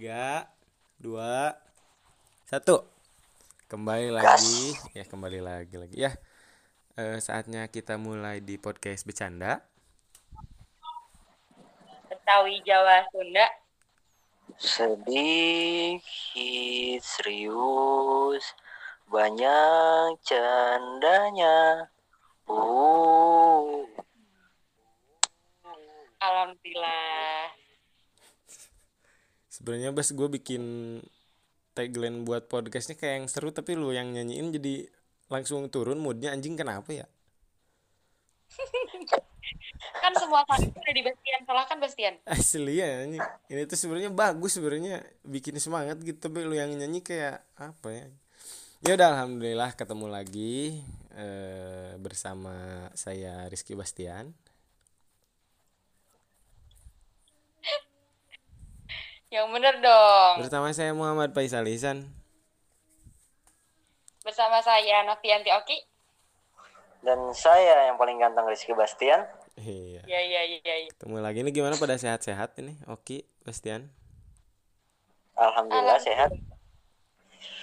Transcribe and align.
tiga 0.00 0.48
dua 0.96 1.60
satu. 2.48 2.88
Kembali 3.68 4.08
lagi. 4.08 4.72
Ya 4.96 5.04
kembali 5.04 5.44
lagi 5.44 5.76
lagi. 5.76 5.92
Ya 5.92 6.16
Eh, 6.96 7.20
saatnya 7.20 7.68
kita 7.68 8.00
mulai 8.00 8.40
di 8.40 8.56
podcast 8.56 9.04
bercanda. 9.04 9.60
Betawi 12.08 12.64
Jawa 12.64 13.04
Sunda. 13.12 13.44
Sedikit 14.56 16.00
serius, 17.04 18.56
banyak 19.04 20.16
candanya. 20.24 21.92
Uh, 22.48 23.84
Alhamdulillah 26.24 27.59
sebenarnya 29.60 29.92
bas 29.92 30.08
gue 30.08 30.28
bikin 30.40 30.62
tagline 31.76 32.24
buat 32.24 32.48
podcastnya 32.48 32.96
kayak 32.96 33.14
yang 33.20 33.28
seru 33.28 33.52
tapi 33.52 33.76
lu 33.76 33.92
yang 33.92 34.08
nyanyiin 34.08 34.56
jadi 34.56 34.88
langsung 35.28 35.68
turun 35.68 36.00
moodnya 36.00 36.32
anjing 36.32 36.56
kenapa 36.56 36.88
ya? 36.90 37.06
Kan 40.00 40.16
semua 40.16 40.48
kali 40.48 40.72
udah 40.72 40.94
di 40.96 41.02
Bastian 41.04 41.44
salah 41.44 41.68
kan 41.68 41.76
Bastian 41.76 42.16
asli 42.24 42.80
ya 42.80 43.04
ini 43.04 43.20
ini 43.52 43.68
tuh 43.68 43.76
sebenarnya 43.76 44.08
bagus 44.08 44.56
sebenarnya 44.56 45.04
bikin 45.28 45.60
semangat 45.60 46.00
gitu 46.00 46.16
tapi 46.16 46.40
lu 46.40 46.56
yang 46.56 46.72
nyanyi 46.72 47.04
kayak 47.04 47.44
apa 47.60 47.88
ya? 47.92 48.06
Ya 48.80 48.96
udah 48.96 49.08
alhamdulillah 49.12 49.76
ketemu 49.76 50.08
lagi 50.08 50.80
eh, 51.12 51.92
bersama 52.00 52.88
saya 52.96 53.44
Rizky 53.52 53.76
Bastian 53.76 54.32
yang 59.30 59.46
bener 59.54 59.78
dong. 59.78 60.42
Bersama 60.42 60.74
saya 60.74 60.90
Muhammad 60.90 61.30
Faisal 61.30 61.62
Ihsan. 61.70 62.02
Bersama 64.26 64.58
saya 64.58 65.06
Novianti 65.06 65.54
Oki. 65.54 65.78
Dan 67.00 67.30
saya 67.32 67.88
yang 67.88 67.96
paling 67.96 68.18
ganteng 68.18 68.44
Rizky 68.50 68.74
Bastian. 68.74 69.24
iya. 69.56 70.02
Ya 70.04 70.20
ya 70.20 70.40
ya 70.44 70.58
ya 70.60 70.74
ketemu 70.92 71.16
lagi 71.22 71.38
ini 71.40 71.50
gimana 71.54 71.78
pada 71.78 71.96
sehat-sehat 71.96 72.58
ini 72.60 72.76
Oki 72.90 73.24
Bastian? 73.46 73.88
Alhamdulillah 75.38 75.96
sehat. 75.96 76.34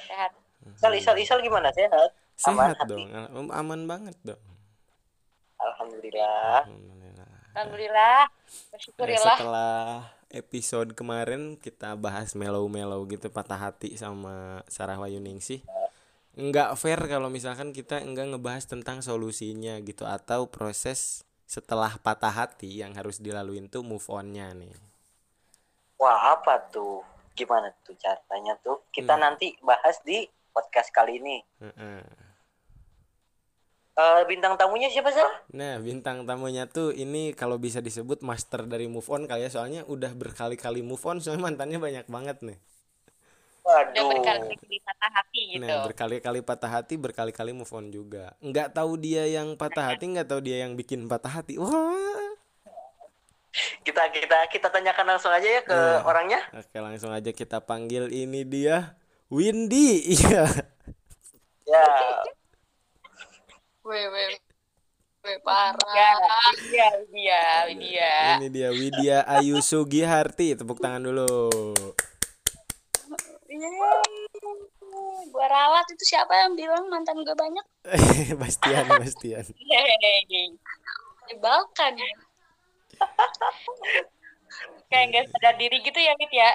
sehat. 0.07 0.31
Isal, 0.67 0.93
Isal, 0.97 1.15
Isal 1.19 1.39
gimana? 1.43 1.69
Sehat? 1.75 2.09
Aman 2.47 2.73
sehat 2.73 2.77
hati? 2.79 2.89
dong. 2.95 3.05
Al- 3.13 3.53
aman 3.53 3.81
banget 3.85 4.15
dong. 4.25 4.41
Alhamdulillah. 5.61 6.63
alhamdulillah. 6.65 7.29
Alhamdulillah. 7.53 8.19
Eh, 8.25 8.69
bersyukurillah 8.73 9.35
setelah 9.37 10.16
episode 10.29 10.91
kemarin 10.93 11.55
kita 11.55 11.95
bahas 11.95 12.35
mellow-mellow 12.35 13.03
gitu 13.07 13.31
patah 13.31 13.57
hati 13.57 13.95
sama 13.95 14.61
Sarah 14.67 14.99
Wayuningsih 14.99 15.63
nggak 16.37 16.77
fair 16.77 17.01
kalau 17.09 17.33
misalkan 17.33 17.73
kita 17.73 17.97
enggak 17.97 18.29
ngebahas 18.29 18.69
tentang 18.69 19.01
solusinya 19.01 19.81
gitu 19.81 20.05
atau 20.05 20.45
proses 20.45 21.25
setelah 21.47 21.95
patah 21.97 22.29
hati 22.29 22.83
yang 22.83 22.93
harus 22.93 23.17
dilaluin 23.17 23.71
tuh 23.71 23.81
move 23.81 24.05
onnya 24.11 24.51
nih 24.53 24.69
Wah 25.97 26.37
apa 26.37 26.61
tuh? 26.69 27.01
Gimana 27.33 27.73
tuh 27.81 27.97
caranya 27.97 28.53
tuh? 28.61 28.85
Kita 28.93 29.17
Hmm. 29.17 29.21
nanti 29.25 29.57
bahas 29.65 29.97
di 30.05 30.29
podcast 30.53 30.93
kali 30.93 31.17
ini. 31.17 31.41
Heeh. 31.57 32.26
Eh, 33.97 34.21
bintang 34.29 34.53
tamunya 34.53 34.93
siapa 34.93 35.09
sih? 35.09 35.25
Nah 35.57 35.81
bintang 35.81 36.21
tamunya 36.21 36.69
tuh 36.69 36.93
ini 36.93 37.33
kalau 37.33 37.57
bisa 37.57 37.81
disebut 37.81 38.21
master 38.21 38.69
dari 38.69 38.85
move 38.85 39.09
on 39.09 39.25
kali 39.25 39.45
ya 39.45 39.49
soalnya 39.49 39.81
udah 39.89 40.13
berkali-kali 40.13 40.85
move 40.85 41.01
on 41.01 41.17
soalnya 41.17 41.49
mantannya 41.49 41.81
banyak 41.81 42.05
banget 42.05 42.37
nih 42.45 42.57
udah 43.67 43.83
Waduh. 43.83 44.07
berkali-kali 44.15 44.77
patah 44.79 45.11
hati 45.11 45.41
gitu 45.51 45.65
Nah, 45.67 45.77
berkali-kali 45.83 46.39
patah 46.39 46.71
hati, 46.71 46.93
berkali-kali 46.95 47.51
move 47.51 47.73
on 47.75 47.91
juga. 47.91 48.31
Nggak 48.39 48.79
tahu 48.79 48.95
dia 48.95 49.27
yang 49.27 49.59
patah 49.59 49.91
hati, 49.91 50.07
nggak 50.07 50.29
tahu 50.29 50.39
dia 50.39 50.63
yang 50.63 50.79
bikin 50.79 51.03
patah 51.11 51.41
hati. 51.43 51.59
Wah. 51.59 52.31
Kita 53.83 54.07
kita 54.13 54.37
kita 54.53 54.67
tanyakan 54.71 55.17
langsung 55.17 55.33
aja 55.33 55.49
ya 55.49 55.61
ke 55.65 55.73
Nah. 55.73 56.05
orangnya. 56.05 56.39
Oke, 56.55 56.77
langsung 56.79 57.11
aja 57.11 57.33
kita 57.33 57.59
panggil 57.59 58.07
ini 58.13 58.45
dia 58.47 58.93
Windy. 59.27 60.05
Iya. 60.15 60.47
Ya. 61.67 61.83
Weh, 63.87 64.03
weh, 64.11 64.35
weh, 65.23 65.31
ya 65.31 65.39
parah. 65.47 66.11
dia 66.59 66.91
dia 67.07 67.41
dia 67.71 68.11
Ini 68.35 68.47
dia 68.51 68.69
Widya 68.75 69.23
Ayu 69.23 69.63
Sugiharti. 69.63 70.59
Tepuk 70.59 70.83
tangan 70.83 71.07
dulu. 71.07 71.47
Yeay. 73.47 74.11
Gua 75.31 75.47
ralat 75.47 75.87
itu 75.95 76.03
siapa 76.03 76.35
yang 76.35 76.59
bilang 76.59 76.91
mantan 76.91 77.23
gue 77.23 77.31
banyak? 77.31 77.63
Bastian, 78.43 78.91
Bastian. 78.91 79.47
Ya. 79.55 79.79
kayak 84.91 85.05
nggak 85.15 85.25
sadar 85.31 85.55
diri 85.55 85.79
gitu 85.83 85.99
ya 85.99 86.11
Mit 86.19 86.31
ya 86.31 86.51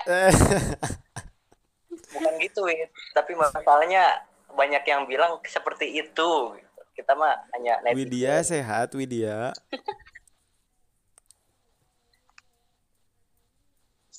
Bukan 2.12 2.34
gitu, 2.44 2.60
Wit. 2.69 2.93
Tapi 3.16 3.32
masalahnya 3.41 4.20
banyak 4.53 4.84
yang 4.84 5.09
bilang 5.09 5.41
seperti 5.49 5.97
itu. 5.97 6.60
Kita 6.93 7.15
mah 7.15 7.35
hanya 7.57 7.79
netizen. 7.81 7.97
Widya 7.99 8.35
sehat, 8.43 8.89
Widya. 8.93 9.39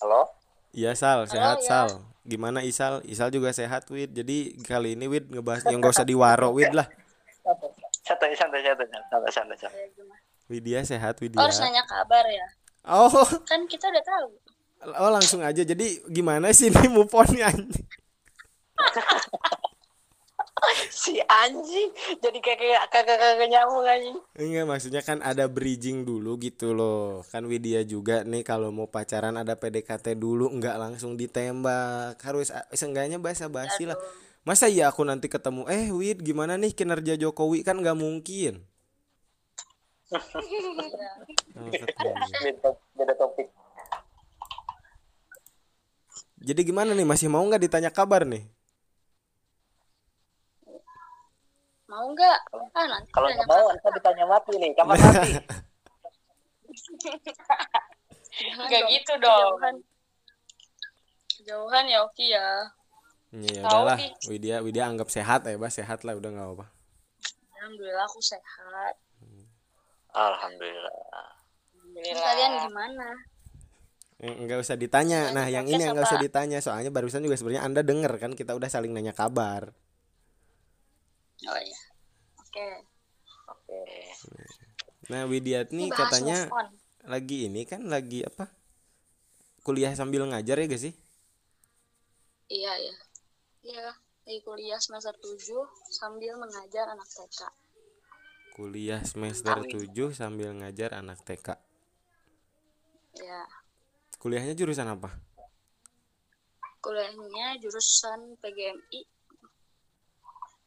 Halo? 0.02 0.22
Iya 0.74 0.98
Sal, 0.98 1.30
sehat 1.30 1.62
ya. 1.62 1.86
Sal. 1.86 1.90
Gimana 2.24 2.64
Isal? 2.64 3.04
Isal 3.06 3.30
juga 3.30 3.52
sehat 3.52 3.86
Wid. 3.88 4.12
Jadi 4.12 4.58
kali 4.64 4.96
ini 4.96 5.06
Wid 5.06 5.30
ngebahas 5.30 5.64
yang 5.70 5.80
gak 5.80 5.94
usah 5.94 6.08
diwaro 6.08 6.50
Wid 6.50 6.74
lah. 6.74 6.88
Santai, 8.04 8.36
santai, 8.36 8.64
santai, 8.64 8.88
santai, 8.90 9.32
santai, 9.32 9.58
santai. 9.60 9.88
Widya 10.50 10.84
sehat 10.84 11.16
Oh, 11.16 11.22
Widya. 11.24 11.40
harus 11.40 11.60
nanya 11.60 11.84
kabar 11.86 12.26
ya. 12.26 12.48
Oh, 12.84 13.08
Kan 13.48 13.64
kita 13.64 13.88
udah 13.88 14.04
tahu. 14.04 14.28
oh 14.84 15.12
langsung 15.12 15.40
aja. 15.40 15.64
Jadi 15.64 16.04
gimana 16.12 16.52
sih 16.52 16.68
ini 16.68 16.88
move 16.92 17.12
on-nya? 17.14 17.48
Si 21.04 21.20
anjing 21.20 21.90
jadi 22.20 22.38
kayak 22.40 22.60
kayak 22.60 22.82
kakak 22.92 23.18
kakak 23.20 23.48
nyamuk 23.50 23.86
anjing. 23.86 24.18
Enggak 24.38 24.66
maksudnya 24.68 25.02
kan 25.04 25.20
ada 25.20 25.46
bridging 25.48 26.08
dulu 26.08 26.40
gitu 26.40 26.72
loh. 26.76 27.24
Kan 27.30 27.48
Widya 27.48 27.84
juga 27.84 28.24
nih 28.24 28.44
kalau 28.46 28.72
mau 28.72 28.88
pacaran 28.88 29.36
ada 29.36 29.58
PDKT 29.58 30.16
dulu 30.18 30.50
nggak 30.50 30.76
langsung 30.80 31.20
ditembak. 31.20 32.20
Harus 32.22 32.52
seenggaknya 32.74 33.20
basa-basi 33.20 33.88
lah. 33.90 33.98
Masa 34.44 34.68
iya 34.68 34.92
aku 34.92 35.08
nanti 35.08 35.32
ketemu 35.32 35.64
Eh 35.72 35.88
Wid 35.96 36.20
gimana 36.20 36.60
nih 36.60 36.76
kinerja 36.76 37.16
Jokowi? 37.16 37.64
Kan 37.64 37.80
nggak 37.84 37.98
mungkin. 37.98 38.64
Oh. 41.54 41.70
Beda, 41.70 42.70
beda 42.98 43.14
topik. 43.14 43.46
Jadi 46.42 46.62
gimana 46.66 46.98
nih? 46.98 47.06
Masih 47.06 47.30
mau 47.30 47.46
nggak 47.46 47.62
ditanya 47.62 47.94
kabar 47.94 48.26
nih 48.26 48.50
Mau 51.94 52.10
nggak? 52.10 52.40
Ah, 52.74 52.86
nanti 52.90 53.10
Kalau 53.14 53.30
nggak 53.30 53.46
mau, 53.46 53.70
ntar 53.70 53.92
ditanya 53.94 54.26
mati 54.26 54.54
nih, 54.58 54.74
kamar 54.74 54.98
mati. 54.98 55.32
Nggak 58.66 58.82
gitu 58.90 59.14
dong. 59.22 59.62
Kejauhan 61.38 61.86
ya 61.86 62.02
Oki 62.02 62.34
ya. 62.34 62.48
Ya 63.34 63.62
Tahu 63.62 63.86
udahlah. 63.86 63.98
Widya 64.26 64.56
Widya 64.66 64.90
anggap 64.90 65.10
sehat 65.10 65.46
ya 65.46 65.58
bah 65.58 65.70
sehat 65.70 66.06
lah 66.06 66.14
udah 66.14 66.30
nggak 66.30 66.46
apa-apa 66.54 66.66
Alhamdulillah 67.58 68.06
aku 68.06 68.22
sehat. 68.22 68.94
Alhamdulillah. 70.14 70.98
Kalian 71.94 72.52
gimana? 72.70 73.08
Eh, 74.22 74.34
Nggak 74.46 74.62
usah 74.66 74.78
ditanya 74.78 75.34
Nah 75.34 75.46
yang 75.50 75.66
ini 75.66 75.78
podcast 75.78 75.84
yang 75.84 75.94
nggak 75.94 76.10
usah 76.10 76.22
ditanya 76.22 76.58
Soalnya 76.62 76.90
barusan 76.94 77.22
juga 77.26 77.38
sebenarnya 77.38 77.66
anda 77.66 77.82
denger 77.86 78.14
kan 78.18 78.32
Kita 78.34 78.56
udah 78.58 78.70
saling 78.72 78.94
nanya 78.94 79.12
kabar 79.14 79.74
Oh 81.44 81.60
iya. 81.60 81.80
Oke. 82.40 82.68
Oke. 83.50 83.82
Nah 85.12 85.28
Widya 85.28 85.68
Ini 85.68 85.76
nih 85.76 85.90
katanya 85.92 86.38
lagi 87.04 87.52
ini 87.52 87.68
kan 87.68 87.84
lagi 87.92 88.24
apa 88.24 88.48
kuliah 89.62 89.92
sambil 89.92 90.24
ngajar 90.24 90.56
ya 90.56 90.66
gak 90.68 90.80
sih 90.80 90.96
Iya, 92.48 92.72
iya. 92.80 92.96
Iya, 93.64 93.88
di 94.24 94.40
kuliah 94.40 94.80
semester 94.80 95.16
7 95.16 95.40
sambil 95.90 96.36
mengajar 96.36 96.92
anak 96.92 97.08
TK. 97.08 97.42
kuliah 98.54 99.02
semester 99.02 99.56
7 99.66 99.88
sambil 100.14 100.54
ngajar 100.54 100.94
anak 100.94 101.20
TK 101.26 101.58
Ya, 103.14 103.42
kuliahnya 104.20 104.54
jurusan 104.54 104.88
apa 104.88 105.10
kuliahnya 106.80 107.58
jurusan 107.60 108.36
PGMI 108.38 109.02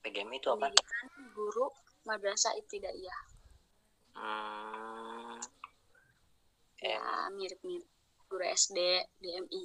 PGM 0.06 0.30
itu 0.32 0.48
apa? 0.48 0.70
Pendidikan 0.70 1.06
Guru 1.34 1.66
Madrasah 2.04 2.54
Ibtidaiyah. 2.54 3.22
Hmm, 4.14 5.36
Ya, 6.78 7.02
mirip-mirip 7.34 7.88
guru 8.26 8.44
SD, 8.46 8.78
DMI. 9.18 9.64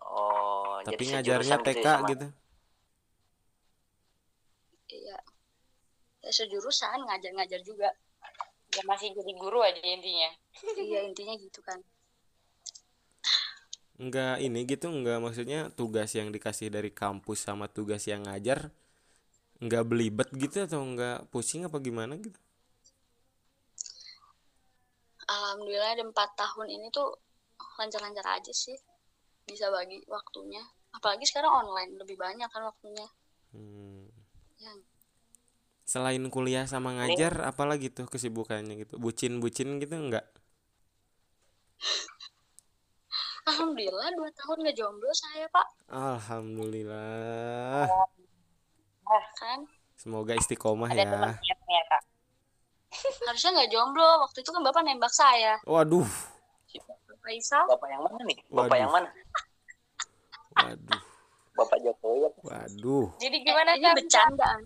oh 0.00 0.80
tapi 0.80 1.04
jadi 1.04 1.20
ngajarnya 1.20 1.56
TK 1.60 1.76
ya 1.76 1.92
sama- 1.92 2.08
gitu 2.08 2.26
iya 4.90 5.18
ya 6.20 6.30
sejurusan 6.30 7.04
ngajar-ngajar 7.04 7.60
juga 7.62 7.92
Ya 8.70 8.82
masih 8.86 9.10
jadi 9.12 9.32
guru 9.34 9.60
aja 9.60 9.82
intinya. 9.82 10.30
iya 10.78 11.02
intinya 11.02 11.34
gitu 11.36 11.60
kan 11.60 11.82
Enggak 13.98 14.40
ini 14.40 14.64
gitu 14.64 14.88
enggak 14.88 15.20
maksudnya 15.20 15.68
tugas 15.74 16.14
yang 16.16 16.32
dikasih 16.32 16.72
dari 16.72 16.88
kampus 16.90 17.44
sama 17.44 17.68
tugas 17.68 18.06
yang 18.08 18.24
ngajar 18.24 18.72
enggak 19.60 19.84
belibet 19.84 20.28
gitu 20.32 20.64
atau 20.64 20.80
enggak 20.80 21.28
pusing 21.28 21.68
apa 21.68 21.76
gimana 21.78 22.16
gitu? 22.16 22.40
Alhamdulillah 25.30 25.94
ada 25.94 26.02
empat 26.02 26.34
tahun 26.34 26.74
ini 26.74 26.90
tuh 26.90 27.14
lancar-lancar 27.78 28.26
aja 28.40 28.50
sih 28.50 28.74
bisa 29.46 29.70
bagi 29.70 30.02
waktunya. 30.08 30.64
Apalagi 30.90 31.22
sekarang 31.28 31.54
online 31.54 31.94
lebih 32.00 32.18
banyak 32.18 32.50
kan 32.50 32.66
waktunya. 32.66 33.06
Hmm. 33.54 34.10
ya. 34.58 34.74
Selain 35.86 36.22
kuliah 36.30 36.66
sama 36.66 36.94
ngajar 36.98 37.46
apalagi 37.46 37.94
tuh 37.94 38.10
kesibukannya 38.10 38.74
gitu? 38.86 38.98
Bucin-bucin 38.98 39.78
gitu 39.82 39.94
enggak 39.94 40.26
alhamdulillah 43.48 44.12
dua 44.14 44.30
tahun 44.36 44.56
nggak 44.62 44.76
jomblo 44.76 45.08
saya 45.16 45.48
pak. 45.48 45.66
Alhamdulillah 45.88 47.88
kan? 49.36 49.58
Semoga 49.98 50.32
istiqomah 50.38 50.88
Ada 50.90 51.04
ya. 51.04 51.32
harusnya 53.30 53.50
nggak 53.54 53.70
jomblo. 53.70 54.08
Waktu 54.26 54.42
itu 54.42 54.50
kan 54.50 54.62
bapak 54.64 54.82
nembak 54.82 55.12
saya. 55.14 55.58
Waduh. 55.66 56.08
Bapak 57.06 57.30
Isal 57.36 57.64
bapak 57.68 57.88
yang 57.92 58.02
mana 58.02 58.22
nih? 58.24 58.38
Bapak 58.48 58.64
Waduh. 58.64 58.80
yang 58.80 58.92
mana? 58.92 59.08
Waduh. 60.56 61.00
Bapak 61.50 61.78
Jokowi 61.84 62.18
apa? 62.24 62.38
waduh. 62.40 63.06
Jadi 63.20 63.36
gimana 63.44 63.70
ini 63.76 63.84
kan? 63.84 63.96
bercandaan. 64.00 64.60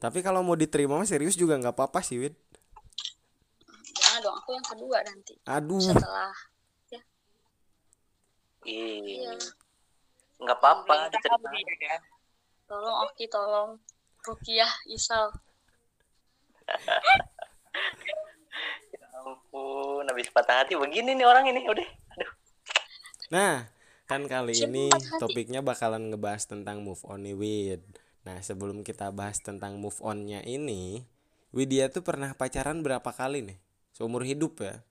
Tapi 0.00 0.18
kalau 0.24 0.40
mau 0.44 0.56
diterima 0.56 0.96
mah 0.96 1.08
serius 1.08 1.36
juga 1.36 1.56
nggak 1.56 1.76
apa-apa 1.76 2.00
sih 2.04 2.20
Wid. 2.20 2.36
Jangan 3.96 4.20
dong 4.24 4.36
aku 4.36 4.50
yang 4.56 4.66
kedua 4.66 4.98
nanti. 5.04 5.34
Aduh. 5.48 5.80
Setelah 5.80 6.32
Ih, 8.68 9.24
iya 9.24 9.32
nggak 10.40 10.58
apa-apa 10.58 10.94
tahu 10.96 11.12
diterima 11.12 11.50
ya. 11.80 11.96
tolong 12.68 12.96
Oki 13.06 13.24
tolong 13.28 13.70
Rukiah 14.26 14.72
Isal 14.88 15.30
Ya 18.92 19.06
ampun 19.22 20.04
habis 20.08 20.28
patah 20.30 20.64
hati 20.64 20.74
begini 20.74 21.14
nih 21.14 21.26
orang 21.26 21.44
ini 21.50 21.66
udah 21.66 21.88
aduh 22.16 22.30
Nah, 23.30 23.70
kan 24.10 24.26
kali 24.26 24.58
Siapa 24.58 24.66
ini 24.66 24.90
hati? 24.90 25.20
topiknya 25.22 25.62
bakalan 25.62 26.10
ngebahas 26.10 26.42
tentang 26.50 26.82
move 26.82 26.98
on 27.06 27.22
nih, 27.22 27.36
Wid. 27.38 27.82
Nah, 28.26 28.42
sebelum 28.42 28.82
kita 28.82 29.14
bahas 29.14 29.38
tentang 29.38 29.78
move 29.78 29.96
on-nya 30.02 30.42
ini, 30.42 31.06
Widya 31.54 31.86
tuh 31.94 32.02
pernah 32.02 32.34
pacaran 32.34 32.82
berapa 32.82 33.06
kali 33.14 33.46
nih? 33.46 33.58
Seumur 33.94 34.26
hidup 34.26 34.58
ya? 34.58 34.82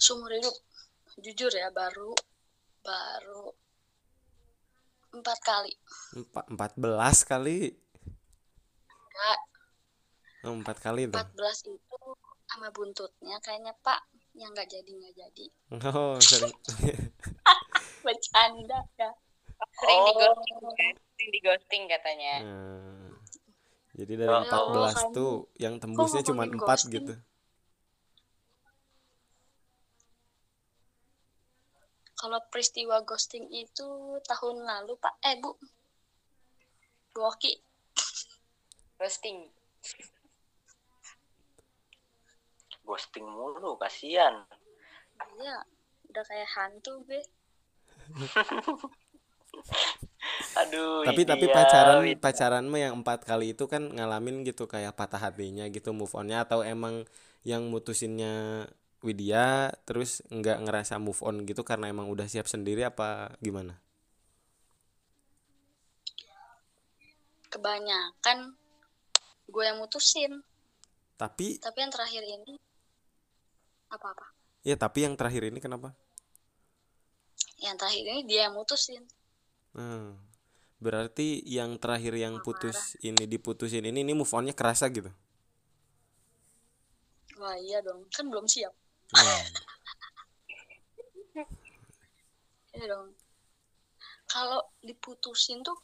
seumur 0.00 0.32
hidup 0.32 0.56
jujur 1.20 1.52
ya 1.52 1.68
baru 1.70 2.16
baru 2.90 3.46
empat 5.14 5.38
kali 5.42 5.72
Empat, 6.10 6.44
empat 6.50 6.72
belas 6.74 7.18
kali. 7.22 7.70
enggak 8.90 9.38
Oh, 10.42 10.54
empat 10.56 10.76
kali 10.82 11.06
tuh. 11.06 11.14
empat 11.14 11.30
belas 11.38 11.58
itu 11.62 11.98
sama 12.50 12.66
buntutnya 12.74 13.36
kayaknya 13.44 13.70
pak 13.86 14.00
yang 14.34 14.50
nggak 14.50 14.66
jadi 14.66 14.90
nggak 14.90 15.14
jadi 15.14 15.46
Oh, 15.94 16.18
sering. 16.18 16.50
bercanda 18.04 18.80
ya 18.98 19.10
Sering 19.76 20.00
Oh. 20.00 20.06
di 20.08 20.12
ghosting 20.16 20.58
kan? 20.72 20.94
Sering 21.14 21.30
di 21.30 21.40
ghosting 21.44 21.82
katanya. 21.84 22.34
Nah, 22.42 23.12
jadi 23.92 24.12
dari 24.16 24.32
Ya 24.32 24.40
empat 24.48 24.62
belas 24.72 24.96
Allah, 24.96 25.12
tuh 25.12 25.32
yang 25.60 25.74
tembusnya 25.76 26.22
cuma 26.24 26.48
empat 26.48 26.78
gitu. 26.88 27.12
Kalau 32.20 32.36
peristiwa 32.52 33.00
ghosting 33.08 33.48
itu 33.48 34.20
tahun 34.28 34.60
lalu 34.68 34.92
pak. 35.00 35.16
Eh 35.24 35.40
bu. 35.40 35.56
Bu 37.16 37.20
Oki. 37.24 37.56
Ghosting. 39.00 39.48
ghosting 42.84 43.22
mulu 43.22 43.78
kasihan. 43.78 44.44
Iya 45.38 45.62
udah 46.10 46.24
kayak 46.26 46.48
hantu 46.58 47.06
gue 47.06 47.22
aduh 50.58 51.06
tapi 51.06 51.22
tapi 51.22 51.46
ya, 51.46 51.54
pacaran 51.54 52.02
Wid. 52.02 52.18
pacaran 52.18 52.66
mah 52.66 52.80
yang 52.82 52.94
empat 53.02 53.22
kali 53.22 53.54
itu 53.54 53.70
kan 53.70 53.86
ngalamin 53.94 54.42
gitu 54.42 54.66
kayak 54.66 54.98
patah 54.98 55.22
hatinya 55.22 55.70
gitu 55.70 55.94
move 55.94 56.10
onnya 56.18 56.42
atau 56.42 56.66
emang 56.66 57.06
yang 57.46 57.70
mutusinnya 57.70 58.66
Widya 59.00 59.72
terus 59.88 60.20
nggak 60.28 60.58
ngerasa 60.68 61.00
move 61.00 61.20
on 61.24 61.48
gitu 61.48 61.64
karena 61.64 61.88
emang 61.88 62.12
udah 62.12 62.28
siap 62.28 62.44
sendiri 62.44 62.84
apa 62.84 63.32
gimana? 63.40 63.80
kebanyakan 67.50 68.54
gue 69.50 69.64
yang 69.66 69.82
mutusin 69.82 70.38
Tapi 71.18 71.58
tapi 71.58 71.78
yang 71.82 71.90
terakhir 71.92 72.22
ini 72.22 72.54
apa 73.90 74.06
apa 74.14 74.26
ya 74.62 74.78
tapi 74.78 75.02
yang 75.02 75.18
terakhir 75.18 75.50
ini 75.50 75.58
kenapa? 75.58 75.90
yang 77.58 77.74
terakhir 77.76 78.04
ini 78.06 78.22
dia 78.24 78.46
yang 78.48 78.54
mutusin 78.56 79.02
Nah, 79.70 80.18
berarti 80.82 81.46
yang 81.46 81.78
terakhir 81.78 82.10
yang 82.18 82.42
putus 82.42 82.98
ini 83.06 83.22
diputusin 83.28 83.86
ini 83.86 84.02
ini 84.02 84.14
move 84.18 84.30
onnya 84.34 84.50
kerasa 84.56 84.86
gitu. 84.90 85.10
wah 87.38 87.54
iya 87.58 87.78
dong 87.84 88.06
kan 88.10 88.26
belum 88.30 88.46
siap 88.50 88.72
Nah, 89.10 89.42
iya 92.78 92.84
dong. 92.86 93.10
Kalau 94.30 94.62
diputusin 94.86 95.66
tuh 95.66 95.74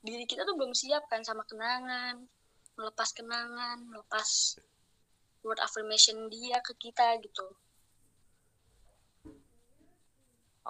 diri 0.00 0.24
kita 0.24 0.48
tuh 0.48 0.56
belum 0.56 0.72
siap 0.72 1.04
kan 1.12 1.20
sama 1.20 1.44
kenangan. 1.44 2.24
Melepas 2.80 3.12
kenangan 3.12 3.84
melepas 3.84 4.56
word 5.44 5.60
affirmation 5.60 6.32
dia 6.32 6.56
ke 6.64 6.72
kita 6.80 7.20
gitu. 7.20 7.46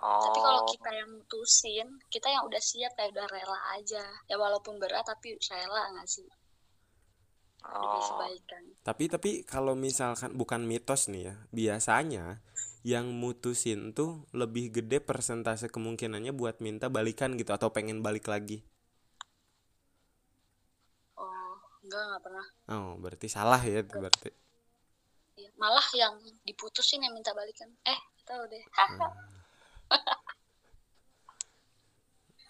Tapi 0.03 0.39
kalau 0.43 0.67
oh. 0.67 0.69
kita 0.73 0.91
yang 0.91 1.11
mutusin 1.15 1.87
kita 2.11 2.27
yang 2.27 2.43
udah 2.51 2.59
siap 2.59 2.91
kayak 2.99 3.15
udah 3.15 3.27
rela 3.31 3.61
aja. 3.79 4.03
Ya 4.27 4.35
walaupun 4.35 4.83
berat 4.83 5.07
tapi 5.07 5.39
rela 5.39 5.95
nggak 5.95 6.11
sih 6.11 6.27
oh. 7.65 8.03
kebaikan. 8.03 8.63
Tapi 8.83 9.05
tapi 9.07 9.31
kalau 9.47 9.79
misalkan 9.79 10.35
bukan 10.35 10.67
mitos 10.67 11.07
nih 11.07 11.31
ya, 11.31 11.35
biasanya 11.55 12.43
yang 12.83 13.15
mutusin 13.15 13.95
tuh 13.95 14.27
lebih 14.35 14.75
gede 14.75 14.99
persentase 14.99 15.71
kemungkinannya 15.71 16.35
buat 16.35 16.59
minta 16.59 16.91
balikan 16.91 17.39
gitu 17.39 17.55
atau 17.55 17.71
pengen 17.71 18.03
balik 18.03 18.27
lagi. 18.27 18.67
oh 21.15 21.55
enggak 21.87 22.03
nggak 22.03 22.23
pernah. 22.27 22.47
Oh, 22.75 22.99
berarti 22.99 23.27
salah 23.31 23.63
ya 23.63 23.87
itu 23.87 23.95
berarti. 23.95 24.31
Iya, 25.39 25.51
malah 25.57 25.87
yang 25.95 26.19
diputusin 26.43 27.07
yang 27.07 27.15
minta 27.15 27.31
balikan. 27.33 27.71
Eh 27.87 28.01
tahu 28.27 28.43
deh. 28.51 28.65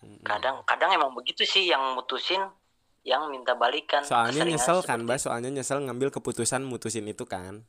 Mm-mm. 0.03 0.19
kadang 0.27 0.67
kadang 0.67 0.91
emang 0.99 1.15
begitu 1.15 1.47
sih 1.47 1.71
yang 1.71 1.95
mutusin 1.95 2.43
yang 3.03 3.27
minta 3.29 3.59
balikan 3.59 4.03
Soalnya 4.07 4.47
nyesel 4.47 4.83
kan, 4.83 5.03
Mbak. 5.03 5.19
Soalnya 5.19 5.51
nyesel 5.51 5.83
ngambil 5.83 6.15
keputusan 6.15 6.63
mutusin 6.63 7.07
itu 7.07 7.27
kan. 7.27 7.67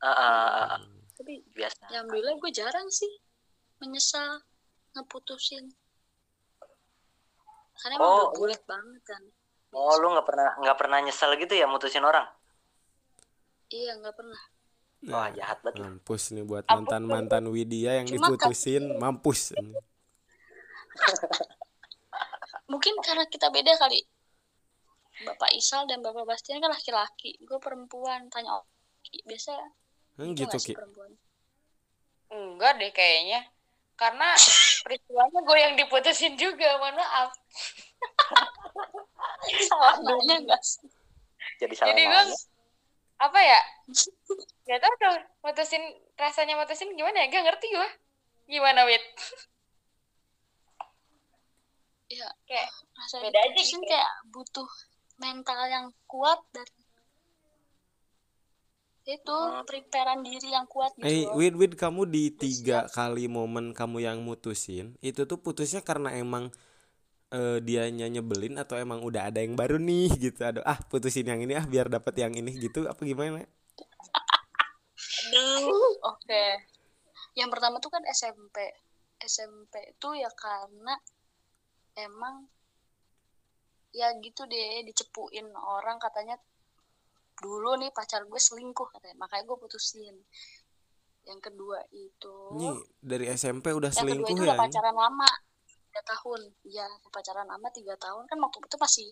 Ah, 0.00 0.08
ah, 0.08 0.48
ah. 0.76 0.80
tapi 1.14 1.44
biasa. 1.52 1.88
ya 1.88 2.00
alhamdulillah 2.00 2.36
gue 2.36 2.50
jarang 2.52 2.88
sih 2.88 3.08
menyesal 3.80 4.44
ngeputusin. 4.92 5.72
Karena 7.74 7.96
emang 7.96 8.04
Oh, 8.04 8.28
udah 8.28 8.36
bulat 8.36 8.62
banget 8.64 9.02
kan. 9.04 9.22
Oh 9.72 9.96
lu 9.98 10.12
nggak 10.12 10.24
pernah 10.24 10.48
nggak 10.60 10.76
pernah 10.78 10.98
nyesel 11.00 11.32
gitu 11.36 11.52
ya 11.52 11.66
mutusin 11.66 12.04
orang? 12.04 12.28
Iya 13.68 13.92
nggak 13.98 14.14
pernah. 14.14 14.42
Wah 15.04 15.28
Nah, 15.28 15.36
jahat 15.36 15.60
banget. 15.60 15.84
mampus 15.84 16.32
nih 16.32 16.44
buat 16.44 16.64
mantan-mantan 16.64 17.44
Widya 17.48 18.00
yang 18.00 18.08
Cuma 18.08 18.16
kan- 18.16 18.24
diputusin, 18.40 18.84
mampus. 18.96 19.52
mungkin 22.64 22.94
karena 23.00 23.24
kita 23.26 23.50
beda 23.50 23.76
kali 23.76 24.04
Bapak 25.22 25.54
Isal 25.54 25.86
dan 25.86 26.02
Bapak 26.02 26.26
Bastian 26.26 26.58
kan 26.58 26.74
laki-laki 26.74 27.38
gue 27.38 27.58
perempuan 27.62 28.26
tanya 28.34 28.58
Oki 28.58 29.22
biasa 29.22 29.54
Hmm, 30.14 30.30
gitu 30.34 30.46
gitu 30.46 30.50
nggak 30.50 30.62
sih 30.62 30.74
perempuan? 30.74 31.10
Enggak 32.30 32.72
deh 32.82 32.90
kayaknya. 32.94 33.40
Karena 33.94 34.34
peristiwanya 34.86 35.40
gue 35.42 35.58
yang 35.58 35.74
diputusin 35.78 36.34
juga, 36.34 36.78
mohon 36.82 36.98
maaf. 36.98 37.30
salah 39.70 39.94
nanya 40.02 40.58
sih? 40.62 40.86
Jadi 41.62 41.74
salah 41.74 41.94
Jadi 41.94 42.02
gue 42.06 42.22
apa 43.22 43.40
ya? 43.42 43.60
Gak 44.66 44.80
tau 44.80 44.94
tuh 44.96 45.14
mutusin 45.44 45.82
rasanya 46.16 46.56
mutusin 46.56 46.90
gimana 46.96 47.22
ya? 47.22 47.26
Gak 47.30 47.44
ngerti 47.46 47.66
gue 47.70 47.88
gimana 48.48 48.86
wit? 48.88 49.04
Ya 52.08 52.28
kayak 52.46 52.70
rasa 52.94 53.16
Beda 53.18 53.40
aja 53.40 53.60
gitu 53.60 53.80
ya. 53.82 53.98
kayak 53.98 54.10
butuh 54.30 54.68
mental 55.22 55.60
yang 55.70 55.86
kuat 56.10 56.40
dan 56.54 56.66
itu 59.04 59.36
Hmm. 59.36 59.68
preparean 59.68 60.24
diri 60.24 60.48
yang 60.48 60.64
kuat 60.64 60.96
gitu 60.96 61.04
Eh, 61.04 61.28
loh. 61.28 61.36
Wid, 61.36 61.54
Wid, 61.60 61.72
kamu 61.76 62.08
di 62.08 62.32
tiga 62.32 62.88
kali 62.88 63.28
momen 63.28 63.76
kamu 63.76 64.00
yang 64.00 64.18
mutusin, 64.24 64.96
itu 65.04 65.28
tuh 65.28 65.36
putusnya 65.36 65.84
karena 65.84 66.08
emang 66.16 66.48
eh, 67.34 67.58
dianya 67.60 68.06
nyebelin 68.08 68.56
atau 68.62 68.78
emang 68.78 69.02
udah 69.02 69.28
ada 69.28 69.42
yang 69.44 69.58
baru 69.58 69.76
nih 69.76 70.08
gitu. 70.22 70.40
Aduh, 70.40 70.62
ah 70.64 70.78
putusin 70.88 71.26
yang 71.26 71.40
ini 71.44 71.52
ah 71.58 71.66
biar 71.66 71.90
dapet 71.92 72.14
yang 72.22 72.32
ini 72.32 72.54
gitu. 72.56 72.86
Apa 72.86 73.02
gimana? 73.04 73.42
Aduh, 75.34 75.98
oke. 76.00 76.44
Yang 77.34 77.48
pertama 77.52 77.76
tuh 77.82 77.90
kan 77.90 78.02
SMP. 78.06 78.56
SMP 79.18 79.74
itu 79.92 80.08
ya 80.14 80.30
karena 80.32 80.94
emang 81.98 82.46
ya 83.94 84.10
gitu 84.18 84.42
deh 84.50 84.82
dicepuin 84.82 85.46
orang 85.54 86.02
katanya 86.02 86.34
dulu 87.38 87.78
nih 87.78 87.94
pacar 87.94 88.26
gue 88.26 88.40
selingkuh 88.42 88.90
katanya. 88.90 89.16
Makanya 89.22 89.44
gue 89.46 89.56
putusin. 89.58 90.16
Yang 91.24 91.40
kedua 91.50 91.80
itu 91.88 92.36
Nih 92.58 92.76
dari 93.00 93.32
SMP 93.32 93.72
udah 93.72 93.88
yang 93.94 93.96
kedua 93.96 94.10
selingkuh 94.12 94.34
itu 94.34 94.42
ya? 94.42 94.46
udah 94.50 94.56
pacaran 94.58 94.96
lama 94.98 95.30
tiga 95.70 96.00
tahun. 96.04 96.40
Ya 96.66 96.86
pacaran 97.08 97.46
lama 97.46 97.68
tiga 97.70 97.94
tahun. 97.96 98.22
Kan 98.26 98.38
waktu 98.42 98.58
itu 98.60 98.76
masih 98.76 99.08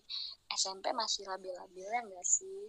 SMP 0.51 0.85
masih 0.91 1.23
labil-labilnya 1.25 1.99
enggak 2.03 2.27
sih? 2.27 2.67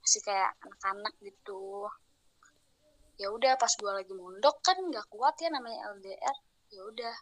Masih 0.00 0.20
kayak 0.22 0.54
anak-anak 0.62 1.14
gitu. 1.18 1.90
Ya 3.18 3.30
udah 3.30 3.58
pas 3.58 3.70
gue 3.74 3.90
lagi 3.90 4.14
mondok 4.14 4.58
kan 4.62 4.78
nggak 4.78 5.06
kuat 5.10 5.34
ya 5.38 5.50
namanya 5.50 5.90
LDR 5.98 6.36
ya 6.74 6.82
udah 6.82 7.14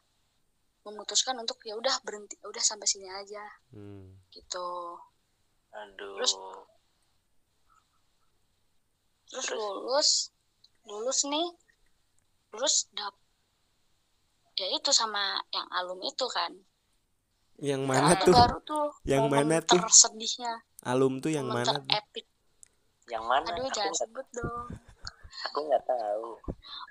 memutuskan 0.85 1.37
untuk 1.37 1.63
ya 1.63 1.75
udah 1.75 1.95
berhenti 2.03 2.35
ya 2.37 2.47
udah 2.47 2.61
sampai 2.61 2.85
sini 2.85 3.07
aja 3.07 3.43
Hmm. 3.71 4.19
gitu 4.29 4.99
Aduh. 5.73 6.19
Terus- 6.19 6.39
terus 9.27 9.47
Terus? 9.47 9.57
lulus 9.57 10.11
lulus 10.85 11.19
nih 11.25 11.47
lulus 12.53 12.85
dap 12.93 13.15
ya 14.55 14.69
itu 14.69 14.91
sama 14.91 15.23
yang 15.49 15.65
alum 15.73 16.03
itu 16.03 16.27
kan 16.29 16.53
Yang 17.57 17.83
mana 17.85 18.13
itu 18.13 18.27
tuh? 18.27 18.35
baru 18.35 18.59
tuh 18.63 18.89
Yang 19.05 19.23
momen 19.23 19.47
mana 19.49 19.57
tuh? 19.63 19.79
tersedihnya 19.79 20.53
Alum 20.83 21.19
tuh 21.19 21.31
yang 21.31 21.47
momen 21.47 21.63
mana 21.63 21.73
tuh? 21.73 21.87
terepik 21.87 22.27
Yang 23.07 23.25
mana? 23.25 23.47
aduh 23.49 23.63
aku, 23.63 23.73
jangan 23.73 23.89
nggak- 23.89 24.03
sebut 24.03 24.27
dong 24.33 24.67
aku 25.43 25.59
nggak 25.65 25.85
tahu. 25.85 26.29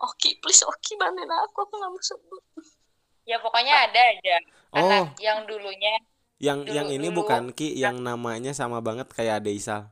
Oki 0.01 0.29
please 0.39 0.65
Oki 0.65 0.93
bantuin 0.95 1.29
aku 1.29 1.57
aku 1.61 1.73
nggak 1.73 1.91
mau 1.91 2.01
sebut 2.01 2.43
ya 3.31 3.39
pokoknya 3.39 3.87
ada 3.87 4.01
aja 4.11 4.35
Oh. 4.71 4.83
anak 4.83 5.15
yang 5.17 5.43
dulunya 5.43 5.95
Yang 6.37 6.59
Dulu- 6.65 6.73
yang 6.73 6.87
ini 6.89 7.07
dulu. 7.07 7.17
bukan 7.21 7.43
Ki, 7.51 7.69
yang 7.75 8.01
namanya 8.01 8.49
sama 8.51 8.81
banget 8.81 9.05
kayak 9.07 9.39
Ade 9.39 9.53
Isal. 9.53 9.87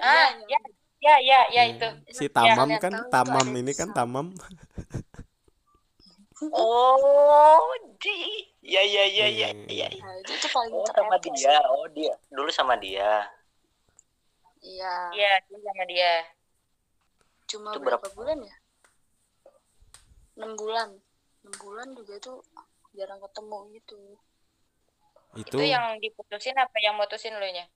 ah 0.00 0.32
Iya, 0.32 0.32
ya 0.48 0.58
ya 0.96 1.14
ya 1.20 1.40
ya 1.46 1.62
Hmm. 1.62 1.72
itu 1.76 1.88
Si 2.10 2.24
Ya, 2.24 2.32
Tamam 2.32 2.68
kalian 2.72 2.80
kan, 2.80 2.92
tahu 2.96 3.10
Tamam 3.12 3.46
ini 3.54 3.72
kan. 3.72 3.88
Tamam. 3.92 4.26
Oh, 6.48 7.68
di. 7.96 8.48
Ya 8.60 8.80
ya 8.80 9.04
ya 9.04 9.26
ya 9.30 9.48
Hmm. 9.52 9.68
ya. 9.68 9.88
Nah, 9.92 10.14
itu, 10.20 10.32
itu 10.34 10.48
paling 10.48 10.72
Oh 10.74 10.88
sama 10.88 11.16
dia. 11.16 11.32
sih. 11.36 11.56
Oh 11.66 11.86
dia. 11.90 12.14
Dulu 12.28 12.50
sama 12.50 12.74
dia. 12.76 13.28
iya 14.58 14.94
iya 15.14 15.30
dia 15.46 15.58
sama 15.62 15.84
dia 15.86 16.12
cuma 17.46 17.70
Itu 17.70 17.78
berapa, 17.78 18.02
berapa? 18.02 18.18
bulan 18.18 18.38
ya 18.42 18.56
enam 20.34 20.58
bulan 20.58 20.88
enam 21.46 21.54
bulan 21.62 21.88
juga 21.94 22.18
itu 22.18 22.34
jarang 22.98 23.22
ketemu 23.22 23.58
gitu. 23.78 24.00
Itu 25.38 25.54
itu 25.54 25.58
yang 25.62 26.02
diputusin 26.02 26.58
apa 26.58 26.74
yang 26.82 26.98
mutusin 26.98 27.38
lu 27.38 27.46
nya? 27.54 27.70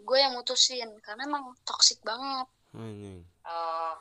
Gue 0.00 0.18
yang 0.24 0.32
mutusin 0.32 0.88
karena 1.04 1.28
emang 1.28 1.52
toksik 1.68 2.00
banget. 2.00 2.48
Anjing. 2.72 3.20
oh 3.44 3.94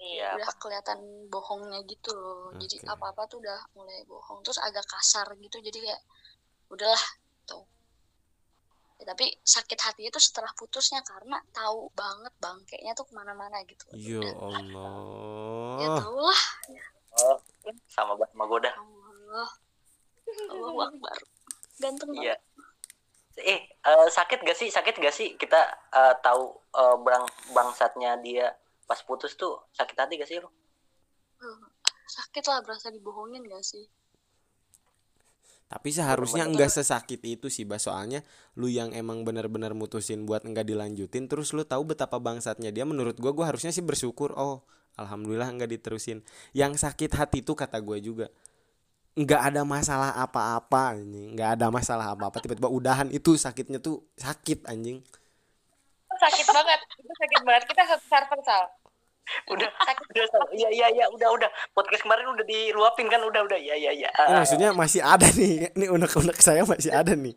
iya. 0.00 0.32
Ya, 0.32 0.40
udah 0.40 0.50
kelihatan 0.56 1.28
bohongnya 1.28 1.84
gitu 1.84 2.16
loh. 2.16 2.56
Jadi 2.56 2.80
Oke. 2.80 2.88
apa 2.88 3.04
apa 3.12 3.22
tuh 3.28 3.44
udah 3.44 3.58
mulai 3.76 4.00
bohong 4.08 4.40
terus 4.40 4.56
agak 4.64 4.86
kasar 4.88 5.28
gitu. 5.36 5.60
Jadi 5.60 5.78
kayak 5.84 6.00
udahlah 6.72 7.04
tuh 7.44 7.68
ya, 8.96 9.04
tapi 9.12 9.34
sakit 9.44 9.78
hati 9.84 10.02
itu 10.08 10.18
setelah 10.22 10.48
putusnya 10.56 11.02
karena 11.04 11.36
tahu 11.52 11.92
banget 11.92 12.32
bangkainya 12.40 12.96
tuh 12.96 13.04
ke 13.04 13.12
mana-mana 13.12 13.60
gitu. 13.68 13.84
Ya 13.98 14.22
Udah, 14.22 14.32
ya 14.32 15.88
Allah. 15.92 16.00
tau 16.00 16.18
lah 16.22 16.42
Oh, 17.14 17.38
sama 17.88 18.12
banget 18.18 18.30
sama 18.36 18.44
gue 18.50 18.60
dah. 18.66 18.74
Allah 18.76 19.50
Allah 20.52 20.86
Akbar 20.90 21.18
ganteng 21.78 22.10
Iya. 22.16 22.36
Eh, 23.34 23.66
eh, 23.66 24.08
sakit 24.14 24.46
gak 24.46 24.54
sih? 24.54 24.70
Sakit 24.70 24.94
gak 25.02 25.14
sih 25.14 25.34
kita 25.34 25.58
eh, 25.90 26.14
tahu 26.22 26.54
eh, 26.54 26.96
bang 27.02 27.24
bangsatnya 27.50 28.22
dia 28.22 28.54
pas 28.86 29.00
putus 29.02 29.34
tuh 29.34 29.58
sakit 29.74 29.96
hati 29.98 30.14
gak 30.20 30.30
sih 30.30 30.38
lo? 30.38 30.52
Uh, 31.42 31.66
sakit 32.06 32.44
lah 32.46 32.62
berasa 32.62 32.94
dibohongin 32.94 33.42
gak 33.48 33.64
sih 33.66 33.84
Tapi 35.64 35.90
seharusnya 35.90 36.46
enggak 36.46 36.70
sesakit 36.70 37.18
itu 37.26 37.50
sih, 37.50 37.66
Bas. 37.66 37.82
Soalnya 37.82 38.22
lu 38.54 38.70
yang 38.70 38.94
emang 38.94 39.26
benar-benar 39.26 39.74
mutusin 39.74 40.22
buat 40.22 40.46
enggak 40.46 40.70
dilanjutin, 40.70 41.26
terus 41.26 41.50
lu 41.50 41.66
tahu 41.66 41.82
betapa 41.90 42.22
bangsatnya 42.22 42.70
dia. 42.70 42.86
Menurut 42.86 43.18
gua 43.18 43.34
gua 43.34 43.50
harusnya 43.50 43.74
sih 43.74 43.82
bersyukur. 43.82 44.36
Oh, 44.38 44.62
alhamdulillah 44.98 45.50
enggak 45.50 45.70
diterusin. 45.70 46.22
Yang 46.56 46.82
sakit 46.82 47.10
hati 47.14 47.42
itu 47.42 47.52
kata 47.52 47.78
gua 47.82 47.98
juga. 47.98 48.26
Nggak 49.14 49.42
ada 49.54 49.62
masalah 49.62 50.10
apa-apa 50.18 50.98
anjing. 50.98 51.38
Nggak 51.38 51.50
ada 51.60 51.66
masalah 51.70 52.06
apa-apa. 52.14 52.42
Tiba-tiba 52.42 52.66
udahan 52.66 53.08
itu 53.14 53.38
sakitnya 53.38 53.78
tuh 53.78 54.02
sakit 54.18 54.66
anjing. 54.66 54.98
Sakit 56.18 56.46
banget. 56.50 56.80
Itu 56.98 57.12
sakit 57.14 57.40
banget. 57.46 57.62
Kita 57.70 57.82
satu 57.94 58.04
server 58.10 58.40
sal. 58.42 58.64
Udah, 59.48 59.70
sakit 59.88 60.06
udah, 60.12 60.26
Sal. 60.28 60.44
iya 60.52 60.68
iya 60.68 60.86
iya, 60.92 61.06
udah 61.08 61.28
udah. 61.32 61.50
Podcast 61.72 62.04
kemarin 62.04 62.28
udah 62.28 62.44
diluapin 62.44 63.08
kan, 63.08 63.24
udah 63.24 63.40
udah, 63.48 63.56
iya 63.56 63.72
iya 63.72 63.90
iya. 63.96 64.10
Nah, 64.12 64.44
maksudnya 64.44 64.76
masih 64.76 65.00
ada 65.00 65.24
nih. 65.32 65.72
Ini 65.72 65.86
unek-unek 65.88 66.36
saya 66.44 66.60
masih 66.68 66.92
ada 66.92 67.16
nih. 67.16 67.32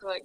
Gue 0.00 0.16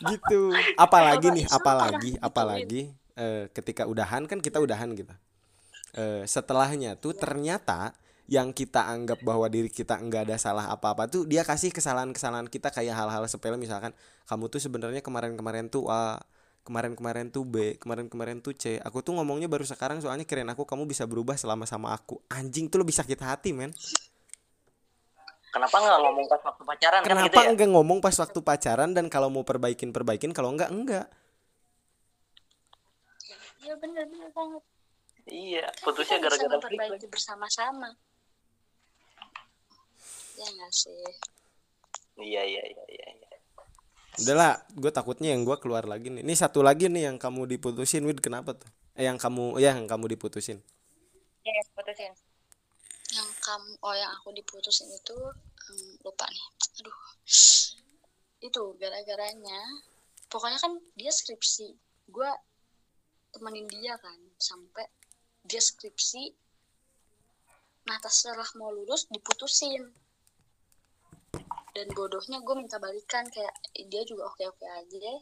gitu. 0.00 0.54
Apalagi 0.80 1.28
nih? 1.28 1.46
Apalagi? 1.50 2.16
Apalagi 2.24 2.82
eh, 3.20 3.44
ketika 3.52 3.84
udahan 3.84 4.24
kan 4.24 4.40
kita 4.40 4.56
udahan 4.56 4.88
gitu. 4.96 5.12
Eh, 5.92 6.24
setelahnya 6.24 6.96
tuh 6.96 7.12
ternyata 7.12 7.92
yang 8.30 8.54
kita 8.54 8.86
anggap 8.86 9.26
bahwa 9.26 9.50
diri 9.50 9.66
kita 9.66 9.98
enggak 9.98 10.30
ada 10.30 10.38
salah 10.38 10.70
apa-apa 10.70 11.10
tuh 11.10 11.26
dia 11.26 11.42
kasih 11.42 11.74
kesalahan-kesalahan 11.74 12.46
kita 12.46 12.70
kayak 12.70 12.94
hal-hal 12.96 13.26
sepele. 13.26 13.58
Misalkan 13.58 13.92
kamu 14.24 14.46
tuh 14.48 14.62
sebenarnya 14.62 15.02
kemarin-kemarin 15.02 15.66
tuh 15.66 15.90
A 15.90 16.22
kemarin-kemarin 16.62 17.34
tuh 17.34 17.42
B 17.42 17.74
kemarin-kemarin 17.82 18.38
tuh 18.38 18.54
C. 18.54 18.78
Aku 18.86 19.02
tuh 19.02 19.18
ngomongnya 19.18 19.50
baru 19.50 19.66
sekarang 19.66 19.98
soalnya 19.98 20.22
kirain 20.22 20.46
aku 20.46 20.62
kamu 20.62 20.86
bisa 20.86 21.10
berubah 21.10 21.34
selama 21.34 21.66
sama 21.66 21.90
aku. 21.90 22.22
Anjing 22.30 22.70
tuh 22.70 22.86
lebih 22.86 22.94
sakit 22.94 23.18
hati 23.18 23.50
men. 23.50 23.74
Kenapa 25.50 25.82
nggak 25.82 25.98
ngomong 25.98 26.26
pas 26.30 26.42
waktu 26.46 26.62
pacaran 26.62 27.00
kan 27.02 27.08
kenapa 27.10 27.26
gitu 27.26 27.38
ya? 27.42 27.48
enggak 27.50 27.70
ngomong 27.74 27.98
pas 27.98 28.14
waktu 28.14 28.38
pacaran 28.38 28.90
dan 28.94 29.10
kalau 29.10 29.26
mau 29.26 29.42
perbaikin 29.42 29.90
perbaikin 29.90 30.30
kalau 30.30 30.54
enggak 30.54 30.70
enggak 30.70 31.10
iya 33.60 33.74
bener 33.76 34.04
bener 34.08 34.30
banget. 34.32 34.62
Iya, 35.28 35.68
Kan 35.68 35.84
putusnya 35.84 36.16
gara-gara 36.18 36.56
freak. 36.64 37.06
bersama-sama. 37.12 37.92
Ya 40.40 40.46
nggak 40.48 40.72
sih? 40.72 40.96
Iya 42.20 42.42
iya 42.44 42.62
iya 42.64 42.84
iya. 42.88 43.08
iya. 43.14 43.28
udahlah 44.20 44.60
gue 44.76 44.92
takutnya 44.92 45.32
yang 45.32 45.48
gue 45.48 45.56
keluar 45.60 45.88
lagi 45.88 46.12
nih. 46.12 46.20
Ini 46.20 46.34
satu 46.36 46.60
lagi 46.60 46.92
nih 46.92 47.08
yang 47.08 47.16
kamu 47.16 47.46
diputusin 47.56 48.04
Wid. 48.04 48.20
Kenapa 48.20 48.52
tuh? 48.52 48.68
Eh 48.98 49.08
yang 49.08 49.16
kamu 49.16 49.56
ya 49.56 49.72
yang 49.72 49.88
kamu 49.88 50.12
diputusin. 50.12 50.60
Ya 51.40 51.52
putusin 51.72 52.12
yang 53.10 53.30
kamu 53.42 53.70
oh 53.82 53.94
yang 53.94 54.10
aku 54.20 54.30
diputusin 54.30 54.86
itu 54.92 55.16
em, 55.70 55.78
lupa 56.06 56.26
nih. 56.30 56.46
Aduh. 56.82 56.98
Itu 58.40 58.62
gara-garanya 58.78 59.60
pokoknya 60.30 60.58
kan 60.62 60.72
dia 60.94 61.10
skripsi. 61.10 61.74
Gue 62.10 62.28
temenin 63.32 63.66
dia 63.70 63.94
kan 63.98 64.18
sampai 64.38 64.86
dia 65.46 65.62
skripsi 65.62 66.34
nah 67.88 67.96
setelah 68.06 68.46
mau 68.60 68.70
lulus 68.70 69.08
diputusin. 69.10 69.82
Dan 71.70 71.86
bodohnya 71.96 72.38
gue 72.42 72.54
minta 72.58 72.76
balikan 72.76 73.24
kayak 73.30 73.54
"Eh, 73.74 73.86
dia 73.88 74.02
juga 74.04 74.28
oke 74.30 74.42
oke 74.46 74.66
aja. 74.66 74.96
Deh 75.00 75.20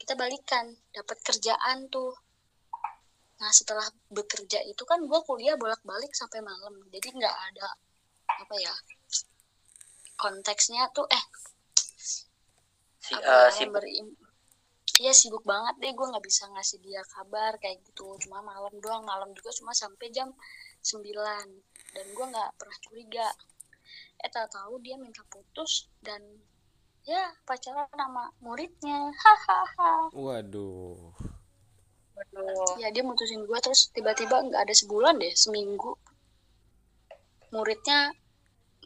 kita 0.00 0.18
balikan 0.18 0.74
dapat 0.90 1.22
kerjaan 1.22 1.86
tuh. 1.86 2.12
Nah 3.38 3.52
setelah 3.54 3.86
bekerja 4.10 4.58
itu 4.66 4.82
kan 4.82 4.98
gue 5.06 5.20
kuliah 5.22 5.54
bolak 5.54 5.80
balik 5.86 6.10
sampai 6.12 6.42
malam 6.42 6.82
jadi 6.90 7.08
nggak 7.14 7.36
ada 7.52 7.68
apa 8.42 8.54
ya 8.58 8.74
konteksnya 10.18 10.86
tuh 10.94 11.06
eh 11.10 11.24
Si 13.02 13.18
apa 13.18 13.50
ya, 13.50 13.50
si 13.50 13.64
Iya 15.02 15.10
sibuk 15.18 15.42
banget 15.42 15.74
deh 15.82 15.92
gue 15.98 16.06
nggak 16.14 16.22
bisa 16.22 16.46
ngasih 16.54 16.78
dia 16.78 17.02
kabar 17.10 17.58
kayak 17.58 17.82
gitu. 17.90 18.14
Cuma 18.22 18.38
malam 18.38 18.70
doang 18.78 19.02
malam 19.02 19.34
juga 19.34 19.50
cuma 19.58 19.74
sampai 19.74 20.14
jam 20.14 20.30
9 20.78 21.02
dan 21.94 22.06
gue 22.06 22.26
nggak 22.30 22.50
pernah 22.54 22.78
curiga. 22.86 23.28
Eh 24.22 24.30
tak 24.30 24.54
tahu 24.54 24.78
dia 24.78 24.94
minta 24.94 25.26
putus 25.26 25.90
dan 26.06 26.22
ya 27.02 27.34
pacaran 27.42 27.90
sama 27.90 28.30
muridnya. 28.38 29.10
Hahaha. 29.10 30.14
Waduh. 30.14 31.10
Waduh. 32.14 32.78
ya 32.78 32.94
dia 32.94 33.02
mutusin 33.02 33.42
gue 33.42 33.58
terus 33.58 33.90
tiba-tiba 33.90 34.38
nggak 34.38 34.70
ada 34.70 34.74
sebulan 34.78 35.18
deh 35.18 35.34
seminggu. 35.34 35.98
Muridnya 37.50 38.14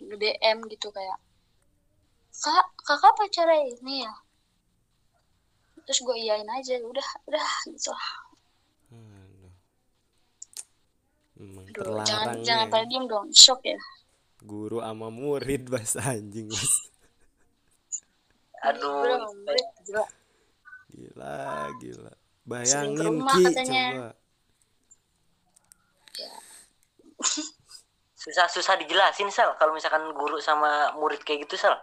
DM 0.01 0.65
gitu 0.73 0.89
kayak 0.89 1.21
kak 2.41 2.67
kakak 2.89 3.13
pacaran 3.21 3.69
ini 3.69 4.09
ya 4.09 4.13
terus 5.87 6.03
gue 6.03 6.17
iyain 6.19 6.49
aja 6.51 6.77
udah 6.83 7.09
udah 7.31 7.47
gitu 7.71 7.91
lah 7.91 8.09
Aduh. 11.37 11.71
Jangan 11.77 12.01
terlarang 12.09 12.41
jangan 12.43 12.67
ya. 12.67 12.73
pada 12.73 12.85
diem 12.89 13.05
dong 13.07 13.29
shock 13.31 13.61
ya 13.63 13.77
Guru 14.41 14.79
sama 14.81 15.09
murid 15.11 15.67
bahasa 15.67 16.01
anjing 16.15 16.47
mas. 16.47 16.75
Aduh. 18.63 19.27
Gila. 19.85 20.05
Gila, 20.93 21.37
gila. 21.83 22.13
Bayangin 22.47 23.21
rumah 23.21 23.35
Ki 23.35 23.43
katanya. 23.51 23.85
coba. 23.91 24.11
susah 28.17 28.47
susah 28.51 28.75
dijelasin 28.79 29.31
sel 29.31 29.55
kalau 29.55 29.71
misalkan 29.71 30.03
guru 30.11 30.43
sama 30.43 30.91
murid 30.99 31.23
kayak 31.23 31.47
gitu 31.47 31.55
sel 31.55 31.79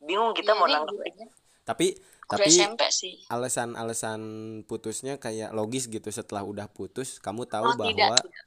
bingung 0.00 0.32
kita 0.32 0.56
Iya, 0.56 0.58
mau 0.58 0.64
ini 0.64 0.74
nangkep 0.80 0.96
gurunya. 0.96 1.26
Tapi 1.62 1.86
Tapi 2.24 2.48
SMP 2.48 2.80
sih. 2.88 3.20
alasan-alasan 3.26 4.20
putusnya 4.64 5.16
kayak 5.16 5.50
logis 5.50 5.84
gitu. 5.86 6.08
Setelah 6.08 6.42
udah 6.42 6.66
putus 6.66 7.18
kamu 7.18 7.44
tahu 7.44 7.66
oh 7.66 7.74
bahwa 7.74 7.92
tidak. 7.92 8.22
tidak. 8.22 8.44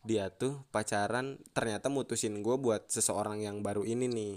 dia 0.00 0.30
tuh 0.30 0.64
pacaran 0.68 1.36
ternyata 1.52 1.86
mutusin 1.86 2.40
gue 2.40 2.56
buat 2.56 2.88
seseorang 2.88 3.38
yang 3.38 3.60
baru 3.60 3.82
ini 3.82 4.06
nih. 4.06 4.34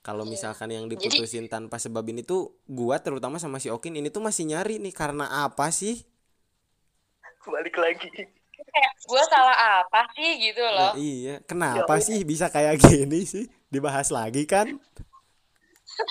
Kalau 0.00 0.24
Iya. 0.24 0.32
misalkan 0.32 0.68
yang 0.68 0.84
Jadi- 0.84 0.96
diputusin 0.98 1.46
tanpa 1.46 1.76
sebab 1.76 2.02
ini 2.02 2.20
tuh 2.20 2.56
gua 2.64 2.96
terutama 2.98 3.36
sama 3.36 3.56
si 3.56 3.68
Okin 3.68 3.94
ini 3.94 4.08
tuh 4.08 4.18
masih 4.18 4.48
nyari 4.48 4.80
nih 4.80 4.90
karena 4.90 5.28
apa 5.44 5.68
sih? 5.70 6.02
Balik 7.42 7.76
lagi. 7.76 8.08
Kayak 8.60 8.92
gue 8.98 9.22
salah 9.26 9.56
apa 9.80 10.08
sih? 10.10 10.30
gitu 10.40 10.60
Nah, 10.62 10.72
loh. 10.72 10.92
iya. 10.94 11.34
Kenapa 11.42 11.96
sih 11.98 12.20
bisa 12.22 12.48
kayak 12.48 12.80
gini 12.82 13.22
sih? 13.22 13.44
Dibahas 13.66 14.08
lagi 14.08 14.44
kan 14.44 14.72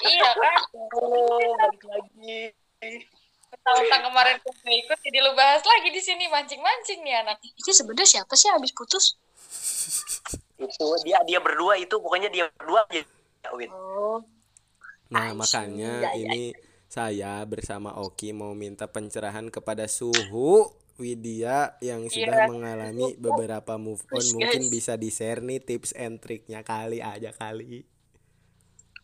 iya 0.05 0.29
kan. 0.31 0.61
oh 0.95 1.53
balik 1.57 1.83
lagi 1.85 2.39
Tahun-tahun 3.49 4.03
kemarin 4.07 4.35
gue 4.39 4.53
ikut 4.77 4.99
jadi 5.01 5.19
lu 5.19 5.33
bahas 5.33 5.65
lagi 5.65 5.89
di 5.89 5.97
sini 5.99 6.29
mancing-mancing 6.29 7.01
nih 7.01 7.15
anak. 7.19 7.41
itu 7.41 7.69
sebenarnya 7.69 8.21
siapa 8.21 8.33
sih 8.33 8.47
abis 8.49 8.71
putus 8.71 9.17
itu 10.59 10.85
dia 11.01 11.17
dia 11.25 11.39
berdua 11.39 11.75
itu 11.75 11.95
pokoknya 11.97 12.29
dia 12.29 12.45
berdua 12.53 12.85
aja 12.85 13.01
ya, 13.01 13.49
Win. 13.55 13.71
oh 13.71 14.21
Nah, 15.09 15.33
see. 15.33 15.37
makanya 15.41 15.91
Ya, 16.05 16.11
ya, 16.13 16.21
ini 16.21 16.53
saya 16.85 17.41
bersama 17.49 17.97
Oki 17.97 18.29
mau 18.29 18.53
minta 18.53 18.85
pencerahan 18.85 19.49
kepada 19.49 19.89
Suhu 19.89 20.69
Widya 21.01 21.73
yang 21.81 22.05
sudah 22.05 22.45
Iya. 22.45 22.51
mengalami 22.51 23.17
beberapa 23.17 23.79
move 23.81 24.05
on. 24.11 24.21
Mungkin 24.37 24.67
guys. 24.67 24.71
bisa 24.71 24.93
di-share 24.99 25.41
nih 25.41 25.63
tips 25.63 25.97
and 25.97 26.21
triknya 26.21 26.61
kali 26.61 27.01
aja 27.01 27.33
kali. 27.33 27.87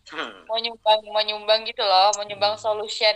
Hmm. 0.06 0.46
Mau 0.46 0.58
nyumbang, 0.62 1.00
mau 1.10 1.24
nyumbang 1.26 1.66
gitu 1.66 1.82
loh, 1.82 2.14
mau 2.14 2.26
nyumbang 2.26 2.54
solution. 2.62 3.16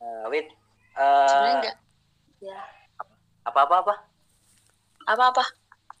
Nah, 0.00 0.24
Win, 0.32 0.46
sebenarnya 0.96 1.52
eh, 1.52 1.56
enggak 1.60 1.76
ya 2.40 2.60
apa 3.44 3.60
apa 3.68 3.76
apa 3.84 3.94
apa 5.04 5.24
apa 5.28 5.44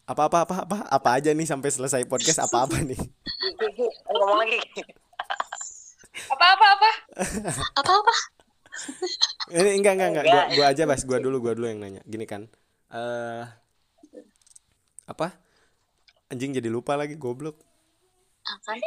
apa-apa 0.08 0.38
apa 0.42 0.56
apa 0.64 0.76
apa 0.88 1.08
aja 1.20 1.30
nih 1.36 1.44
sampai 1.44 1.68
selesai 1.68 2.08
podcast 2.08 2.40
apa-apa 2.48 2.80
nih. 2.80 2.96
Gi, 2.96 3.68
Gi, 3.76 3.86
ngomong 4.08 4.40
lagi 4.40 4.58
Apa-apa 6.32 6.66
apa? 6.74 6.90
apa 7.76 7.92
apa 7.92 8.14
Ini 9.52 9.70
enggak 9.78 9.92
enggak 10.00 10.08
enggak. 10.10 10.24
Gua, 10.24 10.32
Enggak. 10.32 10.56
gua 10.56 10.66
aja 10.72 10.82
Bas, 10.88 11.02
gua 11.04 11.18
dulu 11.20 11.36
gua 11.44 11.52
dulu 11.54 11.66
yang 11.68 11.80
nanya. 11.84 12.02
Gini 12.08 12.24
kan. 12.24 12.48
Eh 12.90 13.44
apa? 15.06 15.36
Anjing 16.32 16.56
jadi 16.56 16.72
lupa 16.72 16.96
lagi 16.96 17.14
goblok. 17.20 17.60
Akan 18.58 18.78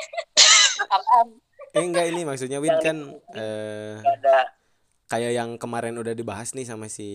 Apaan? 0.89 1.27
Eh 1.73 1.81
enggak 1.81 2.05
ini 2.05 2.21
maksudnya 2.21 2.61
Win 2.61 2.77
kan 2.85 2.97
eh 3.33 3.97
kayak 5.09 5.31
yang 5.33 5.57
kemarin 5.57 5.97
udah 5.97 6.13
dibahas 6.13 6.53
nih 6.53 6.69
sama 6.69 6.85
si 6.85 7.09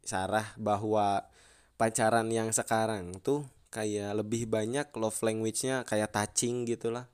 Sarah 0.00 0.56
bahwa 0.56 1.28
pacaran 1.76 2.32
yang 2.32 2.48
sekarang 2.48 3.20
tuh 3.20 3.44
kayak 3.68 4.16
lebih 4.24 4.48
banyak 4.48 4.88
love 4.96 5.20
language-nya 5.20 5.84
kayak 5.84 6.16
touching 6.16 6.64
gitulah. 6.64 7.12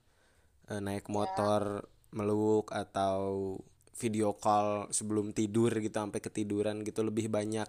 Eh, 0.71 0.79
naik 0.79 1.11
motor 1.11 1.91
meluk 2.15 2.71
atau 2.71 3.59
video 3.99 4.35
call 4.39 4.91
sebelum 4.95 5.35
tidur 5.35 5.75
gitu 5.83 5.95
sampai 5.95 6.23
ketiduran 6.23 6.87
gitu 6.87 7.03
lebih 7.03 7.31
banyak 7.31 7.67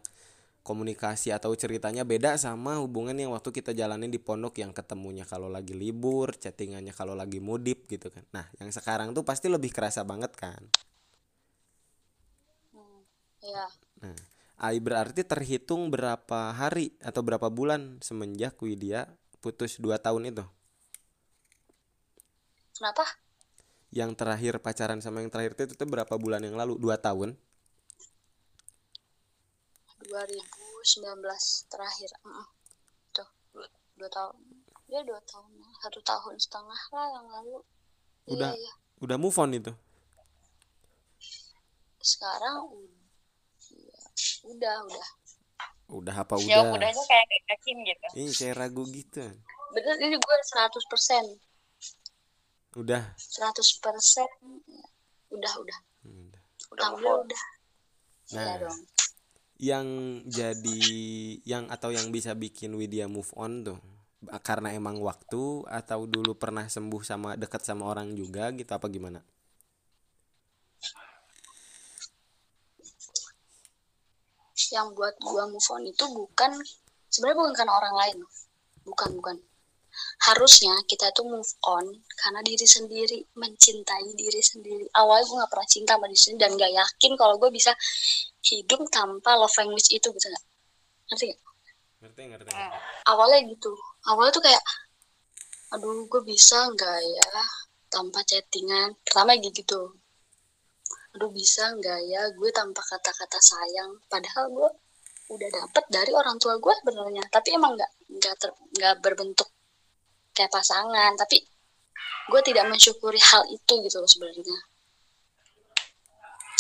komunikasi 0.66 1.30
atau 1.30 1.54
ceritanya 1.54 2.02
beda 2.02 2.42
sama 2.42 2.82
hubungan 2.82 3.14
yang 3.14 3.38
waktu 3.38 3.54
kita 3.54 3.78
jalanin 3.78 4.10
di 4.10 4.18
pondok 4.18 4.58
yang 4.58 4.74
ketemunya 4.74 5.22
kalau 5.30 5.46
lagi 5.46 5.78
libur 5.78 6.34
chattingannya 6.34 6.90
kalau 6.92 7.14
lagi 7.14 7.38
mudip 7.38 7.86
gitu 7.86 8.10
kan 8.10 8.26
nah 8.34 8.50
yang 8.58 8.74
sekarang 8.74 9.14
tuh 9.14 9.22
pasti 9.22 9.46
lebih 9.46 9.70
kerasa 9.70 10.02
banget 10.02 10.34
kan 10.34 10.66
ya 13.46 13.70
Nah, 14.02 14.18
AI 14.60 14.78
berarti 14.84 15.24
terhitung 15.24 15.90
berapa 15.92 16.52
hari 16.56 16.96
atau 17.00 17.22
berapa 17.24 17.48
bulan 17.52 18.00
semenjak 18.04 18.60
Widya 18.60 19.08
putus 19.40 19.78
2 19.80 19.98
tahun 20.00 20.32
itu? 20.32 20.46
kenapa 22.76 23.06
Yang 23.96 24.12
terakhir 24.20 24.54
pacaran 24.60 25.00
sama 25.00 25.24
yang 25.24 25.32
terakhir 25.32 25.56
itu, 25.56 25.64
itu 25.78 25.86
berapa 25.88 26.12
bulan 26.20 26.44
yang 26.44 26.60
lalu? 26.60 26.76
2 26.76 27.00
tahun? 27.00 27.40
2019 30.08 31.22
terakhir 31.68 32.10
Heeh. 32.22 32.48
tuh 33.12 33.30
dua 33.96 34.10
tahun 34.10 34.36
ya 34.86 35.02
dua 35.02 35.18
tahun 35.24 35.50
satu 35.80 36.00
tahun 36.02 36.36
setengah 36.36 36.82
lah 36.92 37.08
yang 37.12 37.28
lalu 37.28 37.58
Udah. 38.28 38.52
iya, 38.54 38.60
iya. 38.60 38.74
Udah 38.98 39.18
move 39.18 39.36
on 39.36 39.52
itu? 39.52 39.74
sekarang 42.00 42.70
iya, 43.74 43.98
udah 44.46 44.76
udah 44.86 45.08
Udah 45.86 46.16
apa 46.18 46.34
udah? 46.38 46.74
udahnya 46.74 47.04
kayak 47.06 47.26
yakin 47.46 47.78
gitu. 47.82 48.06
Ini 48.18 48.30
kayak 48.32 48.56
ragu 48.58 48.84
gitu. 48.90 49.22
bener 49.70 49.96
ini 50.00 50.16
gue 50.16 50.38
100 50.50 50.70
persen 50.86 51.26
Udah. 52.76 53.04
100 53.18 53.58
persen 53.82 54.30
udah 55.30 55.54
udah 55.58 55.80
Hmm, 56.06 56.30
udah. 56.30 56.42
udah 56.72 56.88
on. 56.94 57.26
udah 57.26 57.44
Nah. 58.34 58.42
iya 58.42 58.54
dong 58.62 58.80
Yang 59.56 59.88
jadi 60.28 60.82
yang 61.48 61.72
atau 61.72 61.90
yang 61.96 62.12
bisa 62.12 62.36
bikin 62.36 62.76
Widya 62.76 63.08
move 63.08 63.32
on 63.40 63.64
tuh? 63.64 63.80
Karena 64.44 64.74
emang 64.74 65.00
waktu 65.00 65.64
atau 65.70 66.10
dulu 66.10 66.36
pernah 66.36 66.66
sembuh 66.68 67.02
sama 67.06 67.40
dekat 67.40 67.62
sama 67.62 67.88
orang 67.88 68.12
juga 68.18 68.52
gitu 68.52 68.72
apa 68.74 68.90
gimana? 68.90 69.22
yang 74.76 74.92
buat 74.92 75.16
gua 75.24 75.48
move 75.48 75.70
on 75.72 75.84
itu 75.88 76.06
bukan 76.10 76.52
sebenarnya 77.08 77.38
bukan 77.40 77.54
karena 77.56 77.74
orang 77.76 77.96
lain. 77.96 78.18
Bukan 78.84 79.10
bukan. 79.18 79.36
Harusnya 80.28 80.76
kita 80.92 81.08
tuh 81.16 81.24
move 81.24 81.54
on 81.64 81.88
karena 82.20 82.44
diri 82.44 82.68
sendiri 82.68 83.24
mencintai 83.40 84.12
diri 84.20 84.42
sendiri. 84.44 84.86
Awalnya 84.92 85.24
gue 85.24 85.36
nggak 85.40 85.52
pernah 85.52 85.70
cinta 85.72 85.92
sama 85.96 86.06
diri 86.12 86.20
sendiri 86.20 86.42
dan 86.44 86.52
gak 86.60 86.74
yakin 86.76 87.12
kalau 87.16 87.36
gue 87.40 87.50
bisa 87.56 87.72
hidup 88.46 88.86
tanpa 88.94 89.34
love 89.34 89.54
language 89.58 89.90
itu 89.90 90.08
bisa 90.14 90.30
nggak? 90.30 90.46
Ngerti 91.10 91.24
nggak? 91.30 91.42
Ngerti 92.06 92.22
ngerti. 92.30 92.50
awalnya 93.10 93.40
gitu. 93.50 93.74
Awalnya 94.06 94.32
tuh 94.38 94.44
kayak 94.46 94.64
aduh 95.74 96.06
gue 96.06 96.22
bisa 96.24 96.70
nggak 96.70 96.98
ya 97.02 97.30
tanpa 97.90 98.22
chattingan? 98.22 98.94
Pertama 99.02 99.34
gitu. 99.42 99.82
Aduh 101.18 101.32
bisa 101.34 101.74
nggak 101.74 102.00
ya 102.06 102.22
gue 102.38 102.50
tanpa 102.54 102.82
kata-kata 102.86 103.40
sayang? 103.42 103.92
Padahal 104.06 104.46
gue 104.54 104.70
udah 105.26 105.50
dapet 105.50 105.84
dari 105.90 106.12
orang 106.14 106.38
tua 106.38 106.62
gue 106.62 106.74
sebenarnya. 106.86 107.26
Tapi 107.34 107.58
emang 107.58 107.74
nggak 107.74 107.92
nggak 108.22 108.36
ter- 108.38 108.60
nggak 108.78 108.96
berbentuk 109.02 109.50
kayak 110.38 110.54
pasangan. 110.54 111.18
Tapi 111.18 111.42
gue 112.30 112.42
tidak 112.46 112.70
mensyukuri 112.70 113.18
hal 113.18 113.42
itu 113.50 113.74
gitu 113.82 113.98
loh 113.98 114.10
sebenarnya. 114.10 114.60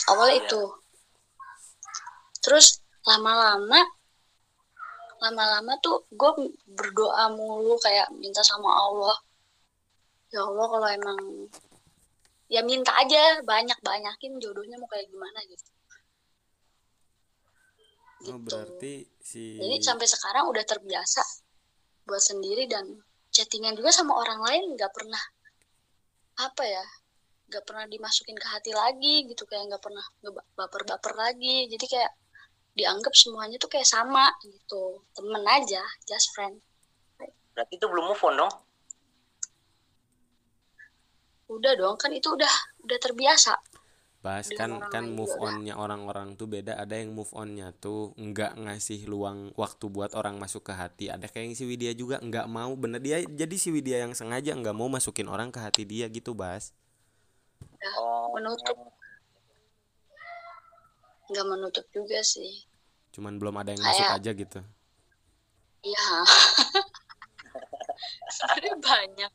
Awalnya 0.05 0.37
itu 0.45 0.61
terus 2.45 2.85
lama-lama 3.09 3.81
lama-lama 5.25 5.73
tuh 5.81 6.05
gue 6.13 6.53
berdoa 6.69 7.33
mulu 7.33 7.79
kayak 7.81 8.11
minta 8.19 8.45
sama 8.45 8.69
Allah. 8.69 9.17
Ya 10.29 10.43
Allah 10.43 10.67
kalau 10.67 10.89
emang 10.91 11.19
ya 12.51 12.61
minta 12.61 12.93
aja 12.93 13.41
banyak 13.41 13.79
banyakin 13.81 14.37
jodohnya 14.37 14.77
mau 14.77 14.89
kayak 14.91 15.09
gimana 15.09 15.39
gitu. 15.49 15.65
Oh 18.25 18.41
berarti 18.41 19.05
si 19.21 19.57
jadi 19.57 19.81
sampai 19.81 20.05
sekarang 20.09 20.49
udah 20.49 20.65
terbiasa 20.65 21.21
buat 22.05 22.21
sendiri 22.21 22.69
dan 22.69 22.85
chattingan 23.33 23.73
juga 23.73 23.89
sama 23.89 24.17
orang 24.17 24.41
lain 24.45 24.63
nggak 24.77 24.93
pernah 24.93 25.21
apa 26.37 26.63
ya 26.65 26.85
nggak 27.49 27.63
pernah 27.65 27.85
dimasukin 27.85 28.37
ke 28.37 28.47
hati 28.49 28.71
lagi 28.73 29.29
gitu 29.29 29.45
kayak 29.45 29.69
nggak 29.73 29.81
pernah 29.81 30.05
baper-baper 30.57 31.13
lagi. 31.17 31.69
Jadi 31.69 31.85
kayak 31.85 32.11
dianggap 32.75 33.13
semuanya 33.15 33.55
tuh 33.57 33.71
kayak 33.71 33.87
sama 33.87 34.29
gitu. 34.43 34.99
Temen 35.15 35.43
aja 35.47 35.83
just 36.03 36.35
friend. 36.35 36.59
Berarti 37.55 37.79
itu 37.79 37.87
belum 37.87 38.11
move 38.11 38.23
on 38.27 38.35
dong? 38.35 38.53
Udah 41.45 41.73
dong 41.79 41.95
kan 41.95 42.11
itu 42.11 42.27
udah 42.35 42.53
udah 42.83 42.97
terbiasa. 42.99 43.55
Bahas 44.19 44.49
dengan 44.49 44.81
kan 44.81 44.89
orang 44.89 44.91
kan 44.91 45.05
move 45.13 45.35
onnya 45.37 45.73
orang-orang 45.77 46.27
tuh 46.35 46.49
beda. 46.49 46.75
Ada 46.75 46.99
yang 46.99 47.15
move 47.15 47.31
onnya 47.31 47.71
tuh 47.77 48.11
nggak 48.17 48.57
ngasih 48.57 49.05
luang 49.07 49.53
waktu 49.55 49.85
buat 49.87 50.11
orang 50.17 50.35
masuk 50.35 50.65
ke 50.67 50.73
hati. 50.75 51.05
Ada 51.07 51.31
kayak 51.31 51.53
yang 51.53 51.55
si 51.55 51.63
Widya 51.63 51.93
juga 51.95 52.17
nggak 52.19 52.49
mau. 52.49 52.73
Bener 52.75 52.99
dia 52.99 53.21
jadi 53.23 53.55
si 53.55 53.69
Widya 53.71 54.03
yang 54.03 54.17
sengaja 54.17 54.51
nggak 54.51 54.75
mau 54.75 54.89
masukin 54.89 55.29
orang 55.29 55.53
ke 55.53 55.61
hati 55.61 55.87
dia 55.87 56.09
gitu 56.09 56.33
bahas 56.33 56.73
oh 57.93 58.33
menutup 58.33 58.77
nggak 61.31 61.47
menutup 61.47 61.85
juga 61.91 62.19
sih 62.21 62.65
cuman 63.13 63.39
belum 63.39 63.55
ada 63.61 63.71
yang 63.73 63.81
masuk 63.81 64.05
Kayak- 64.05 64.19
aja 64.19 64.31
gitu 64.35 64.59
Iya. 65.85 66.01
Sebenarnya 68.35 68.73
banyak. 68.81 69.31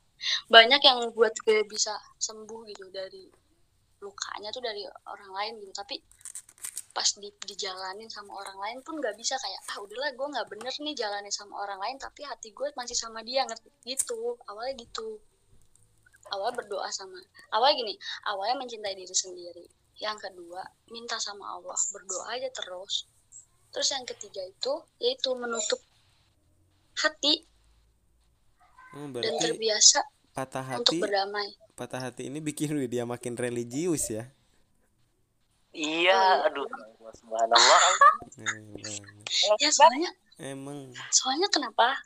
Banyak 0.50 0.83
yang 0.83 0.98
buat 1.14 1.31
gue 1.46 1.62
bisa 1.70 1.94
sembuh 2.18 2.66
gitu 2.66 2.90
dari 2.90 3.31
lukanya 4.03 4.50
tuh 4.50 4.59
dari 4.59 4.83
orang 5.07 5.31
lain 5.31 5.62
gitu. 5.62 5.70
Tapi 5.70 6.03
pas 6.90 7.07
di, 7.22 7.31
dijalanin 7.46 8.11
sama 8.11 8.35
orang 8.35 8.59
lain 8.59 8.79
pun 8.83 8.98
nggak 8.98 9.14
bisa 9.14 9.38
kayak 9.38 9.62
ah 9.70 9.79
udahlah 9.79 10.11
gue 10.11 10.26
nggak 10.26 10.48
bener 10.50 10.74
nih 10.74 10.94
jalanin 10.98 11.31
sama 11.31 11.62
orang 11.62 11.79
lain 11.79 11.94
tapi 12.03 12.26
hati 12.26 12.50
gue 12.50 12.66
masih 12.74 12.98
sama 12.98 13.22
dia 13.22 13.46
ngerti 13.46 13.70
gitu 13.87 14.35
awalnya 14.50 14.74
gitu 14.74 15.22
awalnya 16.35 16.59
berdoa 16.59 16.90
sama 16.90 17.14
awalnya 17.55 17.79
gini 17.79 17.94
awalnya 18.26 18.59
mencintai 18.59 18.98
diri 18.98 19.14
sendiri 19.14 19.70
yang 20.00 20.16
kedua 20.16 20.64
minta 20.88 21.20
sama 21.20 21.60
Allah 21.60 21.76
berdoa 21.92 22.32
aja 22.32 22.48
terus 22.50 23.06
terus 23.70 23.88
yang 23.94 24.04
ketiga 24.08 24.42
itu 24.42 24.72
yaitu 24.98 25.30
menutup 25.36 25.78
hati 26.98 27.46
oh, 28.96 29.06
dan 29.06 29.08
berarti 29.14 29.38
terbiasa 29.38 30.00
patah 30.34 30.64
untuk 30.80 30.96
hati 30.96 31.04
berdamai. 31.04 31.48
patah 31.78 32.00
hati 32.00 32.26
ini 32.32 32.42
bikin 32.42 32.72
Widya 32.74 33.06
makin 33.06 33.36
religius 33.36 34.10
ya 34.10 34.24
iya 35.76 36.48
aduh 36.48 36.66
subhanallah 37.10 37.80
emang, 38.38 39.02
Ya 39.58 39.70
soalnya 39.70 40.10
emang 40.38 40.94
soalnya 41.10 41.48
kenapa? 41.50 41.98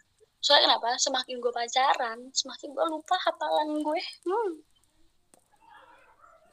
Soalnya 0.45 0.77
kenapa? 0.77 0.89
Semakin 1.01 1.41
gue 1.41 1.53
pacaran, 1.57 2.19
semakin 2.37 2.69
gue 2.77 2.87
lupa 2.93 3.17
hafalan 3.17 3.81
gue. 3.81 4.01
Hmm. 4.29 4.53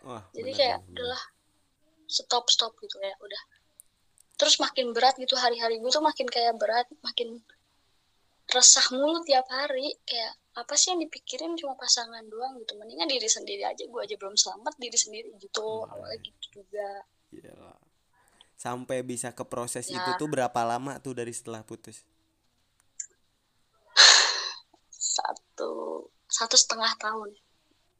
wah 0.07 0.23
Jadi 0.31 0.51
bener 0.51 0.59
kayak 0.59 0.77
bener. 0.79 0.91
udahlah 0.95 1.23
stop 2.11 2.51
stop 2.51 2.75
gitu 2.83 2.99
ya 2.99 3.15
udah. 3.17 3.43
Terus 4.35 4.59
makin 4.59 4.91
berat 4.91 5.15
gitu 5.15 5.39
hari-hari 5.39 5.79
gue 5.79 5.87
tuh 5.87 6.03
makin 6.03 6.27
kayak 6.27 6.59
berat, 6.59 6.91
makin 6.99 7.39
resah 8.51 8.83
mulu 8.91 9.23
tiap 9.23 9.47
hari 9.47 9.95
kayak 10.03 10.35
apa 10.51 10.75
sih 10.75 10.91
yang 10.91 10.99
dipikirin 10.99 11.55
cuma 11.55 11.79
pasangan 11.79 12.19
doang 12.27 12.59
gitu 12.59 12.75
mendingan 12.75 13.07
diri 13.07 13.23
sendiri 13.23 13.63
aja 13.63 13.87
gue 13.87 14.01
aja 14.03 14.19
belum 14.19 14.35
selamat 14.35 14.75
diri 14.75 14.97
sendiri 14.99 15.31
gitu 15.39 15.63
Hmm. 15.63 15.91
awalnya 15.95 16.19
gitu 16.19 16.59
juga 16.59 17.07
Iyalah. 17.31 17.79
sampai 18.59 19.07
bisa 19.07 19.31
ke 19.31 19.47
proses 19.47 19.87
Ya. 19.87 20.03
itu 20.03 20.19
tuh 20.19 20.27
berapa 20.27 20.59
lama 20.67 20.99
tuh 20.99 21.15
dari 21.15 21.31
setelah 21.31 21.63
putus 21.63 22.03
satu 24.91 25.71
satu 26.27 26.55
setengah 26.59 26.91
tahun 26.99 27.31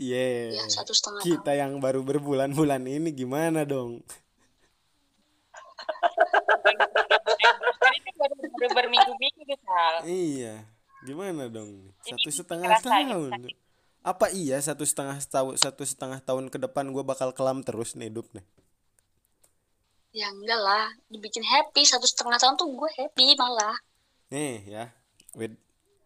Iya. 0.01 0.57
ya 0.57 0.63
satu 0.65 0.97
setengah 0.97 1.21
tahun 1.21 1.29
Kita 1.37 1.51
yang 1.53 1.77
baru 1.77 2.01
berbulan-bulan 2.01 2.81
ini 2.89 3.13
gimana 3.13 3.61
dong? 3.61 4.01
Itu 7.93 8.09
baru, 8.17 8.33
baru 8.33 8.69
berminggu-minggu 8.73 9.43
Sal. 9.61 9.95
Iya. 10.09 10.65
Gimana 11.05 11.45
dong? 11.53 11.93
Satu 12.01 12.29
setengah 12.33 12.81
tahun. 12.81 13.29
sakit. 13.29 13.55
Apa 14.01 14.33
iya 14.33 14.57
satu 14.57 14.81
setengah 14.81 15.21
tahun 15.21 15.53
satu 15.61 15.85
setengah 15.85 16.17
tahun 16.25 16.49
ke 16.49 16.57
depan 16.57 16.89
gue 16.89 17.05
bakal 17.05 17.29
kelam 17.37 17.61
terus 17.61 17.93
nih 17.93 18.09
hidup 18.09 18.25
nih? 18.33 18.41
ya 20.11 20.27
enggak 20.27 20.59
lah 20.59 20.91
dibikin 21.07 21.39
happy 21.39 21.87
satu 21.87 22.03
setengah 22.03 22.35
tahun 22.35 22.59
tuh 22.59 22.67
gue 22.67 22.89
happy 22.99 23.31
malah 23.39 23.75
Nih 24.31 24.63
ya, 24.63 24.87
with 25.35 25.55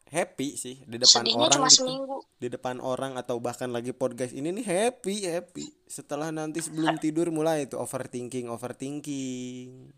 happy 0.06 0.54
sih 0.54 0.86
di 0.86 1.02
depan 1.02 1.26
sedihnya 1.26 1.50
orang 1.50 1.56
cuma 1.58 1.70
gitu. 1.70 1.78
seminggu 1.82 2.18
Di 2.38 2.48
depan 2.52 2.78
orang 2.78 3.18
atau 3.18 3.42
bahkan 3.42 3.74
lagi 3.74 3.90
podcast 3.96 4.36
ini 4.38 4.54
nih 4.54 4.66
happy 4.66 5.26
happy. 5.26 5.66
Setelah 5.90 6.30
nanti 6.30 6.62
sebelum 6.62 7.02
tidur 7.02 7.32
mulai 7.34 7.66
itu 7.66 7.80
overthinking 7.80 8.46
overthinking. 8.52 9.90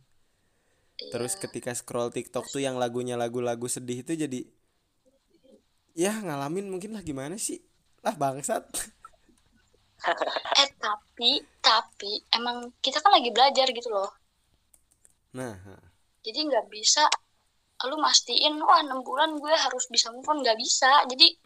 Terus 1.12 1.34
Iya. 1.38 1.42
ketika 1.46 1.72
scroll 1.76 2.10
TikTok 2.10 2.48
tuh 2.50 2.64
yang 2.64 2.80
lagunya 2.80 3.20
lagu-lagu 3.20 3.68
sedih 3.68 4.02
itu 4.02 4.16
jadi 4.16 4.48
ya 5.98 6.14
ngalamin 6.24 6.72
mungkin 6.72 6.96
lah 6.96 7.04
gimana 7.04 7.36
sih? 7.36 7.60
Lah 8.06 8.16
bangsat. 8.16 8.64
eh 10.62 10.70
tapi 10.78 11.42
tapi 11.58 12.22
emang 12.30 12.70
kita 12.80 13.02
kan 13.02 13.12
lagi 13.18 13.34
belajar 13.34 13.66
gitu 13.74 13.90
loh 13.90 14.14
Nah, 15.34 15.58
jadi 16.22 16.40
nggak 16.50 16.70
bisa 16.70 17.06
lu 17.86 18.02
mastiin 18.02 18.58
wah 18.58 18.82
enam 18.82 19.06
bulan 19.06 19.38
gue 19.38 19.54
harus 19.54 19.86
bisa 19.94 20.10
move 20.10 20.26
on 20.26 20.42
nggak 20.42 20.58
bisa. 20.58 21.06
Jadi 21.06 21.38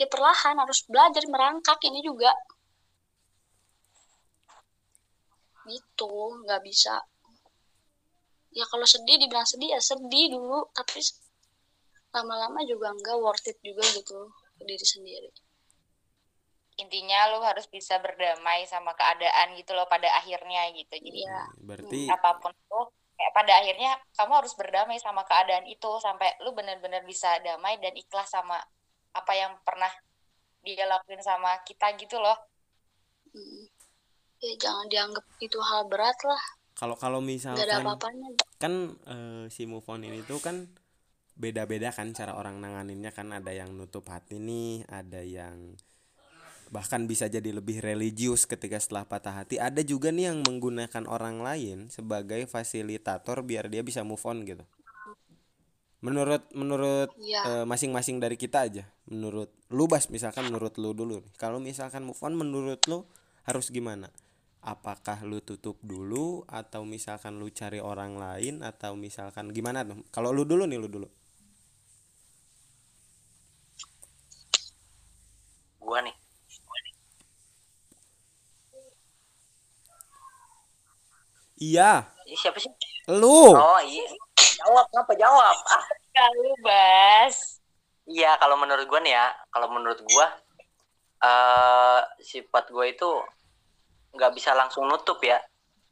ya 0.00 0.08
perlahan 0.08 0.56
harus 0.56 0.80
belajar 0.88 1.20
merangkak 1.28 1.76
ini 1.84 2.00
juga. 2.00 2.32
Gitu 5.68 6.12
nggak 6.48 6.64
bisa. 6.64 6.96
Ya 8.56 8.64
kalau 8.66 8.88
sedih 8.88 9.20
dibilang 9.20 9.44
sedih 9.44 9.76
ya 9.76 9.80
sedih 9.84 10.32
dulu. 10.32 10.72
Tapi 10.72 11.04
lama-lama 12.16 12.64
juga 12.64 12.96
nggak 12.96 13.16
worth 13.20 13.52
it 13.52 13.60
juga 13.60 13.84
gitu 13.92 14.32
ke 14.56 14.62
diri 14.64 14.86
sendiri. 14.88 15.30
Intinya 16.80 17.36
lu 17.36 17.44
harus 17.44 17.68
bisa 17.68 18.00
berdamai 18.00 18.64
sama 18.64 18.96
keadaan 18.96 19.52
gitu 19.60 19.76
loh 19.76 19.84
pada 19.84 20.08
akhirnya 20.16 20.72
gitu. 20.72 20.96
Jadi 20.96 21.28
Iya. 21.28 21.44
berarti 21.60 22.08
apa 22.08 22.40
pun 22.40 22.56
tuh 22.64 22.88
kayak 23.20 23.36
pada 23.36 23.52
akhirnya 23.60 23.92
kamu 24.16 24.32
harus 24.40 24.56
berdamai 24.56 24.96
sama 24.96 25.20
keadaan 25.28 25.68
itu 25.68 25.90
sampai 26.00 26.40
lu 26.40 26.56
benar-benar 26.56 27.04
bisa 27.04 27.36
damai 27.44 27.76
dan 27.76 27.92
ikhlas 27.92 28.32
sama 28.32 28.56
apa 29.12 29.32
yang 29.36 29.52
pernah 29.60 29.92
dia 30.64 30.88
lakuin 30.88 31.20
sama 31.20 31.60
kita 31.68 31.92
gitu 32.00 32.16
loh. 32.16 32.36
Mm. 33.36 33.68
ya 34.40 34.56
jangan 34.56 34.88
dianggap 34.88 35.22
itu 35.38 35.60
hal 35.60 35.84
berat 35.86 36.16
lah 36.24 36.42
kalau 36.74 36.96
kalau 36.96 37.20
ada 37.20 37.28
misalkan 37.28 37.68
apa-apanya 37.68 38.28
kan 38.56 38.96
eh, 39.04 39.44
si 39.52 39.68
move 39.68 39.84
on 39.86 40.00
ini 40.00 40.24
tuh 40.24 40.40
kan 40.40 40.64
beda-beda 41.40 41.88
kan 41.92 42.12
cara 42.12 42.36
orang 42.36 42.60
nanganinnya 42.60 43.12
kan 43.16 43.32
ada 43.32 43.48
yang 43.48 43.72
nutup 43.72 44.04
hati 44.12 44.36
nih, 44.36 44.84
ada 44.92 45.24
yang 45.24 45.72
bahkan 46.70 47.04
bisa 47.10 47.26
jadi 47.26 47.50
lebih 47.58 47.82
religius 47.82 48.46
ketika 48.46 48.78
setelah 48.78 49.04
patah 49.04 49.34
hati. 49.42 49.58
Ada 49.58 49.82
juga 49.82 50.08
nih 50.14 50.30
yang 50.32 50.38
menggunakan 50.46 51.04
orang 51.10 51.42
lain 51.42 51.78
sebagai 51.90 52.46
fasilitator 52.46 53.42
biar 53.42 53.66
dia 53.66 53.82
bisa 53.82 54.00
move 54.06 54.22
on 54.24 54.46
gitu. 54.46 54.64
Menurut 56.00 56.48
menurut 56.56 57.12
Iya. 57.20 57.42
eh, 57.44 57.64
masing-masing 57.68 58.16
dari 58.24 58.40
kita 58.40 58.64
aja, 58.64 58.84
menurut 59.04 59.52
lu 59.68 59.84
Bas 59.84 60.08
misalkan 60.08 60.48
menurut 60.48 60.72
lu 60.80 60.96
dulu 60.96 61.20
nih. 61.20 61.32
Kalau 61.36 61.60
misalkan 61.60 62.02
move 62.08 62.20
on 62.24 62.32
menurut 62.40 62.80
lu 62.88 63.04
harus 63.44 63.68
gimana? 63.68 64.08
Apakah 64.64 65.20
lu 65.28 65.44
tutup 65.44 65.76
dulu 65.84 66.44
atau 66.48 66.84
misalkan 66.88 67.36
lu 67.40 67.48
cari 67.52 67.80
orang 67.84 68.16
lain 68.16 68.64
atau 68.64 68.96
misalkan 68.96 69.52
gimana 69.52 69.84
tuh? 69.84 70.00
Kalau 70.14 70.32
lu 70.32 70.44
dulu 70.48 70.64
nih 70.64 70.80
lu 70.80 70.88
dulu. 70.88 71.08
gua 75.80 75.98
nih 76.06 76.14
Iya, 81.60 82.08
ini 82.24 82.36
siapa 82.40 82.56
sih? 82.56 82.72
Lu. 83.12 83.52
oh 83.52 83.80
iya. 83.84 84.08
Jawab 84.64 84.88
ngapa 84.96 85.12
jawab? 85.12 85.56
Ah. 85.68 85.84
Kalau 86.16 86.56
Bas. 86.64 87.60
iya 88.08 88.34
kalau 88.40 88.56
menurut 88.56 88.88
gua 88.88 88.98
nih 89.04 89.14
ya 89.14 89.30
kalau 89.54 89.68
menurut 89.70 90.00
gua 90.02 90.26
eh 91.20 92.00
sifat 92.24 92.72
gua 92.72 92.88
itu 92.88 93.06
nggak 94.16 94.32
bisa 94.32 94.56
langsung 94.56 94.88
nutup 94.88 95.20
ya. 95.20 95.36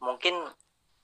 Mungkin 0.00 0.40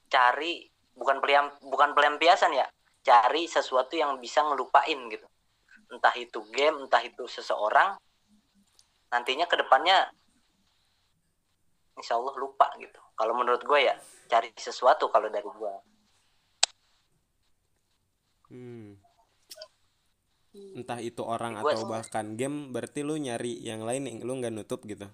cari 0.08 0.64
bukan 0.96 1.20
peliam 1.20 1.52
bukan 1.60 1.92
pelampiasan 1.92 2.56
ya. 2.56 2.64
Cari 3.04 3.44
sesuatu 3.44 4.00
yang 4.00 4.16
bisa 4.16 4.40
ngelupain 4.48 4.96
gitu. 5.12 5.28
Entah 5.92 6.16
itu 6.16 6.40
game 6.48 6.88
entah 6.88 7.04
itu 7.04 7.28
seseorang 7.28 8.00
nantinya 9.12 9.44
ke 9.44 9.60
depannya 9.60 10.08
insya 12.00 12.16
Allah 12.16 12.34
lupa 12.40 12.72
gitu 12.80 13.03
kalau 13.14 13.34
menurut 13.38 13.62
gue 13.62 13.80
ya 13.86 13.94
cari 14.26 14.50
sesuatu 14.58 15.06
kalau 15.10 15.30
dari 15.30 15.46
gue 15.46 15.74
hmm. 18.50 18.90
entah 20.54 21.02
itu 21.02 21.22
orang 21.26 21.58
Gua- 21.58 21.74
atau 21.74 21.86
bahkan 21.90 22.38
game 22.38 22.70
berarti 22.70 23.02
lu 23.02 23.18
nyari 23.18 23.58
yang 23.62 23.82
lain 23.82 24.06
yang 24.06 24.22
lu 24.22 24.38
nggak 24.38 24.54
nutup 24.54 24.86
gitu? 24.86 25.10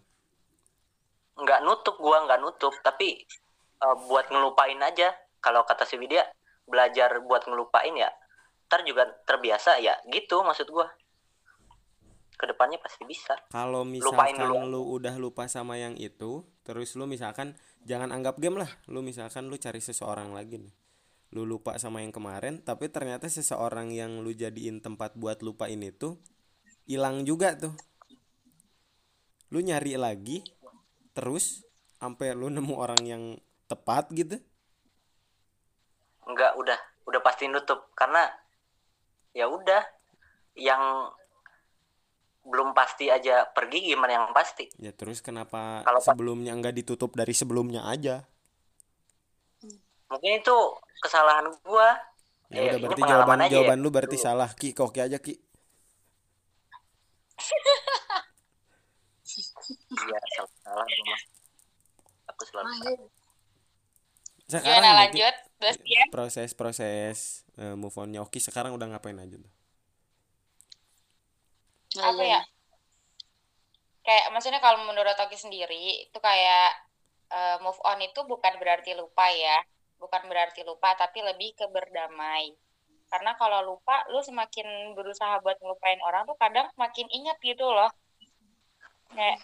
Nggak 1.40 1.64
nutup 1.64 1.96
gue 1.96 2.16
nggak 2.28 2.40
nutup. 2.44 2.76
Tapi 2.84 3.24
eh, 3.80 3.96
buat 4.04 4.28
ngelupain 4.28 4.76
aja. 4.84 5.16
Kalau 5.40 5.64
kata 5.64 5.88
si 5.88 5.96
Widya 5.96 6.28
belajar 6.68 7.24
buat 7.24 7.48
ngelupain 7.48 7.96
ya 7.96 8.12
ntar 8.68 8.84
juga 8.84 9.08
terbiasa 9.24 9.80
ya. 9.80 9.96
Gitu 10.06 10.36
maksud 10.44 10.68
gue 10.68 10.86
ke 12.40 12.44
depannya 12.48 12.80
pasti 12.80 13.04
bisa. 13.04 13.36
Kalau 13.52 13.84
Lupain 13.84 14.32
misalkan 14.32 14.68
dulu. 14.68 14.68
lu 14.72 14.82
udah 14.96 15.14
lupa 15.20 15.44
sama 15.44 15.76
yang 15.76 15.92
itu 16.00 16.44
terus 16.70 16.94
lu 16.94 17.10
misalkan 17.10 17.58
jangan 17.82 18.14
anggap 18.14 18.38
game 18.38 18.62
lah. 18.62 18.70
Lu 18.86 19.02
misalkan 19.02 19.50
lu 19.50 19.58
cari 19.58 19.82
seseorang 19.82 20.30
lagi 20.30 20.62
nih. 20.62 20.70
Lu 21.34 21.42
lupa 21.42 21.74
sama 21.82 21.98
yang 21.98 22.14
kemarin 22.14 22.62
tapi 22.62 22.86
ternyata 22.86 23.26
seseorang 23.26 23.90
yang 23.90 24.22
lu 24.22 24.30
jadiin 24.30 24.78
tempat 24.78 25.18
buat 25.18 25.42
lupain 25.42 25.82
itu 25.82 26.14
hilang 26.86 27.26
juga 27.26 27.58
tuh. 27.58 27.74
Lu 29.50 29.58
nyari 29.58 29.98
lagi 29.98 30.46
terus 31.10 31.66
sampai 31.98 32.38
lu 32.38 32.46
nemu 32.54 32.78
orang 32.78 33.02
yang 33.02 33.22
tepat 33.66 34.06
gitu. 34.14 34.38
Nggak 36.30 36.54
udah. 36.54 36.78
Udah 37.10 37.20
pasti 37.26 37.50
nutup. 37.50 37.90
Karena 37.98 38.30
ya 39.34 39.50
udah. 39.50 39.82
Yang 40.54 40.82
belum 42.50 42.74
pasti 42.74 43.06
aja 43.08 43.46
pergi 43.48 43.78
gimana 43.86 44.12
yang 44.12 44.26
pasti 44.34 44.66
ya 44.76 44.90
terus 44.90 45.22
kenapa 45.22 45.80
Kalau 45.80 46.02
sebelumnya 46.02 46.50
nggak 46.52 46.74
ditutup 46.76 47.14
dari 47.14 47.30
sebelumnya 47.32 47.86
aja 47.86 48.26
mungkin 50.06 50.32
itu 50.36 50.56
kesalahan 50.98 51.46
gua 51.62 51.94
ya 52.50 52.60
Eh, 52.60 52.68
udah 52.68 52.78
berarti 52.82 53.02
jawaban 53.06 53.38
aja 53.40 53.46
ya. 53.48 53.54
jawaban 53.56 53.78
lu 53.78 53.88
berarti 53.88 54.18
Dulu. 54.18 54.26
salah 54.26 54.50
ki 54.52 54.74
kok 54.74 54.90
oke 54.90 54.98
aja 54.98 55.16
ki 55.16 55.34
iya 60.02 60.18
salah 60.34 60.50
salah 60.60 60.84
gua 60.84 61.04
mah. 61.06 61.20
aku 62.26 62.42
selalu 62.44 62.68
Ah, 62.68 62.76
salah. 62.76 62.98
sekarang 64.50 64.64
Gimana 64.66 64.90
lanjut? 64.98 65.34
Bastian? 65.60 66.06
proses-proses 66.08 67.18
eh, 67.54 67.74
move 67.76 67.94
onnya 67.94 68.20
Oki 68.20 68.40
sekarang 68.40 68.72
udah 68.74 68.90
ngapain 68.90 69.14
aja 69.16 69.36
tuh? 69.38 69.52
Nah, 71.98 72.14
Apa 72.14 72.22
iya. 72.22 72.38
ya? 72.38 72.42
Kayak 74.06 74.26
maksudnya 74.32 74.60
kalau 74.62 74.80
menurut 74.86 75.14
Toki 75.18 75.36
sendiri 75.36 76.06
itu 76.06 76.18
kayak 76.22 76.70
eh, 77.30 77.56
move 77.64 77.80
on 77.82 77.98
itu 78.02 78.20
bukan 78.26 78.54
berarti 78.62 78.94
lupa 78.94 79.26
ya. 79.30 79.58
Bukan 80.00 80.30
berarti 80.30 80.64
lupa 80.64 80.94
tapi 80.94 81.20
lebih 81.20 81.58
ke 81.58 81.66
berdamai. 81.68 82.54
Karena 83.10 83.34
kalau 83.34 83.60
lupa 83.66 84.06
lu 84.14 84.22
semakin 84.22 84.94
berusaha 84.94 85.42
buat 85.42 85.58
ngelupain 85.58 85.98
orang 86.06 86.22
tuh 86.30 86.38
kadang 86.38 86.70
makin 86.78 87.10
ingat 87.10 87.36
gitu 87.42 87.66
loh. 87.66 87.90
Kayak 89.10 89.42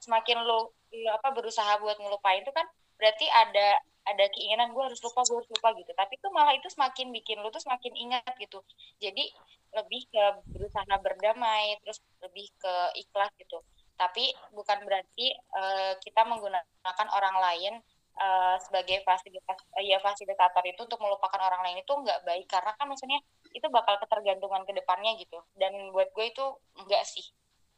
semakin 0.00 0.40
lu, 0.48 0.72
lu 0.96 1.08
apa 1.12 1.28
berusaha 1.36 1.76
buat 1.84 2.00
ngelupain 2.00 2.40
itu 2.40 2.50
kan 2.56 2.64
berarti 2.96 3.28
ada 3.28 3.76
ada 4.10 4.24
keinginan 4.34 4.74
gue 4.74 4.82
harus 4.82 5.00
lupa 5.00 5.22
gue 5.22 5.36
harus 5.38 5.50
lupa 5.50 5.68
gitu. 5.78 5.92
Tapi 5.94 6.12
itu 6.18 6.28
malah 6.34 6.54
itu 6.56 6.68
semakin 6.68 7.06
bikin 7.14 7.38
lu 7.42 7.48
tuh 7.54 7.62
semakin 7.62 7.92
ingat 7.94 8.34
gitu. 8.36 8.58
Jadi 8.98 9.24
lebih 9.70 10.02
ke 10.10 10.24
berusaha 10.50 10.94
berdamai 10.98 11.78
terus 11.86 12.02
lebih 12.22 12.46
ke 12.58 12.74
ikhlas 12.98 13.30
gitu. 13.38 13.62
Tapi 13.94 14.32
bukan 14.56 14.78
berarti 14.82 15.26
eh, 15.34 15.92
kita 16.02 16.26
menggunakan 16.26 17.08
orang 17.14 17.36
lain 17.38 17.74
eh, 18.18 18.56
sebagai 18.66 19.06
fasilitas 19.06 19.58
eh, 19.78 19.86
ya 19.86 19.98
fasilitator 20.02 20.64
itu 20.66 20.80
untuk 20.84 20.98
melupakan 20.98 21.40
orang 21.40 21.62
lain 21.70 21.78
itu 21.86 21.92
nggak 21.92 22.26
baik. 22.26 22.46
Karena 22.50 22.74
kan 22.74 22.90
maksudnya 22.90 23.22
itu 23.54 23.66
bakal 23.70 23.96
ketergantungan 24.02 24.66
ke 24.66 24.72
depannya 24.74 25.14
gitu. 25.22 25.38
Dan 25.54 25.94
buat 25.94 26.10
gue 26.10 26.26
itu 26.26 26.44
enggak 26.80 27.06
sih. 27.06 27.24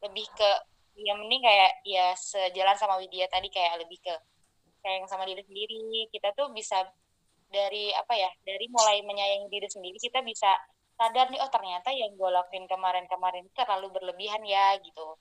Lebih 0.01 0.27
ke 0.33 0.51
ya 0.93 1.17
mending 1.17 1.41
kayak 1.41 1.73
ya 1.89 2.13
sejalan 2.13 2.77
sama 2.77 3.01
Widya 3.01 3.25
tadi 3.33 3.49
kayak 3.49 3.81
lebih 3.81 3.97
ke 4.05 4.13
sayang 4.83 5.07
sama 5.09 5.25
diri 5.25 5.41
sendiri. 5.47 6.11
Kita 6.11 6.35
tuh 6.35 6.51
bisa 6.53 6.83
dari 7.53 7.93
apa 7.95 8.13
ya 8.17 8.31
dari 8.43 8.67
mulai 8.69 9.05
menyayangi 9.05 9.49
diri 9.53 9.69
sendiri 9.69 10.01
kita 10.01 10.25
bisa 10.25 10.49
sadar 10.97 11.29
nih 11.29 11.37
oh 11.45 11.51
ternyata 11.53 11.93
yang 11.93 12.17
gue 12.17 12.31
lakuin 12.33 12.65
kemarin-kemarin 12.65 13.45
terlalu 13.55 13.89
berlebihan 13.95 14.43
ya 14.45 14.77
gitu. 14.83 15.17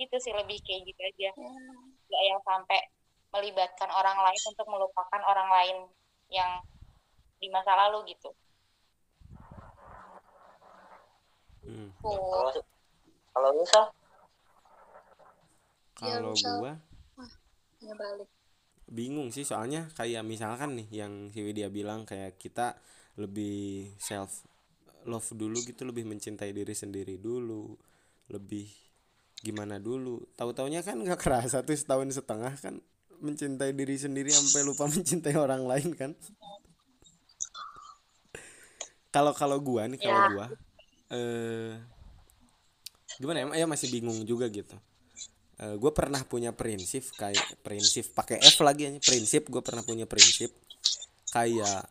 Gitu 0.00 0.16
sih 0.18 0.32
lebih 0.32 0.58
kayak 0.64 0.88
gitu 0.88 1.00
aja. 1.04 1.30
Nggak 1.36 2.22
yang 2.26 2.40
sampai 2.42 2.80
melibatkan 3.32 3.88
orang 3.92 4.16
lain 4.20 4.42
untuk 4.48 4.66
melupakan 4.68 5.20
orang 5.24 5.48
lain 5.48 5.76
yang 6.28 6.60
di 7.40 7.48
masa 7.52 7.74
lalu 7.76 8.12
gitu. 8.12 8.32
Hmm. 11.62 11.88
kalau 12.02 12.50
kalau 13.32 13.48
lu 13.54 13.64
Sal? 13.64 13.86
Iya, 16.02 16.18
Kalau 16.18 16.34
misal- 16.34 16.58
gua? 16.58 16.74
Ya, 17.82 17.94
balik. 17.94 18.28
Bingung 18.98 19.28
sih 19.36 19.44
soalnya 19.50 19.80
kayak 19.98 20.22
misalkan 20.32 20.70
nih 20.78 20.88
yang 21.04 21.12
si 21.34 21.40
Widya 21.46 21.68
bilang 21.78 22.00
kayak 22.10 22.36
kita 22.42 22.66
lebih 23.22 23.56
self 24.08 24.44
love 25.10 25.28
dulu 25.34 25.58
gitu 25.68 25.82
lebih 25.90 26.04
mencintai 26.06 26.50
diri 26.54 26.74
sendiri 26.82 27.14
dulu 27.18 27.74
lebih 28.34 28.66
gimana 29.42 29.76
dulu. 29.82 30.22
Tahu-taunya 30.38 30.80
kan 30.86 30.96
nggak 31.02 31.18
kerasa 31.20 31.58
tuh 31.66 31.74
setahun 31.74 32.08
setengah 32.14 32.54
kan 32.64 32.74
mencintai 33.22 33.72
diri 33.74 33.96
sendiri 33.98 34.30
sampai 34.30 34.62
lupa 34.68 34.84
mencintai 34.94 35.34
orang 35.36 35.62
lain 35.66 35.90
kan. 35.98 36.12
Kalau 39.12 39.32
kalau 39.36 39.58
gua 39.60 39.84
nih 39.90 40.00
kalau 40.00 40.20
Ya. 40.24 40.28
gua 40.32 40.46
eh 41.12 41.76
gimana 43.20 43.38
ya? 43.44 43.64
Ya 43.64 43.66
masih 43.68 43.88
bingung 43.92 44.24
juga 44.24 44.48
gitu 44.48 44.74
gue 45.60 45.92
pernah 45.94 46.22
punya 46.26 46.50
prinsip 46.50 47.06
kayak 47.14 47.62
prinsip 47.62 48.10
pakai 48.16 48.42
F 48.42 48.64
lagi 48.66 48.88
aja 48.88 48.98
prinsip 48.98 49.46
gue 49.46 49.62
pernah 49.62 49.86
punya 49.86 50.10
prinsip 50.10 50.50
kayak 51.32 51.86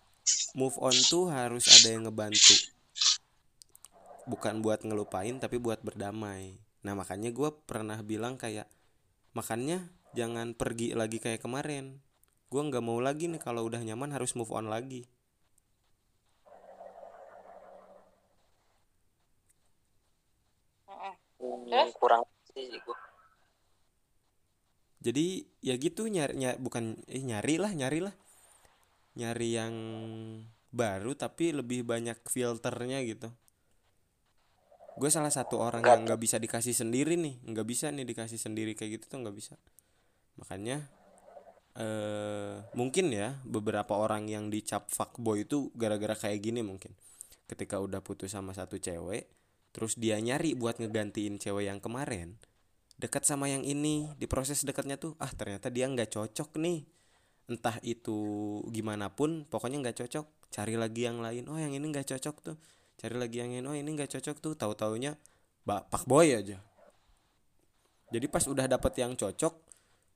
move 0.54 0.78
on 0.78 0.94
tuh 1.10 1.32
harus 1.32 1.66
ada 1.68 1.88
yang 1.92 2.06
ngebantu. 2.08 2.56
Bukan 4.30 4.62
buat 4.62 4.86
ngelupain 4.86 5.42
tapi 5.42 5.58
buat 5.58 5.82
berdamai. 5.82 6.62
Nah 6.86 6.94
makanya 6.94 7.34
gue 7.34 7.50
pernah 7.66 8.00
bilang 8.06 8.38
kayak 8.38 8.70
makanya 9.34 9.90
jangan 10.14 10.54
pergi 10.54 10.94
lagi 10.94 11.18
kayak 11.18 11.42
kemarin. 11.42 12.00
Gue 12.52 12.62
nggak 12.62 12.84
mau 12.84 13.00
lagi 13.00 13.32
nih 13.32 13.42
kalau 13.42 13.66
udah 13.66 13.82
nyaman 13.82 14.12
harus 14.14 14.36
move 14.38 14.52
on 14.54 14.68
lagi. 14.70 15.08
Hmm, 21.42 21.66
Terus? 21.66 21.98
kurang 21.98 22.22
sih 22.54 22.70
gua 22.86 23.11
jadi 25.02 25.42
ya 25.66 25.76
gitu 25.82 26.06
nyari, 26.06 26.38
nya- 26.38 26.60
bukan 26.62 27.02
eh, 27.10 27.26
nyari 27.26 27.58
lah 27.58 27.74
nyari 27.74 28.00
lah. 28.06 28.14
Nyari 29.18 29.50
yang 29.58 29.76
baru 30.72 31.18
tapi 31.18 31.52
lebih 31.52 31.84
banyak 31.84 32.22
filternya 32.30 33.02
gitu. 33.04 33.34
Gue 34.96 35.10
salah 35.10 35.34
satu 35.34 35.58
orang 35.58 35.82
yang 35.82 36.06
nggak 36.06 36.22
bisa 36.22 36.38
dikasih 36.38 36.78
sendiri 36.78 37.18
nih. 37.18 37.42
Nggak 37.50 37.68
bisa 37.68 37.90
nih 37.90 38.06
dikasih 38.06 38.38
sendiri 38.38 38.78
kayak 38.78 39.02
gitu 39.02 39.18
tuh 39.18 39.20
nggak 39.26 39.36
bisa. 39.36 39.58
Makanya 40.38 40.86
eh 41.72 42.62
mungkin 42.78 43.10
ya 43.10 43.42
beberapa 43.48 43.96
orang 43.96 44.28
yang 44.28 44.52
dicap 44.52 44.92
fuckboy 44.92 45.50
itu 45.50 45.74
gara-gara 45.74 46.14
kayak 46.14 46.46
gini 46.46 46.62
mungkin. 46.62 46.94
Ketika 47.50 47.82
udah 47.82 48.06
putus 48.06 48.32
sama 48.38 48.54
satu 48.54 48.78
cewek 48.78 49.28
terus 49.72 49.96
dia 49.96 50.20
nyari 50.20 50.52
buat 50.54 50.78
ngegantiin 50.78 51.40
cewek 51.40 51.72
yang 51.72 51.80
kemarin 51.80 52.36
dekat 53.02 53.26
sama 53.26 53.50
yang 53.50 53.66
ini 53.66 54.06
di 54.22 54.30
proses 54.30 54.62
dekatnya 54.62 55.02
tuh 55.02 55.18
ah 55.18 55.34
ternyata 55.34 55.74
dia 55.74 55.90
nggak 55.90 56.14
cocok 56.14 56.62
nih. 56.62 56.86
Entah 57.50 57.82
itu 57.82 58.16
gimana 58.70 59.10
pun 59.10 59.44
pokoknya 59.50 59.82
nggak 59.82 60.06
cocok 60.06 60.26
cari 60.54 60.78
lagi 60.78 61.10
yang 61.10 61.18
lain. 61.18 61.50
Oh 61.50 61.58
yang 61.58 61.74
ini 61.74 61.82
nggak 61.90 62.14
cocok 62.14 62.36
tuh. 62.46 62.58
Cari 63.02 63.16
lagi 63.18 63.42
yang 63.42 63.50
ini 63.50 63.66
oh 63.66 63.74
ini 63.74 63.90
nggak 63.90 64.14
cocok 64.14 64.38
tuh. 64.38 64.54
Tahu 64.54 64.74
taunya 64.78 65.18
pak 65.66 66.06
boy 66.06 66.30
aja. 66.30 66.62
Jadi 68.14 68.26
pas 68.30 68.46
udah 68.46 68.70
dapet 68.70 68.94
yang 69.02 69.18
cocok 69.18 69.54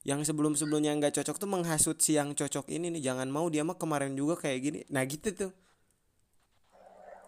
yang 0.05 0.21
sebelum 0.21 0.53
sebelumnya 0.53 0.93
nggak 0.93 1.17
cocok 1.17 1.41
tuh 1.41 1.49
menghasut 1.49 1.97
si 1.97 2.13
yang 2.13 2.37
cocok 2.37 2.69
ini 2.69 2.93
nih. 2.93 3.09
Jangan 3.09 3.25
mau 3.33 3.49
dia 3.49 3.65
mah 3.65 3.81
kemarin 3.81 4.13
juga 4.13 4.37
kayak 4.37 4.59
gini. 4.61 4.79
Nah 4.93 5.01
gitu 5.09 5.33
tuh. 5.33 5.51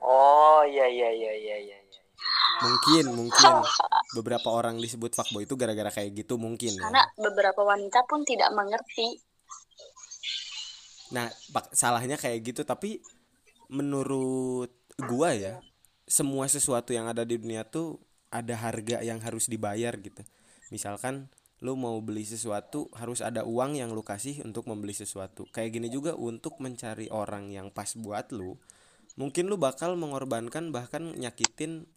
Oh 0.06 0.62
iya 0.70 0.86
iya 0.86 1.10
iya 1.10 1.34
iya 1.34 1.58
iya 1.58 1.77
iya. 1.77 1.77
Mungkin 2.64 3.06
mungkin 3.14 3.54
beberapa 4.18 4.50
orang 4.50 4.80
disebut 4.82 5.14
fuckboy 5.14 5.46
itu 5.46 5.54
gara-gara 5.60 5.92
kayak 5.92 6.26
gitu 6.26 6.40
mungkin 6.40 6.74
ya. 6.74 6.84
Karena 6.88 7.04
beberapa 7.18 7.62
wanita 7.62 8.06
pun 8.10 8.24
tidak 8.24 8.50
mengerti. 8.56 9.20
Nah, 11.14 11.32
bak- 11.52 11.72
salahnya 11.72 12.20
kayak 12.20 12.44
gitu 12.44 12.62
tapi 12.68 13.00
menurut 13.72 14.72
gua 15.08 15.36
ya, 15.36 15.60
semua 16.08 16.48
sesuatu 16.48 16.92
yang 16.92 17.08
ada 17.08 17.24
di 17.28 17.40
dunia 17.40 17.68
tuh 17.68 18.00
ada 18.28 18.56
harga 18.60 19.00
yang 19.04 19.20
harus 19.24 19.48
dibayar 19.48 19.96
gitu. 20.00 20.24
Misalkan 20.72 21.32
lu 21.58 21.74
mau 21.74 21.98
beli 22.06 22.22
sesuatu 22.22 22.86
harus 22.94 23.26
ada 23.26 23.42
uang 23.42 23.82
yang 23.82 23.90
lu 23.90 24.06
kasih 24.06 24.46
untuk 24.46 24.70
membeli 24.70 24.94
sesuatu 24.94 25.50
kayak 25.50 25.74
gini 25.74 25.90
juga 25.90 26.14
untuk 26.14 26.62
mencari 26.62 27.10
orang 27.10 27.50
yang 27.50 27.74
pas 27.74 27.98
buat 27.98 28.30
lu 28.30 28.62
mungkin 29.18 29.50
lu 29.50 29.58
bakal 29.58 29.98
mengorbankan 29.98 30.70
bahkan 30.70 31.18
nyakitin 31.18 31.90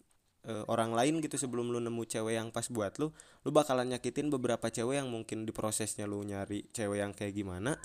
e, 0.45 0.53
orang 0.69 0.93
lain 0.93 1.21
gitu 1.21 1.37
sebelum 1.37 1.69
lu 1.69 1.79
nemu 1.81 2.03
cewek 2.05 2.37
yang 2.37 2.49
pas 2.49 2.65
buat 2.69 2.97
lu 2.97 3.13
lu 3.45 3.49
bakalan 3.53 3.93
nyakitin 3.93 4.33
beberapa 4.33 4.69
cewek 4.69 5.01
yang 5.01 5.09
mungkin 5.09 5.45
di 5.45 5.53
prosesnya 5.53 6.09
lu 6.09 6.21
nyari 6.25 6.69
cewek 6.73 6.97
yang 7.01 7.11
kayak 7.13 7.33
gimana 7.33 7.77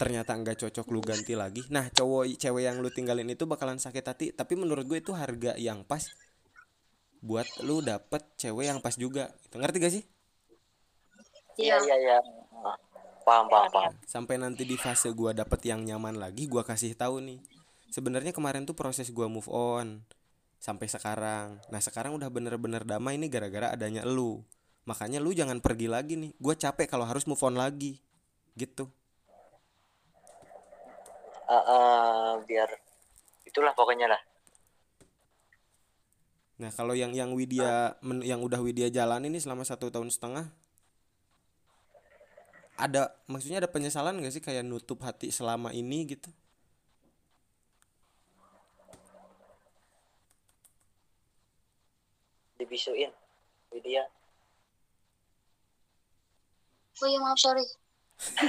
ternyata 0.00 0.32
nggak 0.32 0.56
cocok 0.56 0.86
lu 0.96 1.04
ganti 1.04 1.36
lagi. 1.36 1.60
Nah 1.68 1.92
cowok 1.92 2.32
cewek 2.40 2.64
yang 2.64 2.80
lu 2.80 2.88
tinggalin 2.88 3.28
itu 3.28 3.44
bakalan 3.44 3.76
sakit 3.76 4.04
hati 4.04 4.26
tapi 4.32 4.56
menurut 4.56 4.88
gue 4.88 5.04
itu 5.04 5.12
harga 5.12 5.52
yang 5.60 5.84
pas 5.84 6.08
buat 7.20 7.44
lu 7.60 7.84
dapet 7.84 8.24
cewek 8.40 8.64
yang 8.72 8.80
pas 8.80 8.96
juga 8.96 9.28
itu 9.44 9.60
ngerti 9.60 9.76
gak 9.76 9.92
sih? 9.92 10.04
Iya 11.60 11.76
iya 11.84 11.96
iya. 12.00 12.18
Paham 13.28 13.52
paham 13.52 13.68
paham. 13.68 13.92
Sampai 14.08 14.40
nanti 14.40 14.64
di 14.64 14.80
fase 14.80 15.12
gua 15.12 15.36
dapet 15.36 15.60
yang 15.68 15.84
nyaman 15.84 16.16
lagi 16.16 16.48
gua 16.48 16.64
kasih 16.64 16.96
tahu 16.96 17.20
nih. 17.20 17.44
Sebenarnya 17.92 18.32
kemarin 18.32 18.64
tuh 18.64 18.72
proses 18.72 19.12
gua 19.12 19.28
move 19.28 19.52
on 19.52 20.00
sampai 20.60 20.86
sekarang. 20.86 21.56
Nah 21.72 21.80
sekarang 21.80 22.12
udah 22.14 22.28
bener-bener 22.28 22.84
damai 22.84 23.16
nih 23.16 23.32
gara-gara 23.32 23.72
adanya 23.72 24.04
lu. 24.04 24.44
Makanya 24.84 25.18
lu 25.18 25.32
jangan 25.32 25.58
pergi 25.64 25.88
lagi 25.88 26.14
nih. 26.20 26.36
Gua 26.36 26.52
capek 26.52 26.86
kalau 26.86 27.08
harus 27.08 27.24
move 27.24 27.40
on 27.40 27.56
lagi. 27.56 27.96
Gitu. 28.52 28.84
Eh, 31.50 31.56
eh, 31.56 32.30
biar 32.44 32.68
itulah 33.48 33.72
pokoknya 33.74 34.06
lah. 34.06 34.20
Nah 36.60 36.70
kalau 36.76 36.92
yang 36.92 37.16
yang 37.16 37.32
Widya 37.32 37.96
men- 38.04 38.22
yang 38.22 38.44
udah 38.44 38.60
Widya 38.60 38.92
jalan 38.92 39.24
ini 39.24 39.40
selama 39.40 39.64
satu 39.64 39.88
tahun 39.88 40.12
setengah 40.12 40.44
ada 42.80 43.12
maksudnya 43.28 43.60
ada 43.60 43.68
penyesalan 43.68 44.16
gak 44.24 44.32
sih 44.32 44.44
kayak 44.44 44.64
nutup 44.64 45.04
hati 45.04 45.28
selama 45.28 45.72
ini 45.72 46.16
gitu 46.16 46.32
dibisuin. 52.60 53.08
Widya 53.72 54.04
oh 57.00 57.08
iya 57.08 57.18
maaf 57.20 57.38
sorry. 57.40 57.64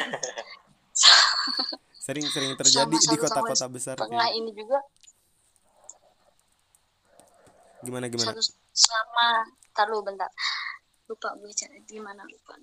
Sering-sering 2.04 2.60
terjadi 2.60 2.92
Sama 2.92 3.12
di 3.14 3.16
kota-kota 3.16 3.66
besar 3.72 3.96
tengah 3.96 4.28
kayak- 4.28 4.36
ini 4.36 4.52
juga. 4.52 4.80
Gimana 7.82 8.12
gimana? 8.12 8.36
Satu 8.36 8.44
sama 8.76 9.28
tar 9.74 9.88
lu 9.90 10.04
bentar. 10.04 10.28
Lupa 11.08 11.34
gue 11.40 11.52
gimana 11.88 12.24
lupa 12.24 12.56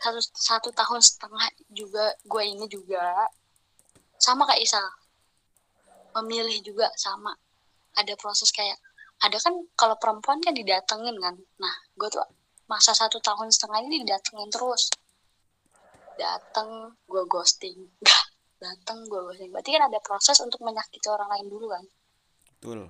satu 0.00 0.20
satu 0.32 0.68
tahun 0.72 1.00
setengah 1.04 1.44
juga 1.70 2.16
gue 2.24 2.42
ini 2.42 2.66
juga. 2.66 3.28
Sama 4.16 4.48
kayak 4.48 4.64
Isa 4.64 4.80
memilih 6.18 6.64
juga 6.64 6.88
sama. 6.96 7.36
Ada 7.94 8.16
proses 8.16 8.50
kayak 8.50 8.80
ada 9.20 9.36
kan 9.36 9.54
kalau 9.76 9.96
perempuan 10.00 10.40
kan 10.40 10.56
didatengin 10.56 11.16
kan. 11.20 11.36
Nah 11.60 11.74
gue 11.96 12.08
tuh 12.08 12.24
masa 12.64 12.96
satu 12.96 13.20
tahun 13.20 13.52
setengah 13.52 13.84
ini 13.84 14.04
didatengin 14.04 14.48
terus. 14.48 14.88
Dateng 16.16 16.96
gue 17.04 17.22
ghosting. 17.28 17.76
Nggak, 18.00 18.24
dateng 18.60 19.04
gue 19.08 19.20
ghosting. 19.20 19.50
Berarti 19.52 19.70
kan 19.76 19.84
ada 19.92 20.00
proses 20.00 20.40
untuk 20.40 20.60
menyakiti 20.64 21.08
orang 21.12 21.28
lain 21.36 21.46
dulu 21.52 21.66
kan? 21.68 21.84
Betul. 22.60 22.80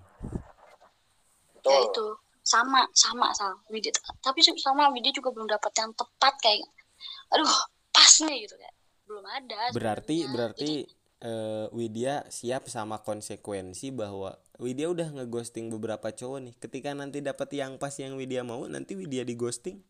Ya 1.67 1.79
itu. 1.83 2.07
Sama 2.41 2.89
sama 2.97 3.31
sama 3.37 3.55
Widya 3.69 3.93
tapi 4.25 4.41
sama 4.43 4.89
Widya 4.91 5.13
juga 5.13 5.31
belum 5.31 5.47
dapat 5.47 5.71
yang 5.77 5.93
tepat 5.93 6.35
kayak 6.41 6.67
aduh 7.31 7.53
pas 7.95 8.13
nih 8.27 8.47
gitu 8.47 8.55
kayak. 8.55 8.75
Belum 9.07 9.27
ada 9.27 9.75
berarti 9.75 10.25
sebenarnya. 10.25 10.35
berarti 10.35 10.71
eh, 11.21 11.67
Widya 11.73 12.25
siap 12.33 12.69
sama 12.69 13.01
konsekuensi 13.05 13.93
bahwa 13.93 14.41
Widya 14.61 14.93
udah 14.93 15.09
ngeghosting 15.17 15.73
beberapa 15.73 16.13
cowok 16.13 16.39
nih. 16.45 16.55
Ketika 16.61 16.93
nanti 16.93 17.25
dapat 17.25 17.49
yang 17.57 17.77
pas 17.77 17.93
yang 17.97 18.17
Widya 18.17 18.45
mau 18.45 18.65
nanti 18.69 18.97
Widya 18.97 19.25
di 19.25 19.37
ghosting 19.37 19.81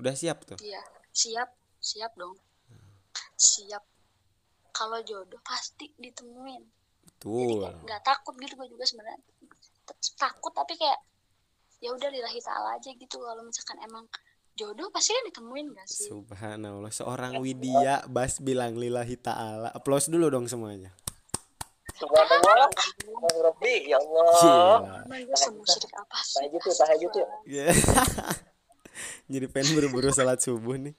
udah 0.00 0.12
siap 0.16 0.44
tuh? 0.44 0.58
Jadi, 0.60 0.68
iya 0.74 0.82
siap 1.14 1.48
siap 1.78 2.12
dong. 2.16 2.36
Siap. 3.36 3.84
Kalau 4.74 4.98
jodoh 5.06 5.38
pasti 5.44 5.92
ditemuin. 6.00 6.62
Jadi 6.64 7.44
betul. 7.44 7.62
kayak 7.62 7.84
nggak 7.86 8.02
takut 8.02 8.34
gitu 8.40 8.54
gue 8.58 8.68
juga 8.68 8.84
sebenarnya. 8.84 9.20
Takut 10.18 10.52
tapi 10.52 10.74
kayak 10.76 11.00
ya 11.80 11.92
udah 11.92 12.08
lillahi 12.08 12.40
ta'ala 12.40 12.80
aja 12.80 12.90
gitu. 12.92 13.16
Kalau 13.20 13.42
misalkan 13.44 13.78
emang 13.84 14.04
jodoh 14.54 14.88
pasti 14.94 15.10
kan 15.10 15.24
ditemuin 15.30 15.66
gak 15.74 15.86
sih? 15.90 16.08
Subhanallah 16.10 16.92
seorang 16.94 17.42
Widya 17.42 18.06
Bas 18.06 18.38
bilang 18.38 18.78
lillahi 18.78 19.18
taala. 19.18 19.74
Applause 19.74 20.06
dulu 20.10 20.30
dong 20.30 20.46
semuanya. 20.46 20.94
Subhanallah. 21.98 22.70
Rabbi 23.50 23.90
ya 23.90 23.98
Allah. 23.98 25.06
Gila. 25.06 25.98
apa 26.02 26.18
sih? 26.22 26.46
Tahajud 26.46 26.62
yuk 26.62 26.74
tahajud 26.74 27.12
yuk 27.14 27.28
Ya. 27.46 27.66
jadi 29.32 29.46
pengen 29.50 29.74
buru-buru 29.78 30.10
salat 30.14 30.42
subuh 30.42 30.78
nih. 30.78 30.94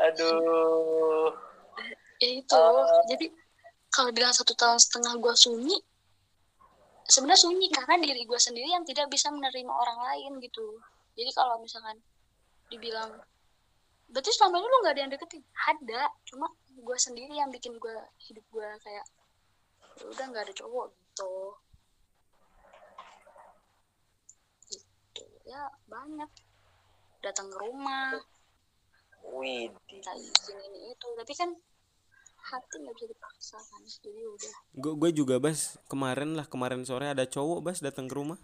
Aduh. 0.00 1.32
Ya 2.20 2.28
itu. 2.36 2.56
Eh. 2.56 3.02
jadi 3.16 3.26
kalau 3.90 4.10
bilang 4.12 4.32
satu 4.32 4.52
tahun 4.54 4.78
setengah 4.78 5.18
gue 5.18 5.34
sunyi 5.34 5.76
sebenarnya 7.10 7.42
sunyi 7.42 7.66
karena 7.74 7.98
diri 7.98 8.22
gue 8.22 8.38
sendiri 8.38 8.70
yang 8.70 8.86
tidak 8.86 9.10
bisa 9.10 9.34
menerima 9.34 9.72
orang 9.72 9.98
lain 9.98 10.38
gitu 10.38 10.78
jadi 11.14 11.30
kalau 11.34 11.58
misalkan 11.60 11.98
dibilang 12.70 13.18
berarti 14.10 14.30
selama 14.34 14.58
ini 14.58 14.66
lu 14.66 14.78
nggak 14.82 14.94
ada 14.94 15.02
yang 15.06 15.12
deketin? 15.12 15.42
Ada 15.54 16.02
cuma 16.26 16.46
gue 16.70 16.98
sendiri 16.98 17.34
yang 17.34 17.50
bikin 17.50 17.78
gue 17.78 17.96
hidup 18.26 18.42
gue 18.50 18.68
kayak 18.82 19.06
"Ya 20.00 20.04
udah 20.10 20.24
nggak 20.30 20.44
ada 20.50 20.54
cowok 20.54 20.86
gitu. 20.94 21.34
Gitu 24.70 25.24
ya 25.46 25.66
banyak. 25.86 26.30
Datang 27.22 27.46
ke 27.52 27.56
rumah. 27.58 28.18
Widih. 29.22 29.76
Minta 29.86 30.12
izin 30.16 30.58
ini 30.58 30.90
itu. 30.90 31.08
Tapi 31.14 31.32
kan 31.36 31.50
hati 32.40 32.74
nggak 32.80 32.94
bisa 32.96 33.06
dipaksa 33.12 33.58
kan. 33.60 33.82
Jadi 33.86 34.10
udah. 34.26 34.54
Gue 34.74 34.92
gue 34.98 35.10
juga 35.14 35.38
Bas 35.38 35.78
kemarin 35.86 36.34
lah 36.34 36.50
kemarin 36.50 36.82
sore 36.82 37.06
ada 37.06 37.28
cowok 37.28 37.60
Bas 37.62 37.78
datang 37.78 38.10
ke 38.10 38.14
rumah 38.16 38.40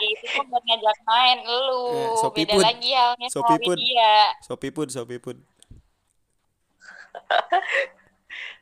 itu 0.00 0.26
kan 0.28 0.44
buat 0.46 0.62
ngajak 0.62 0.98
main 1.04 1.38
lu 1.42 1.78
Eh, 1.90 2.10
Sopi 2.18 2.42
beda 2.42 2.54
pun. 2.54 2.62
lagi 2.62 2.90
halnya 2.90 3.28
Sopi 3.28 3.54
sama 3.54 3.62
pun. 3.62 3.76
Widya 3.76 4.14
Sopipun 4.42 4.86
Sopipun 4.88 5.36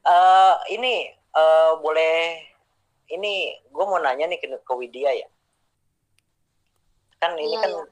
Eh, 0.00 0.54
ini 0.70 1.04
eh, 1.12 1.72
boleh 1.76 2.40
ini 3.08 3.34
gue 3.62 3.84
mau 3.84 3.98
nanya 3.98 4.24
nih 4.24 4.38
ke, 4.38 4.48
ke 4.56 4.72
Widya 4.72 5.12
ya 5.14 5.28
kan 7.18 7.34
ini 7.34 7.50
Iya, 7.50 7.60
kan 7.60 7.70
iya. 7.70 7.84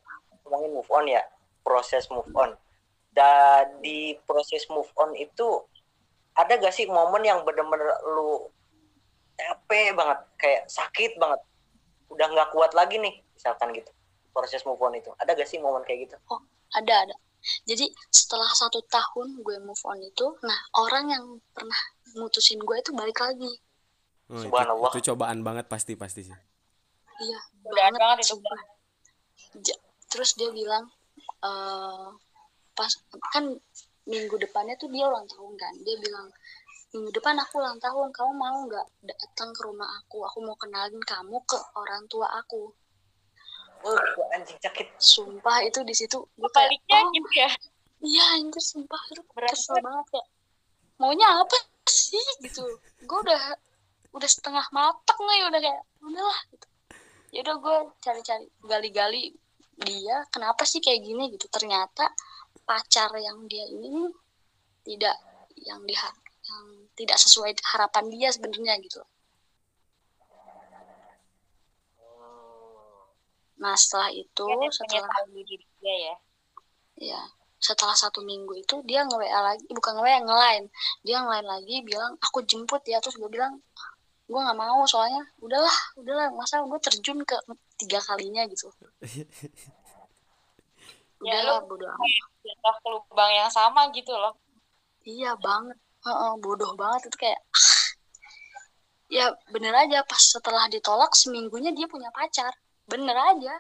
ngomongin 0.43 0.71
move 0.73 0.89
on 0.89 1.05
ya 1.05 1.21
proses 1.61 2.09
move 2.09 2.31
on 2.33 2.57
dan 3.11 3.69
di 3.81 4.17
proses 4.23 4.65
move 4.69 4.89
on 4.95 5.13
itu 5.13 5.61
ada 6.33 6.57
gak 6.57 6.71
sih 6.71 6.85
momen 6.87 7.21
yang 7.21 7.41
bener-bener 7.43 7.85
lu 8.07 8.49
capek 9.37 9.93
banget 9.93 10.19
kayak 10.41 10.63
sakit 10.67 11.21
banget. 11.21 11.41
Udah 12.11 12.27
nggak 12.33 12.51
kuat 12.57 12.73
lagi 12.73 12.97
nih 12.97 13.21
misalkan 13.37 13.71
gitu. 13.77 13.93
Proses 14.33 14.65
move 14.65 14.81
on 14.81 14.97
itu. 14.97 15.09
Ada 15.17 15.33
gak 15.33 15.49
sih 15.49 15.57
momen 15.57 15.81
kayak 15.85 16.09
gitu? 16.09 16.17
Ada 16.77 17.09
ada. 17.09 17.17
Jadi 17.65 17.89
setelah 18.11 18.51
satu 18.53 18.83
tahun 18.91 19.41
gue 19.41 19.57
move 19.63 19.85
on 19.87 20.01
itu 20.03 20.27
nah 20.43 20.59
orang 20.83 21.05
yang 21.09 21.25
pernah 21.55 21.81
mutusin 22.19 22.59
gue 22.61 22.77
itu 22.81 22.91
balik 22.93 23.17
lagi. 23.23 23.53
Oh, 24.27 24.43
itu, 24.43 24.51
Subhanallah. 24.51 24.91
itu 24.91 25.01
cobaan 25.13 25.41
banget 25.47 25.71
pasti 25.71 25.95
pasti 25.95 26.27
sih. 26.27 26.37
Iya 27.17 27.41
Godaan 27.63 27.95
banget 27.95 28.27
itu. 28.27 28.37
Ja- 29.63 29.83
terus 30.11 30.35
dia 30.35 30.51
bilang 30.51 30.91
eh 31.45 32.09
pas 32.77 32.93
kan 33.33 33.57
minggu 34.07 34.37
depannya 34.39 34.75
tuh 34.77 34.91
dia 34.91 35.07
ulang 35.07 35.27
tahun 35.31 35.55
kan. 35.55 35.75
Dia 35.87 35.97
bilang 36.03 36.27
minggu 36.95 37.11
depan 37.11 37.37
aku 37.43 37.59
ulang 37.59 37.79
tahun 37.83 38.09
kamu 38.15 38.33
mau 38.37 38.57
nggak 38.67 38.87
datang 39.03 39.51
ke 39.51 39.61
rumah 39.67 39.89
aku? 40.03 40.23
Aku 40.31 40.39
mau 40.45 40.57
kenalin 40.59 41.03
kamu 41.03 41.37
ke 41.45 41.59
orang 41.75 42.07
tua 42.07 42.31
aku. 42.39 42.71
Wah, 43.85 44.03
gua 44.17 44.27
anjing 44.35 44.59
sakit. 44.63 44.89
Sumpah 44.97 45.67
itu 45.67 45.83
di 45.85 45.95
situ 45.95 46.19
gue 46.39 46.51
kayak 46.51 46.73
baliknya 46.73 46.99
oh. 47.03 47.13
gitu 47.13 47.31
ya? 47.37 47.51
Iya 48.03 48.27
itu 48.47 48.61
sumpah 48.63 49.01
itu 49.13 49.23
kesel 49.35 49.77
banget. 49.83 50.07
kayak 50.15 50.29
maunya 50.97 51.29
apa 51.29 51.57
sih? 51.91 52.27
Gitu. 52.41 52.65
Gue 53.05 53.19
udah 53.23 53.43
udah 54.17 54.29
setengah 54.31 54.65
matang 54.73 55.21
nih 55.21 55.43
udah 55.53 55.61
kayak 55.61 55.83
udahlah 56.01 56.41
gitu. 56.55 56.67
Ya 57.35 57.39
udah 57.45 57.57
gue 57.61 57.77
cari-cari 58.01 58.47
gali-gali 58.65 59.25
dia 59.77 60.25
kenapa 60.33 60.65
sih 60.65 60.81
kayak 60.81 61.05
gini? 61.05 61.35
Gitu. 61.35 61.47
Ternyata 61.53 62.09
pacar 62.65 63.13
yang 63.21 63.45
dia 63.47 63.69
ini 63.69 64.09
tidak 64.83 65.15
yang 65.61 65.85
dia 65.85 66.01
yang 66.47 66.65
tidak 66.95 67.19
sesuai 67.19 67.53
harapan 67.75 68.05
dia 68.09 68.29
sebenarnya 68.31 68.79
gitu. 68.83 69.03
Nah 73.57 73.75
setelah 73.75 74.13
itu 74.13 74.45
Dia 74.47 74.71
setelah 74.71 75.21
diri 75.33 75.57
dia 75.81 75.95
ya. 76.11 76.17
Ya 76.97 77.21
setelah 77.57 77.97
satu 77.97 78.21
minggu 78.21 78.53
itu 78.53 78.85
dia 78.85 79.01
nge 79.03 79.17
WA 79.17 79.41
lagi 79.43 79.65
bukan 79.73 79.97
nge 79.97 80.05
WA 80.05 80.19
nge-line. 80.23 80.67
Dia 81.03 81.17
nge-line 81.25 81.49
lagi 81.49 81.77
bilang 81.83 82.13
aku 82.21 82.45
jemput 82.45 82.85
ya. 82.85 83.01
Terus 83.01 83.17
gue 83.17 83.31
bilang 83.33 83.59
gue 84.27 84.41
nggak 84.41 84.59
mau 84.59 84.85
soalnya 84.85 85.25
udahlah 85.41 85.77
udahlah. 85.97 86.29
Masa 86.37 86.63
gue 86.63 86.81
terjun 86.81 87.25
ke 87.25 87.37
tiga 87.81 87.99
kalinya 88.05 88.45
gitu. 88.49 88.69
Ya, 91.25 91.41
udahlah 91.41 91.65
lu- 91.65 91.69
bodo 91.81 91.87
amat. 91.89 92.13
jatuh 92.45 92.77
ke 92.77 92.89
lubang 92.93 93.33
yang 93.33 93.49
sama 93.49 93.89
gitu 93.89 94.13
loh. 94.13 94.37
Iya 95.01 95.33
banget 95.41 95.81
Heeh, 96.07 96.33
bodoh 96.39 96.73
banget. 96.79 97.11
Itu 97.11 97.19
kayak 97.19 97.41
ya 99.17 99.31
bener 99.51 99.75
aja 99.75 100.03
pas 100.07 100.23
setelah 100.23 100.71
ditolak 100.71 101.11
seminggunya 101.19 101.75
dia 101.75 101.91
punya 101.91 102.15
pacar. 102.15 102.55
Bener 102.87 103.15
aja. 103.15 103.55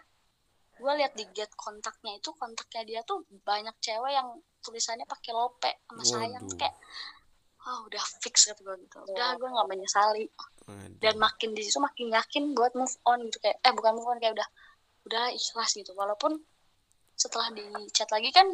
Gue 0.76 0.92
lihat 1.02 1.16
di 1.18 1.24
get 1.34 1.50
kontaknya 1.58 2.20
itu 2.20 2.30
kontaknya 2.36 2.82
dia 2.86 3.00
tuh 3.02 3.26
banyak 3.42 3.74
cewek 3.82 4.12
yang 4.14 4.28
tulisannya 4.62 5.08
pakai 5.08 5.32
lope 5.34 5.72
sama 5.90 6.04
sayang. 6.06 6.44
Waduh. 6.46 6.58
kayak 6.58 6.76
oh 7.66 7.78
udah 7.90 8.04
fix 8.22 8.46
gitu 8.46 8.62
gue 8.62 8.76
gitu. 8.86 8.96
Udah 9.10 9.34
gue 9.34 9.48
nggak 9.50 9.68
menyesali. 9.68 10.26
Waduh. 10.66 10.98
dan 10.98 11.14
makin 11.22 11.54
di 11.54 11.62
situ 11.62 11.78
makin 11.78 12.10
yakin 12.10 12.54
buat 12.54 12.74
move 12.78 12.94
on 13.06 13.26
gitu. 13.26 13.38
Kayak 13.42 13.58
eh 13.62 13.72
bukan 13.74 13.92
move 13.98 14.06
on 14.06 14.18
kayak 14.22 14.38
udah 14.38 14.48
udah 15.10 15.24
ikhlas 15.34 15.74
gitu. 15.74 15.90
Walaupun 15.98 16.38
setelah 17.16 17.48
di 17.50 17.64
chat 17.90 18.10
lagi 18.12 18.30
kan 18.30 18.46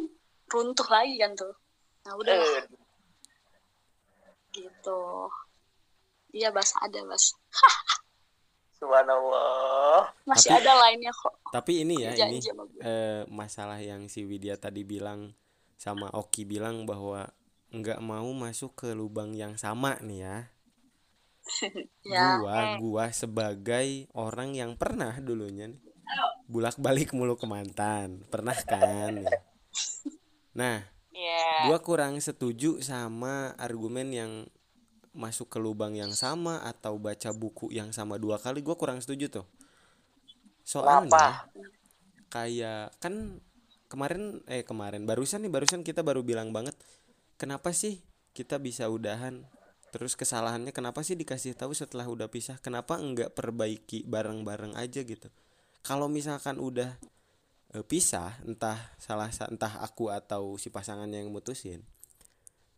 runtuh 0.49 0.87
lagi 0.89 1.19
kan 1.19 1.35
tuh. 1.37 1.53
Nah 2.07 2.13
udah 2.15 2.33
Eh, 2.33 2.82
gitu 4.83 5.31
iya 6.35 6.51
bas. 6.51 6.75
Ada 6.83 6.99
bas. 7.07 7.31
Subhanallah. 8.83 10.11
Masih 10.27 10.51
Tapi- 10.51 10.59
ada 10.59 10.73
lainnya 10.75 11.13
kok. 11.15 11.39
Tapi 11.55 11.87
ini 11.87 12.03
ya 12.03 12.11
ini 12.27 12.43
eh, 12.83 13.23
masalah 13.31 13.79
yang 13.79 14.11
si 14.11 14.27
Widya 14.27 14.59
tadi 14.59 14.83
bilang 14.83 15.31
sama 15.79 16.11
Oki 16.11 16.43
bilang 16.43 16.83
bahwa 16.83 17.31
nggak 17.71 18.03
mau 18.03 18.27
masuk 18.35 18.75
ke 18.75 18.91
lubang 18.91 19.31
yang 19.31 19.55
sama 19.55 19.95
nih 20.03 20.19
ya. 20.27 20.37
ya 22.11 22.43
Gua 22.43 22.75
gua 22.81 23.05
sebagai 23.15 24.11
orang 24.11 24.51
yang 24.51 24.75
pernah 24.75 25.15
dulunya 25.23 25.71
nih 25.71 25.79
bulak-balik 26.49 27.15
mulu 27.15 27.39
ke 27.39 27.47
mantan. 27.47 28.27
Pernah 28.27 28.57
kan? 28.67 29.23
Nah, 30.59 30.83
ya 31.15 31.71
gua 31.71 31.79
kurang 31.79 32.19
setuju 32.19 32.83
sama 32.83 33.55
argumen 33.55 34.11
yang 34.11 34.31
masuk 35.13 35.47
ke 35.53 35.59
lubang 35.65 35.93
yang 36.01 36.13
sama 36.23 36.55
atau 36.71 36.93
baca 37.05 37.29
buku 37.41 37.67
yang 37.79 37.89
sama 37.97 38.15
dua 38.23 38.37
kali 38.41 38.59
gua 38.65 38.75
kurang 38.81 38.99
setuju 39.03 39.27
tuh. 39.41 39.45
Soalnya 40.63 41.07
Kenapa? 41.09 41.45
kayak 42.33 42.95
kan 43.03 43.39
kemarin 43.91 44.41
eh 44.49 44.63
kemarin 44.65 45.03
barusan 45.09 45.45
nih 45.45 45.51
barusan 45.53 45.81
kita 45.85 46.01
baru 46.01 46.21
bilang 46.25 46.49
banget 46.55 46.73
kenapa 47.41 47.71
sih 47.75 48.01
kita 48.37 48.57
bisa 48.61 48.89
udahan? 48.89 49.45
Terus 49.93 50.17
kesalahannya 50.17 50.73
kenapa 50.73 51.05
sih 51.07 51.13
dikasih 51.21 51.53
tahu 51.53 51.71
setelah 51.77 52.09
udah 52.09 52.27
pisah? 52.27 52.57
Kenapa 52.65 52.97
enggak 52.97 53.31
perbaiki 53.37 54.03
bareng-bareng 54.09 54.73
aja 54.75 55.01
gitu? 55.05 55.29
Kalau 55.85 56.07
misalkan 56.09 56.57
udah 56.57 56.97
eh, 57.75 57.85
pisah 57.85 58.41
entah 58.49 58.79
salah 59.01 59.29
sa- 59.35 59.49
entah 59.53 59.73
aku 59.85 60.09
atau 60.13 60.57
si 60.61 60.69
pasangannya 60.73 61.23
yang 61.25 61.31
mutusin 61.35 61.81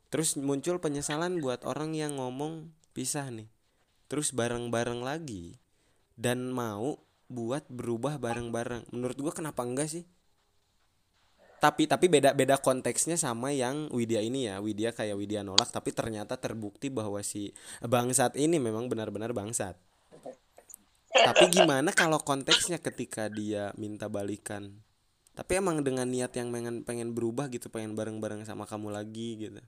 terus 0.09 0.37
muncul 0.39 0.77
penyesalan 0.79 1.41
buat 1.41 1.65
orang 1.65 1.93
yang 1.97 2.17
ngomong 2.17 2.71
pisah 2.95 3.27
nih. 3.29 3.51
Terus 4.07 4.31
bareng-bareng 4.31 5.01
lagi. 5.01 5.59
Dan 6.15 6.53
mau 6.53 7.03
buat 7.27 7.67
berubah 7.67 8.21
bareng-bareng. 8.21 8.93
Menurut 8.95 9.17
gua 9.19 9.33
kenapa 9.35 9.65
enggak 9.65 9.91
sih? 9.91 10.05
Tapi 11.59 11.89
tapi 11.89 12.05
beda 12.11 12.37
beda 12.37 12.61
konteksnya 12.61 13.17
sama 13.17 13.49
yang 13.49 13.89
Widya 13.89 14.21
ini 14.21 14.47
ya. 14.47 14.61
Widya 14.61 14.93
kayak 14.93 15.17
Widya 15.17 15.41
nolak 15.41 15.73
tapi 15.73 15.89
ternyata 15.89 16.37
terbukti 16.37 16.93
bahwa 16.93 17.19
si 17.25 17.51
bangsat 17.81 18.37
ini 18.37 18.61
memang 18.61 18.85
benar-benar 18.85 19.33
bangsat. 19.33 19.73
Tapi 21.15 21.47
gimana 21.49 21.95
kalau 21.95 22.19
konteksnya 22.21 22.77
ketika 22.77 23.31
dia 23.31 23.71
minta 23.79 24.05
balikan? 24.11 24.83
Tapi 25.35 25.59
emang 25.59 25.81
dengan 25.81 26.07
niat 26.07 26.31
yang 26.37 26.51
pengen 26.51 26.83
pengen 26.85 27.11
berubah 27.11 27.51
gitu 27.51 27.67
pengen 27.67 27.95
bareng-bareng 27.97 28.47
sama 28.47 28.63
kamu 28.63 28.93
lagi 28.93 29.35
gitu 29.47 29.59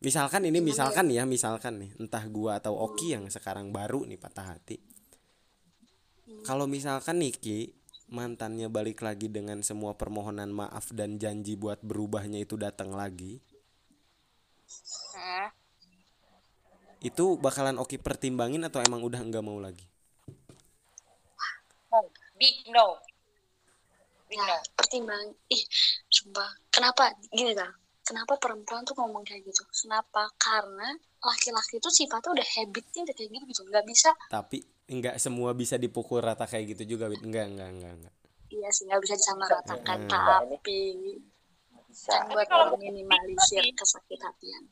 misalkan 0.00 0.48
ini 0.48 0.60
misalkan 0.64 1.12
ya 1.12 1.28
misalkan 1.28 1.80
nih 1.80 1.90
entah 2.00 2.24
gua 2.28 2.60
atau 2.60 2.76
Oki 2.76 3.12
yang 3.16 3.28
sekarang 3.28 3.72
baru 3.72 4.04
nih 4.08 4.20
patah 4.20 4.56
hati. 4.56 4.80
Kalau 6.46 6.64
misalkan 6.64 7.20
Niki 7.20 7.76
mantannya 8.10 8.66
balik 8.66 9.04
lagi 9.06 9.30
dengan 9.30 9.62
semua 9.62 9.94
permohonan 9.94 10.50
maaf 10.50 10.90
dan 10.90 11.20
janji 11.20 11.54
buat 11.54 11.78
berubahnya 11.84 12.42
itu 12.42 12.58
datang 12.58 12.90
lagi 12.90 13.38
itu 17.00 17.40
bakalan 17.40 17.80
Oki 17.80 17.96
pertimbangin 17.96 18.60
atau 18.68 18.84
emang 18.84 19.00
udah 19.00 19.20
nggak 19.24 19.44
mau 19.44 19.56
lagi? 19.56 19.88
Big 22.36 22.68
no. 22.68 23.00
Big 24.28 24.36
no. 24.36 24.56
Pertimbangan 24.76 25.32
ih 25.48 25.64
sumpah. 26.12 26.50
Kenapa? 26.68 27.08
Gini 27.32 27.56
kan 27.56 27.72
kenapa 28.10 28.34
perempuan 28.42 28.82
tuh 28.82 28.98
ngomong 28.98 29.22
kayak 29.22 29.46
gitu? 29.46 29.62
Kenapa? 29.70 30.26
Karena 30.34 30.90
laki-laki 31.22 31.78
itu 31.78 31.86
sifatnya 31.86 32.34
udah 32.34 32.48
habitnya 32.58 33.06
udah 33.06 33.14
kayak 33.14 33.30
gitu 33.30 33.44
gitu. 33.46 33.62
Nggak 33.70 33.86
bisa 33.86 34.10
tapi 34.26 34.66
nggak 34.90 35.22
semua 35.22 35.54
bisa 35.54 35.78
dipukul 35.78 36.18
rata 36.18 36.50
kayak 36.50 36.74
gitu 36.74 36.98
juga 36.98 37.06
Wit. 37.06 37.22
enggak 37.22 37.46
enggak 37.46 37.70
enggak 37.70 37.92
enggak 37.94 38.14
iya 38.50 38.66
sih 38.74 38.90
nggak 38.90 38.98
bisa 39.06 39.14
disamaratakan 39.14 39.98
Hmm. 40.02 40.10
tapi 40.10 40.78
bisa 41.86 42.10
kan 42.18 42.26
buat 42.34 42.46
kalau 42.50 42.74
meminimalisir 42.74 43.62
kesakit 43.70 44.18
hatian 44.18 44.66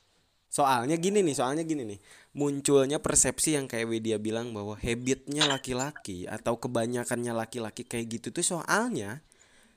soalnya 0.51 0.99
gini 0.99 1.23
nih 1.23 1.37
soalnya 1.37 1.63
gini 1.63 1.85
nih. 1.85 2.01
Munculnya 2.35 2.99
persepsi 2.99 3.55
yang 3.55 3.69
kayak 3.71 3.85
Widya 3.95 4.17
bilang 4.19 4.51
bahwa 4.51 4.75
habitnya 4.81 5.45
laki-laki 5.47 6.25
atau 6.27 6.57
kebanyakannya 6.59 7.37
laki-laki 7.37 7.85
kayak 7.87 8.19
gitu 8.19 8.35
tuh 8.35 8.57
soalnya 8.57 9.21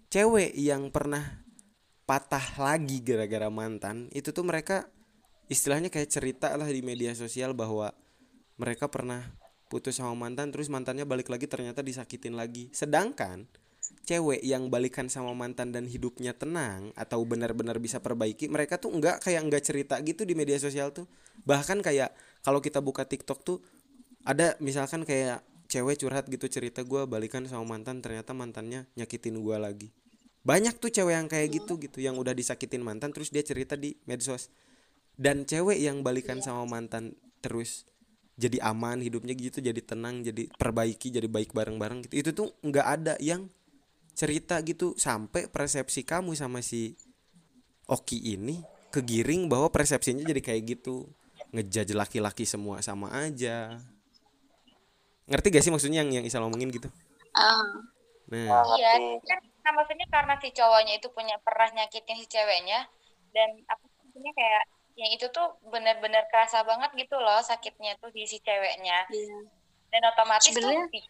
cewek 0.09 0.55
yang 0.57 0.89
pernah 0.89 1.43
patah 2.11 2.43
lagi 2.59 2.99
gara-gara 2.99 3.47
mantan 3.47 4.11
itu 4.11 4.35
tuh 4.35 4.43
mereka 4.43 4.83
istilahnya 5.47 5.87
kayak 5.87 6.11
cerita 6.11 6.51
lah 6.59 6.67
di 6.67 6.83
media 6.83 7.15
sosial 7.15 7.55
bahwa 7.55 7.95
mereka 8.59 8.91
pernah 8.91 9.31
putus 9.71 9.95
sama 9.95 10.11
mantan 10.11 10.51
terus 10.51 10.67
mantannya 10.67 11.07
balik 11.07 11.31
lagi 11.31 11.47
ternyata 11.47 11.79
disakitin 11.79 12.35
lagi. 12.35 12.67
Sedangkan 12.75 13.47
cewek 14.03 14.43
yang 14.43 14.67
balikan 14.67 15.07
sama 15.07 15.31
mantan 15.31 15.71
dan 15.71 15.87
hidupnya 15.87 16.35
tenang 16.35 16.91
atau 16.99 17.23
benar-benar 17.23 17.79
bisa 17.79 18.03
perbaiki 18.03 18.51
mereka 18.51 18.75
tuh 18.75 18.91
enggak 18.91 19.23
kayak 19.23 19.47
enggak 19.47 19.63
cerita 19.63 19.95
gitu 20.03 20.27
di 20.27 20.35
media 20.35 20.59
sosial 20.59 20.91
tuh. 20.91 21.07
Bahkan 21.47 21.79
kayak 21.79 22.11
kalau 22.43 22.59
kita 22.59 22.83
buka 22.83 23.07
TikTok 23.07 23.39
tuh 23.47 23.63
ada 24.27 24.59
misalkan 24.59 25.07
kayak 25.07 25.47
cewek 25.71 25.95
curhat 26.03 26.27
gitu 26.27 26.51
cerita 26.51 26.83
gua 26.83 27.07
balikan 27.07 27.47
sama 27.47 27.63
mantan 27.63 28.03
ternyata 28.03 28.35
mantannya 28.35 28.83
nyakitin 28.99 29.39
gua 29.39 29.63
lagi 29.63 29.95
banyak 30.41 30.73
tuh 30.81 30.89
cewek 30.89 31.13
yang 31.13 31.29
kayak 31.29 31.53
gitu 31.53 31.77
gitu 31.77 32.01
yang 32.01 32.17
udah 32.17 32.33
disakitin 32.33 32.81
mantan 32.81 33.13
terus 33.13 33.29
dia 33.29 33.45
cerita 33.45 33.77
di 33.77 33.93
medsos. 34.09 34.49
Dan 35.13 35.45
cewek 35.45 35.77
yang 35.77 36.01
balikan 36.01 36.41
sama 36.41 36.65
mantan 36.65 37.13
terus 37.45 37.85
jadi 38.41 38.57
aman 38.65 39.05
hidupnya 39.05 39.37
gitu 39.37 39.61
jadi 39.61 39.77
tenang 39.85 40.25
jadi 40.25 40.49
perbaiki 40.57 41.13
jadi 41.13 41.29
baik 41.29 41.53
bareng-bareng 41.53 42.09
gitu. 42.09 42.13
Itu 42.17 42.29
tuh 42.33 42.47
nggak 42.65 42.87
ada 42.87 43.13
yang 43.21 43.45
cerita 44.17 44.57
gitu. 44.65 44.97
Sampai 44.97 45.45
persepsi 45.45 46.01
kamu 46.01 46.33
sama 46.33 46.65
si 46.65 46.97
Oki 47.85 48.33
ini 48.33 48.65
kegiring 48.89 49.45
bahwa 49.45 49.69
persepsinya 49.69 50.25
jadi 50.25 50.41
kayak 50.41 50.61
gitu. 50.79 51.05
Ngejudge 51.53 51.93
laki-laki 51.93 52.49
semua 52.49 52.81
sama 52.81 53.13
aja. 53.13 53.77
Ngerti 55.29 55.47
gak 55.53 55.63
sih 55.63 55.71
maksudnya 55.71 56.01
yang 56.01 56.11
yang 56.11 56.25
Isal 56.25 56.43
ngomongin 56.43 56.71
gitu? 56.71 56.87
Ah. 57.35 57.59
Nah. 58.31 58.63
Iya 58.79 58.91
kan 59.27 59.43
nah, 59.61 59.71
maksudnya 59.73 60.07
karena 60.09 60.33
si 60.41 60.49
cowoknya 60.51 60.93
itu 60.97 61.07
punya 61.13 61.35
pernah 61.41 61.69
nyakitin 61.71 62.17
si 62.17 62.27
ceweknya 62.27 62.85
dan 63.31 63.49
aku 63.69 63.85
maksudnya 64.01 64.33
kayak 64.35 64.63
yang 64.99 65.11
itu 65.15 65.23
tuh 65.31 65.55
bener-bener 65.63 66.27
kerasa 66.27 66.67
banget 66.67 66.91
gitu 66.99 67.15
loh 67.15 67.39
sakitnya 67.39 67.95
tuh 67.97 68.11
di 68.11 68.27
si 68.27 68.43
ceweknya. 68.43 69.07
Iya. 69.07 69.39
Dan 69.91 70.01
otomatis 70.11 70.51
Sebenarnya- 70.51 70.87
tuh 70.87 70.99
si- 70.99 71.09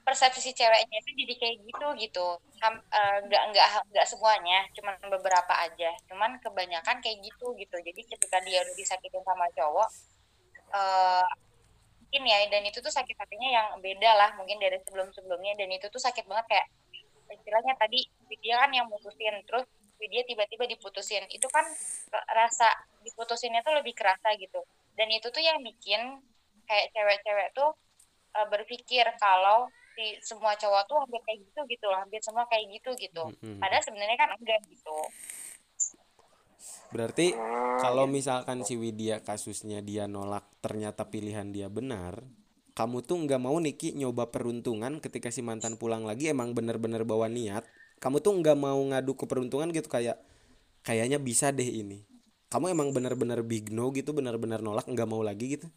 persepsi 0.00 0.40
si 0.42 0.52
ceweknya 0.56 0.96
itu 0.98 1.10
jadi 1.14 1.34
kayak 1.38 1.56
gitu 1.70 1.86
gitu. 2.02 2.26
Eh, 2.58 3.16
nggak 3.30 3.42
nggak 3.54 3.66
nggak 3.94 4.06
semuanya 4.08 4.66
cuman 4.74 4.98
beberapa 5.06 5.54
aja. 5.62 5.94
Cuman 6.10 6.42
kebanyakan 6.42 6.98
kayak 6.98 7.22
gitu 7.22 7.54
gitu. 7.54 7.76
Jadi 7.78 8.00
ketika 8.08 8.42
dia 8.42 8.64
udah 8.66 8.74
disakitin 8.74 9.22
sama 9.22 9.46
cowok 9.54 9.88
eh 10.70 11.26
mungkin 12.10 12.22
ya 12.26 12.38
dan 12.50 12.62
itu 12.66 12.78
tuh 12.82 12.90
sakit 12.90 13.14
hatinya 13.14 13.48
yang 13.54 13.66
beda 13.78 14.10
lah 14.18 14.30
mungkin 14.34 14.58
dari 14.58 14.78
sebelum 14.82 15.14
sebelumnya 15.14 15.54
dan 15.54 15.70
itu 15.70 15.86
tuh 15.86 16.02
sakit 16.02 16.26
banget 16.26 16.46
kayak 16.50 16.66
istilahnya 17.30 17.74
tadi 17.78 18.02
dia 18.42 18.60
kan 18.60 18.70
yang 18.74 18.86
mutusin 18.90 19.38
terus 19.46 19.66
dia 20.00 20.24
tiba-tiba 20.24 20.64
diputusin. 20.64 21.28
Itu 21.28 21.46
kan 21.52 21.64
rasa 22.32 22.68
diputusinnya 23.04 23.60
tuh 23.60 23.76
lebih 23.76 23.92
kerasa 23.92 24.32
gitu. 24.40 24.64
Dan 24.96 25.12
itu 25.12 25.28
tuh 25.28 25.42
yang 25.44 25.60
bikin 25.60 26.20
kayak 26.64 26.86
cewek-cewek 26.94 27.48
tuh 27.52 27.70
uh, 28.36 28.46
berpikir 28.48 29.04
kalau 29.18 29.68
si 29.98 30.16
semua 30.22 30.54
cowok 30.54 30.82
tuh 30.86 30.96
hampir 31.02 31.20
kayak 31.26 31.38
gitu 31.42 31.60
gitu 31.66 31.84
loh 31.90 31.98
hampir 31.98 32.22
semua 32.22 32.46
kayak 32.46 32.70
gitu 32.78 32.94
gitu. 32.94 33.24
Mm-mm. 33.26 33.58
padahal 33.58 33.82
sebenarnya 33.82 34.16
kan 34.16 34.30
enggak 34.38 34.60
gitu. 34.70 34.98
Berarti 36.90 37.34
kalau 37.82 38.06
misalkan 38.06 38.66
si 38.66 38.74
Widya 38.74 39.22
kasusnya 39.22 39.82
dia 39.82 40.06
nolak 40.10 40.46
ternyata 40.58 41.06
pilihan 41.06 41.50
dia 41.50 41.70
benar, 41.70 42.22
kamu 42.78 42.96
tuh 43.08 43.16
nggak 43.24 43.40
mau 43.42 43.56
Niki 43.64 43.92
nyoba 44.00 44.24
peruntungan 44.34 44.92
ketika 45.04 45.28
si 45.34 45.40
mantan 45.44 45.74
pulang 45.80 46.02
lagi 46.08 46.30
emang 46.34 46.54
bener-bener 46.56 47.02
bawa 47.04 47.26
niat. 47.30 47.64
Kamu 48.02 48.16
tuh 48.24 48.32
nggak 48.40 48.56
mau 48.58 48.80
ngadu 48.90 49.12
ke 49.20 49.24
peruntungan 49.30 49.68
gitu 49.76 49.88
kayak 49.90 50.16
kayaknya 50.86 51.18
bisa 51.20 51.52
deh 51.52 51.66
ini. 51.66 51.98
Kamu 52.52 52.66
emang 52.74 52.88
bener-bener 52.96 53.40
big 53.46 53.70
no 53.70 53.92
gitu, 53.94 54.10
bener-bener 54.16 54.60
nolak 54.64 54.86
nggak 54.90 55.08
mau 55.08 55.22
lagi 55.22 55.46
gitu. 55.58 55.68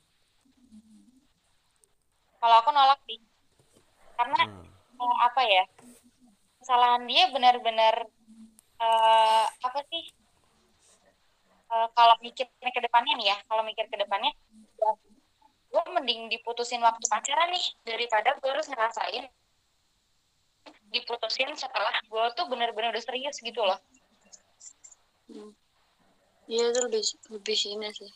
kalau 2.44 2.60
aku 2.60 2.70
nolak 2.76 3.00
sih 3.08 3.20
karena 4.20 4.42
eh, 5.00 5.16
apa 5.28 5.42
ya 5.48 5.64
kesalahan 6.60 7.04
dia 7.08 7.24
benar-benar 7.32 7.96
eh, 8.84 9.46
apa 9.48 9.80
sih 9.88 10.04
Eh, 11.74 11.88
kalau 11.98 12.16
mikir 12.22 12.46
ke 12.46 12.82
depannya 12.86 13.14
nih 13.18 13.28
ya 13.34 13.38
kalau 13.50 13.66
mikir 13.66 13.86
ke 13.90 13.98
depannya 13.98 14.30
ya, 14.30 14.63
gue 15.74 15.84
mending 15.90 16.30
diputusin 16.30 16.78
waktu 16.86 17.02
pacaran 17.10 17.50
nih 17.50 17.66
daripada 17.82 18.38
gue 18.38 18.50
harus 18.50 18.70
ngerasain 18.70 19.26
diputusin 20.94 21.50
setelah 21.58 21.98
gue 22.06 22.26
tuh 22.38 22.46
bener-bener 22.46 22.94
udah 22.94 23.04
serius 23.04 23.42
gitu 23.42 23.66
loh 23.66 23.82
Iya 26.44 26.76
itu 26.76 26.80
lebih 26.84 27.04
lebih 27.40 27.56
sini 27.56 27.88
sih. 27.96 28.12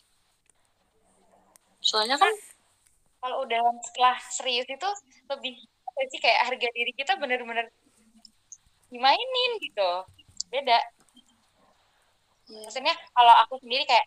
Soalnya 1.80 2.20
kan 2.20 2.28
kalau 3.24 3.48
udah 3.48 3.58
setelah 3.88 4.14
serius 4.30 4.68
itu 4.68 4.88
lebih 5.32 5.56
sih 6.12 6.20
kayak 6.20 6.46
harga 6.46 6.68
diri 6.76 6.92
kita 6.94 7.16
bener-bener 7.18 7.66
dimainin 8.92 9.52
gitu 9.64 9.90
beda 10.52 10.78
Iya. 12.48 12.64
maksudnya 12.64 12.94
kalau 13.12 13.34
aku 13.44 13.60
sendiri 13.60 13.84
kayak 13.84 14.06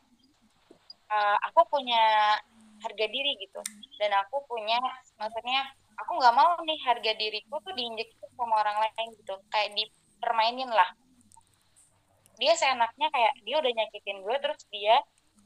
uh, 1.14 1.38
aku 1.46 1.62
punya 1.70 2.38
harga 2.82 3.06
diri 3.08 3.32
gitu. 3.40 3.62
Dan 4.02 4.12
aku 4.18 4.44
punya 4.50 4.78
maksudnya 5.18 5.70
aku 5.98 6.12
nggak 6.18 6.36
mau 6.36 6.58
nih 6.66 6.80
harga 6.84 7.12
diriku 7.16 7.56
tuh 7.62 7.74
diinjek 7.78 8.10
sama 8.34 8.62
orang 8.62 8.78
lain 8.82 9.10
gitu. 9.18 9.36
Kayak 9.54 9.78
dipermainin 9.78 10.72
lah. 10.72 10.90
Dia 12.42 12.58
seenaknya 12.58 13.08
kayak 13.14 13.34
dia 13.46 13.56
udah 13.62 13.72
nyakitin 13.72 14.18
gue 14.26 14.36
terus 14.42 14.62
dia 14.74 14.98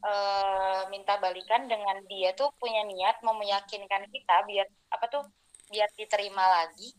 uh, 0.04 0.82
minta 0.88 1.20
balikan 1.20 1.68
dengan 1.68 2.00
dia 2.08 2.32
tuh 2.38 2.52
punya 2.56 2.88
niat 2.88 3.20
mau 3.26 3.36
meyakinkan 3.36 4.08
kita 4.08 4.36
biar 4.48 4.68
apa 4.92 5.06
tuh 5.12 5.24
biar 5.70 5.90
diterima 5.98 6.46
lagi. 6.46 6.94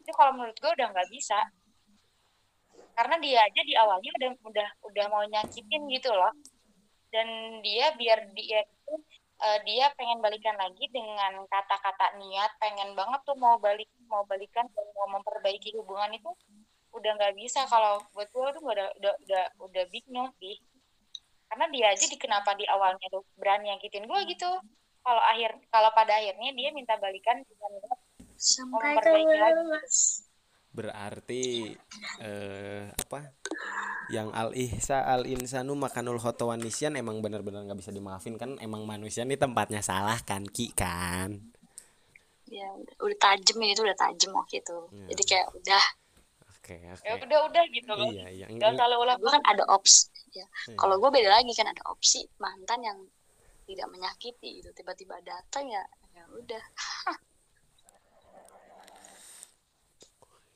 Itu 0.00 0.10
kalau 0.12 0.36
menurut 0.36 0.56
gue 0.58 0.70
udah 0.72 0.88
nggak 0.90 1.10
bisa. 1.12 1.38
Karena 2.94 3.18
dia 3.18 3.42
aja 3.42 3.60
di 3.66 3.74
awalnya 3.74 4.10
udah 4.18 4.30
udah 4.50 4.68
udah 4.86 5.04
mau 5.10 5.24
nyakitin 5.26 5.82
gitu 5.90 6.10
loh. 6.14 6.32
Dan 7.10 7.60
dia 7.62 7.94
biar 7.94 8.34
dia 8.34 8.66
eh, 9.44 9.58
dia 9.68 9.92
pengen 9.94 10.24
balikan 10.24 10.56
lagi 10.56 10.88
dengan 10.88 11.44
kata-kata 11.44 12.16
niat 12.16 12.56
pengen 12.56 12.96
banget 12.96 13.20
tuh 13.28 13.36
mau 13.36 13.60
balik 13.60 13.88
mau 14.08 14.24
balikan 14.24 14.64
dan 14.72 14.86
mau 14.96 15.08
memperbaiki 15.20 15.76
hubungan 15.76 16.12
itu 16.16 16.30
udah 16.94 17.10
nggak 17.18 17.34
bisa 17.36 17.66
kalau 17.66 18.00
buat 18.14 18.30
gue 18.30 18.48
tuh 18.54 18.62
udah 18.62 18.88
udah 19.02 19.14
udah 19.26 19.44
udah 19.66 19.84
big 19.90 20.06
no 20.08 20.30
sih 20.38 20.56
karena 21.50 21.66
dia 21.70 21.86
aja 21.90 22.06
di 22.06 22.16
kenapa 22.16 22.54
di 22.54 22.64
awalnya 22.70 23.06
tuh 23.10 23.26
berani 23.34 23.70
nyakitin 23.74 24.06
gue 24.06 24.20
gitu 24.30 24.50
kalau 25.04 25.22
akhir 25.28 25.58
kalau 25.68 25.90
pada 25.92 26.16
akhirnya 26.16 26.50
dia 26.56 26.70
minta 26.72 26.96
balikan 26.96 27.42
dengan 27.44 27.70
niat 27.76 27.98
sampai 28.38 28.98
memperbaiki 28.98 29.36
lagi. 29.38 29.62
Berarti 30.74 31.44
eh 32.18 32.90
apa? 32.90 33.20
Yang 34.12 34.28
al 34.36 34.50
ihsa 34.52 34.98
al 35.00 35.24
insanu 35.24 35.72
makanul 35.74 36.20
khotowan 36.20 36.60
nisyan 36.60 36.94
emang 36.98 37.24
bener-bener 37.24 37.64
nggak 37.64 37.80
bisa 37.80 37.90
dimaafin 37.92 38.36
kan 38.36 38.60
emang 38.60 38.84
manusia 38.84 39.24
nih 39.24 39.40
tempatnya 39.40 39.80
salah 39.80 40.20
kan 40.22 40.44
Ki 40.44 40.72
kan. 40.76 41.40
Ya 42.48 42.68
udah, 42.76 42.94
udah 43.00 43.18
tajem 43.18 43.56
ini 43.64 43.72
tuh 43.72 43.88
udah 43.88 43.96
tajem 43.96 44.30
waktu 44.36 44.60
itu. 44.60 44.78
Iya. 44.92 45.06
Jadi 45.14 45.22
kayak 45.24 45.48
udah 45.56 45.84
Oke, 46.64 46.80
oke. 46.80 47.04
ya 47.04 47.12
udah 47.20 47.40
udah 47.52 47.64
gitu 47.76 47.92
loh 47.92 48.08
Iya, 48.08 48.24
iya. 48.32 48.46
Gak 48.56 48.72
salah 48.80 48.96
ulang 48.96 49.20
gue 49.20 49.28
kan 49.28 49.44
ada 49.44 49.68
opsi 49.68 50.08
ya. 50.32 50.44
Iya. 50.68 50.76
Kalau 50.80 50.96
gue 50.96 51.10
beda 51.12 51.28
lagi 51.28 51.52
kan 51.52 51.68
ada 51.68 51.82
opsi 51.92 52.24
mantan 52.40 52.80
yang 52.80 52.98
tidak 53.68 53.88
menyakiti 53.92 54.64
gitu. 54.64 54.72
Tiba-tiba 54.72 55.20
datang 55.24 55.68
ya 55.68 55.84
ya 56.16 56.24
udah. 56.32 56.64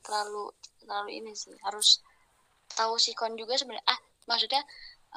terlalu 0.08 0.48
terlalu 0.80 1.10
ini 1.20 1.32
sih 1.36 1.52
harus 1.60 2.00
tahu 2.78 2.94
sikon 3.04 3.32
juga 3.40 3.54
sebenarnya 3.60 3.84
ah 3.94 3.98
maksudnya 4.30 4.62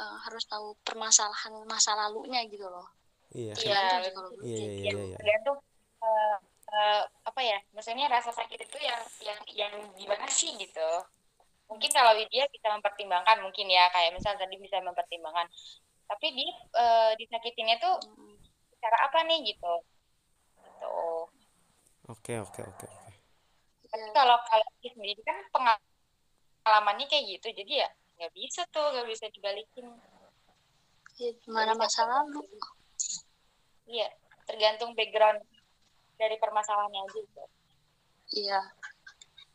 eh, 0.02 0.16
harus 0.26 0.44
tahu 0.52 0.68
permasalahan 0.88 1.54
masa 1.74 1.92
lalunya 2.00 2.42
gitu 2.54 2.66
loh 2.76 2.88
Iya. 3.32 3.54
Iya, 3.56 3.82
kalau 4.16 4.30
gue 4.36 4.44
Iya, 4.44 4.58
iya, 4.60 4.92
gitu. 4.92 4.98
iya, 5.00 5.04
iya. 5.08 5.18
tergantung 5.20 5.58
eh, 6.08 6.36
eh, 6.76 7.02
apa 7.30 7.42
ya 7.52 7.58
maksudnya 7.76 8.08
rasa 8.12 8.32
sakit 8.40 8.60
itu 8.68 8.78
yang 8.90 9.02
yang 9.28 9.40
yang 9.62 9.74
gimana 10.00 10.26
sih 10.28 10.52
gitu 10.60 10.90
mungkin 11.72 11.92
kalau 11.96 12.12
Widya 12.20 12.44
bisa 12.52 12.68
mempertimbangkan 12.76 13.38
mungkin 13.46 13.68
ya 13.72 13.88
kayak 13.96 14.12
misal 14.18 14.36
tadi 14.36 14.56
bisa 14.60 14.78
mempertimbangkan 14.84 15.48
tapi 16.12 16.28
dia 16.36 16.52
eh, 16.84 17.12
disakitinnya 17.20 17.78
tuh 17.80 17.96
Mm, 18.20 18.36
cara 18.84 18.98
apa 19.08 19.20
nih 19.30 19.40
gitu 19.56 19.74
gitu 20.60 20.92
Oke, 22.12 22.34
oke, 22.44 22.62
oke, 22.66 22.86
oke. 22.92 23.12
tapi 23.92 24.04
iya. 24.04 24.12
kalau 24.16 24.38
kalau 24.50 24.68
dia 24.84 24.92
sendiri 24.96 25.22
kan 25.24 25.38
pengalamannya 26.62 27.06
kayak 27.10 27.26
gitu. 27.38 27.48
Jadi 27.54 27.74
ya 27.82 27.90
nggak 28.22 28.32
bisa 28.38 28.62
tuh 28.70 28.86
nggak 28.94 29.08
bisa 29.10 29.26
dibalikin. 29.34 29.86
Ya, 31.22 31.32
gimana 31.46 31.78
masa 31.78 32.08
lalu? 32.08 32.42
Iya 33.86 34.10
tergantung 34.52 34.92
background 34.98 35.40
dari 36.20 36.36
permasalahannya 36.36 37.02
aja 37.08 37.20
gitu 37.24 37.44
iya. 38.36 38.60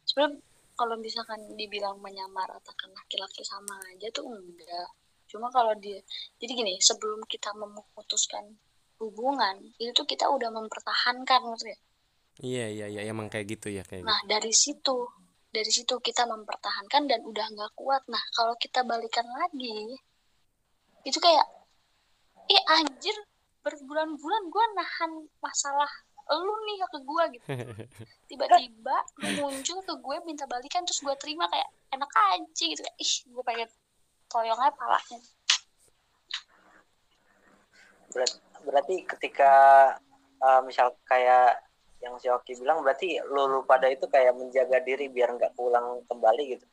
Sebenarnya 0.09 0.41
kalau 0.77 0.97
misalkan 1.01 1.41
dibilang 1.57 1.97
menyamaratakan 2.01 2.93
laki-laki 2.93 3.41
sama 3.45 3.77
aja 3.93 4.09
tuh 4.13 4.29
enggak. 4.29 4.91
Cuma 5.27 5.49
kalau 5.51 5.73
dia 5.81 6.01
jadi 6.41 6.53
gini 6.53 6.75
sebelum 6.81 7.25
kita 7.27 7.53
memutuskan 7.57 8.57
hubungan 8.97 9.61
itu 9.77 9.93
tuh 9.93 10.09
kita 10.09 10.25
udah 10.25 10.49
mempertahankan 10.49 11.41
maksudnya 11.45 11.77
Iya, 12.37 12.69
iya, 12.69 12.87
iya, 12.89 13.01
emang 13.09 13.33
kayak 13.33 13.49
gitu 13.57 13.69
ya 13.73 13.85
kayak 13.85 14.09
nah 14.09 14.17
dari 14.25 14.53
situ 14.57 15.05
dari 15.51 15.71
situ 15.71 15.99
kita 16.03 16.27
mempertahankan 16.29 17.09
dan 17.11 17.21
udah 17.25 17.47
nggak 17.53 17.73
kuat. 17.79 18.03
Nah 18.11 18.21
kalau 18.35 18.55
kita 18.59 18.83
balikan 18.83 19.27
lagi 19.27 19.97
itu 21.07 21.19
kayak 21.23 21.47
eh 22.47 22.63
anjir 22.79 23.15
berbulan-bulan 23.63 24.43
gue 24.51 24.65
nahan 24.79 25.13
masalah 25.43 25.91
lu 26.27 26.55
nih 26.67 26.79
ke 26.91 26.99
gue 27.03 27.25
gitu. 27.39 27.47
Tiba-tiba 28.31 28.97
muncul 29.39 29.79
ke 29.83 29.95
gue 29.95 30.17
minta 30.27 30.47
balikan 30.51 30.83
terus 30.83 31.03
gue 31.03 31.15
terima 31.19 31.47
kayak 31.47 31.71
enak 31.95 32.11
aja 32.11 32.65
gitu. 32.67 32.83
Kayak 32.83 32.99
ih 32.99 33.13
gue 33.31 33.43
pengen 33.47 33.69
toyong 34.27 34.59
aja 34.59 34.75
palanya 34.75 35.19
berarti 38.65 39.05
ketika 39.05 39.53
uh, 40.41 40.61
misal 40.65 40.97
kayak 41.07 41.61
yang 42.01 42.15
si 42.21 42.29
Oki 42.29 42.57
bilang 42.61 42.85
berarti 42.85 43.17
lu, 43.25 43.49
lu 43.49 43.61
pada 43.65 43.89
itu 43.89 44.05
kayak 44.07 44.37
menjaga 44.37 44.81
diri 44.85 45.09
biar 45.09 45.33
nggak 45.37 45.57
pulang 45.57 46.05
kembali 46.07 46.45
gitu. 46.57 46.67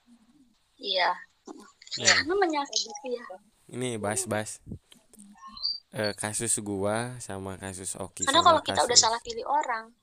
Iya. 0.79 1.15
Nah, 2.03 2.15
karena 2.23 2.33
menyakiti 2.35 3.09
ya. 3.13 3.23
Ini 3.73 3.89
bahas-bahas 4.01 4.59
eh, 5.93 6.13
kasus 6.17 6.57
gua 6.59 7.15
sama 7.21 7.55
kasus 7.55 7.95
Oki 7.95 8.25
karena 8.25 8.41
kalau 8.43 8.61
kita 8.65 8.81
udah 8.83 8.91
kasus- 8.91 9.03
salah 9.03 9.21
pilih 9.23 9.45
orang 9.45 9.93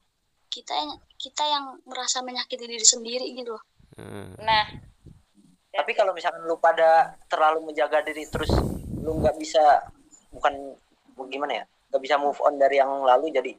kita 0.50 0.74
yang 0.74 0.98
kita 1.14 1.44
yang 1.46 1.64
merasa 1.86 2.22
menyakiti 2.26 2.66
diri 2.66 2.82
sendiri 2.82 3.26
gitu 3.36 3.54
loh. 3.54 3.64
Heeh. 3.98 4.28
nah. 4.42 4.66
Tapi 5.70 5.94
kalau 5.94 6.10
misalkan 6.10 6.42
lu 6.50 6.58
pada 6.58 7.14
terlalu 7.30 7.70
menjaga 7.70 8.02
diri 8.02 8.26
terus 8.26 8.50
lu 9.00 9.22
nggak 9.22 9.38
bisa 9.38 9.62
bukan 10.34 10.74
gimana 11.30 11.62
ya 11.62 11.64
nggak 11.90 12.02
bisa 12.02 12.16
move 12.18 12.38
on 12.42 12.54
dari 12.56 12.78
yang 12.78 12.90
lalu 13.02 13.34
jadi 13.34 13.52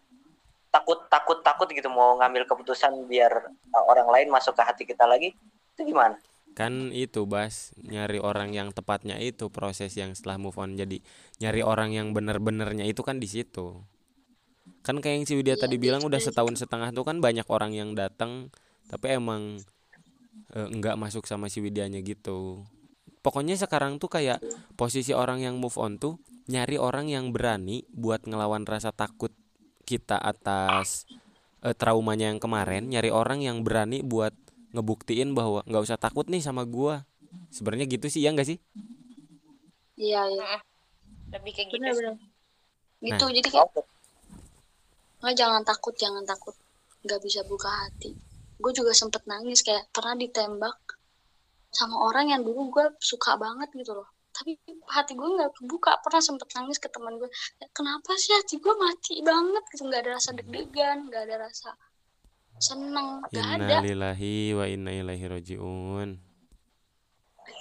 takut 0.71 1.03
takut 1.11 1.43
takut 1.43 1.67
gitu 1.67 1.91
mau 1.91 2.15
ngambil 2.17 2.47
keputusan 2.47 3.05
biar 3.05 3.51
uh, 3.75 3.83
orang 3.91 4.07
lain 4.07 4.27
masuk 4.31 4.55
ke 4.55 4.63
hati 4.63 4.83
kita 4.87 5.03
lagi 5.03 5.35
itu 5.75 5.81
gimana? 5.83 6.15
Kan 6.55 6.91
itu 6.91 7.23
Bas 7.27 7.75
nyari 7.79 8.19
orang 8.19 8.51
yang 8.51 8.75
tepatnya 8.75 9.19
itu 9.19 9.47
proses 9.51 9.95
yang 9.95 10.15
setelah 10.15 10.39
move 10.39 10.55
on. 10.59 10.75
Jadi 10.75 11.03
nyari 11.43 11.61
orang 11.63 11.95
yang 11.95 12.11
bener-benernya 12.11 12.87
itu 12.87 13.03
kan 13.03 13.19
di 13.19 13.27
situ. 13.27 13.83
Kan 14.81 14.99
kayak 14.99 15.15
yang 15.21 15.25
si 15.27 15.33
Widya 15.37 15.55
Iya, 15.55 15.63
tadi 15.67 15.75
iya, 15.77 15.83
bilang 15.83 16.01
udah 16.03 16.17
iya. 16.19 16.27
setahun 16.31 16.57
setengah 16.57 16.89
tuh 16.91 17.05
kan 17.05 17.21
banyak 17.21 17.45
orang 17.47 17.71
yang 17.75 17.93
datang 17.93 18.49
tapi 18.89 19.15
emang 19.15 19.61
eh, 20.51 20.67
nggak 20.67 20.99
masuk 20.99 21.23
sama 21.27 21.47
si 21.47 21.63
Widyanya 21.63 22.03
gitu. 22.03 22.65
Pokoknya 23.21 23.53
sekarang 23.53 24.01
tuh 24.01 24.09
kayak 24.09 24.41
posisi 24.73 25.13
orang 25.13 25.45
yang 25.45 25.61
move 25.61 25.77
on 25.77 26.01
tuh 26.01 26.17
nyari 26.49 26.75
orang 26.81 27.07
yang 27.07 27.29
berani 27.29 27.85
buat 27.93 28.25
ngelawan 28.25 28.65
rasa 28.65 28.89
takut 28.91 29.31
kita 29.83 30.17
atas 30.17 31.05
eh, 31.65 31.75
traumanya 31.75 32.29
yang 32.31 32.39
kemarin 32.39 32.89
nyari 32.89 33.09
orang 33.11 33.43
yang 33.43 33.61
berani 33.65 34.01
buat 34.01 34.33
ngebuktiin 34.71 35.35
bahwa 35.35 35.61
nggak 35.67 35.83
usah 35.83 35.99
takut 35.99 36.25
nih 36.31 36.39
sama 36.39 36.63
gua. 36.63 37.03
Sebenarnya 37.51 37.87
gitu 37.87 38.07
sih 38.07 38.23
ya 38.23 38.31
nggak 38.31 38.47
sih? 38.47 38.57
Iya 39.99 40.21
iya. 40.31 40.59
Lebih 41.35 41.51
kayak 41.51 41.67
gitu 41.71 41.79
benar 41.79 41.91
sih. 41.91 41.99
benar. 41.99 42.15
Gitu 43.01 43.25
Nah. 43.25 43.33
jadi 43.35 43.47
kayak 43.51 43.67
nggak 45.21 45.35
jangan 45.35 45.61
takut 45.67 45.93
jangan 45.99 46.23
takut. 46.23 46.55
Nggak 47.03 47.19
bisa 47.21 47.41
buka 47.45 47.69
hati. 47.69 48.15
Gue 48.61 48.71
juga 48.71 48.93
sempet 48.93 49.25
nangis 49.25 49.65
kayak 49.65 49.89
pernah 49.91 50.15
ditembak 50.15 50.77
sama 51.71 51.95
orang 52.03 52.35
yang 52.35 52.41
dulu 52.43 52.67
gue 52.67 52.85
suka 52.99 53.39
banget 53.39 53.71
gitu 53.73 53.95
loh 53.95 54.07
tapi 54.41 54.57
hati 54.89 55.13
gue 55.13 55.29
nggak 55.37 55.53
kebuka. 55.61 56.01
Pernah 56.01 56.21
sempet 56.25 56.49
nangis 56.57 56.81
ke 56.81 56.89
teman 56.89 57.21
gue. 57.21 57.29
Kenapa 57.69 58.17
sih 58.17 58.33
hati 58.33 58.57
gue 58.57 58.73
mati 58.73 59.21
banget? 59.21 59.63
Gitu. 59.69 59.85
Nggak 59.85 60.01
ada 60.01 60.11
rasa 60.17 60.29
deg-degan 60.33 60.97
nggak 61.05 61.23
ada 61.29 61.35
rasa 61.45 61.69
seneng. 62.57 63.21
Nggak 63.29 63.47
ada. 63.61 63.65
Innalillahi 63.85 64.57
wa 64.57 64.65
inna 64.65 64.91
ilaihi 64.97 65.25
rojiun 65.29 66.09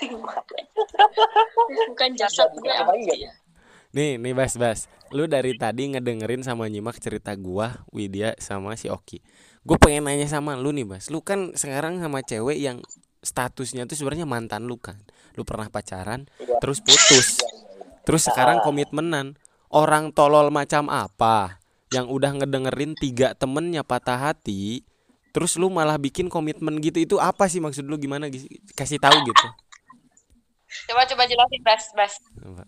bukan 1.91 2.11
jasad 2.16 2.49
gue 2.57 2.72
ya. 3.16 3.33
Nih 3.97 4.22
nih 4.22 4.33
bas 4.33 4.55
bas. 4.55 4.87
Lu 5.11 5.26
dari 5.26 5.59
tadi 5.59 5.91
ngedengerin 5.91 6.47
sama 6.47 6.70
nyimak 6.70 7.03
cerita 7.03 7.35
gua 7.35 7.83
Widya 7.91 8.39
sama 8.39 8.78
si 8.78 8.87
Oki. 8.87 9.18
Gue 9.66 9.76
pengen 9.83 10.07
nanya 10.07 10.31
sama 10.31 10.55
lu 10.55 10.70
nih 10.70 10.87
bas. 10.87 11.11
Lu 11.11 11.26
kan 11.26 11.59
sekarang 11.59 11.99
sama 11.99 12.22
cewek 12.22 12.62
yang 12.62 12.78
statusnya 13.21 13.85
tuh 13.85 13.95
sebenarnya 13.95 14.25
mantan 14.25 14.64
lu 14.64 14.77
kan 14.77 14.97
lu 15.35 15.45
pernah 15.45 15.68
pacaran 15.68 16.25
Iya. 16.39 16.57
terus 16.59 16.81
putus 16.81 17.41
terus 18.03 18.25
sekarang 18.25 18.61
komitmenan 18.61 19.37
orang 19.68 20.11
tolol 20.11 20.49
macam 20.49 20.89
apa 20.89 21.61
yang 21.91 22.07
udah 22.07 22.33
ngedengerin 22.35 22.95
tiga 22.95 23.35
temennya 23.35 23.83
patah 23.83 24.31
hati 24.31 24.83
terus 25.31 25.55
lu 25.55 25.68
malah 25.68 25.95
bikin 25.95 26.27
komitmen 26.27 26.81
gitu 26.81 26.99
itu 26.99 27.16
apa 27.16 27.47
sih 27.47 27.61
maksud 27.61 27.85
lu 27.85 27.95
gimana 27.95 28.27
kasih 28.73 28.99
tahu 28.99 29.14
gitu 29.21 29.47
coba 30.87 31.03
coba 31.05 31.23
jelasin 31.25 31.61
bas 31.62 31.83
bas 31.93 32.12
Coba. 32.33 32.64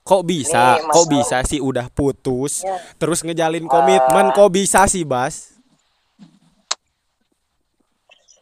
Kok 0.00 0.24
bisa? 0.24 0.80
Ini 0.80 0.88
Kok 0.88 1.06
bisa 1.06 1.36
sih 1.44 1.60
udah 1.60 1.92
putus 1.92 2.64
Ya. 2.64 2.80
terus 2.96 3.20
ngejalin 3.20 3.68
komitmen? 3.68 4.32
Kok 4.32 4.48
bisa 4.48 4.88
sih, 4.88 5.04
Bas? 5.04 5.57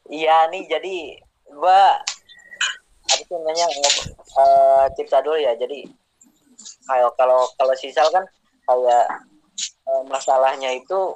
Iya 0.07 0.47
nih 0.55 0.63
jadi 0.71 0.97
gua 1.51 1.99
apa 3.07 3.23
sih 3.23 3.35
namanya 3.35 3.67
eh, 3.71 4.85
cerita 4.99 5.23
dulu 5.23 5.39
ya. 5.39 5.55
Jadi 5.59 5.87
kalau 6.87 7.11
kalau 7.15 7.41
kalau 7.59 7.75
sisal 7.79 8.07
kan 8.11 8.23
kayak 8.67 9.07
eh, 9.63 10.03
masalahnya 10.11 10.71
itu 10.75 11.15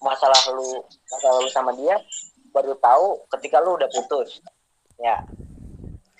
masalah 0.00 0.40
lu 0.52 0.84
masalah 1.08 1.38
lu 1.40 1.50
sama 1.52 1.72
dia 1.76 1.96
baru 2.54 2.76
tahu 2.78 3.24
ketika 3.36 3.60
lu 3.60 3.76
udah 3.76 3.90
putus. 3.90 4.40
Ya. 5.00 5.26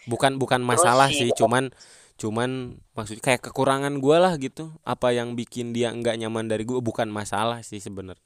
Bukan 0.04 0.36
bukan 0.36 0.60
masalah 0.60 1.08
sih, 1.08 1.32
sih, 1.32 1.36
cuman 1.38 1.72
cuman 2.14 2.78
maksudnya 2.92 3.24
kayak 3.24 3.42
kekurangan 3.48 3.96
gua 4.02 4.20
lah 4.20 4.34
gitu. 4.36 4.74
Apa 4.84 5.16
yang 5.16 5.38
bikin 5.38 5.72
dia 5.72 5.88
nggak 5.94 6.20
nyaman 6.20 6.50
dari 6.50 6.68
gua 6.68 6.84
bukan 6.84 7.08
masalah 7.08 7.64
sih 7.64 7.80
sebenarnya. 7.80 8.20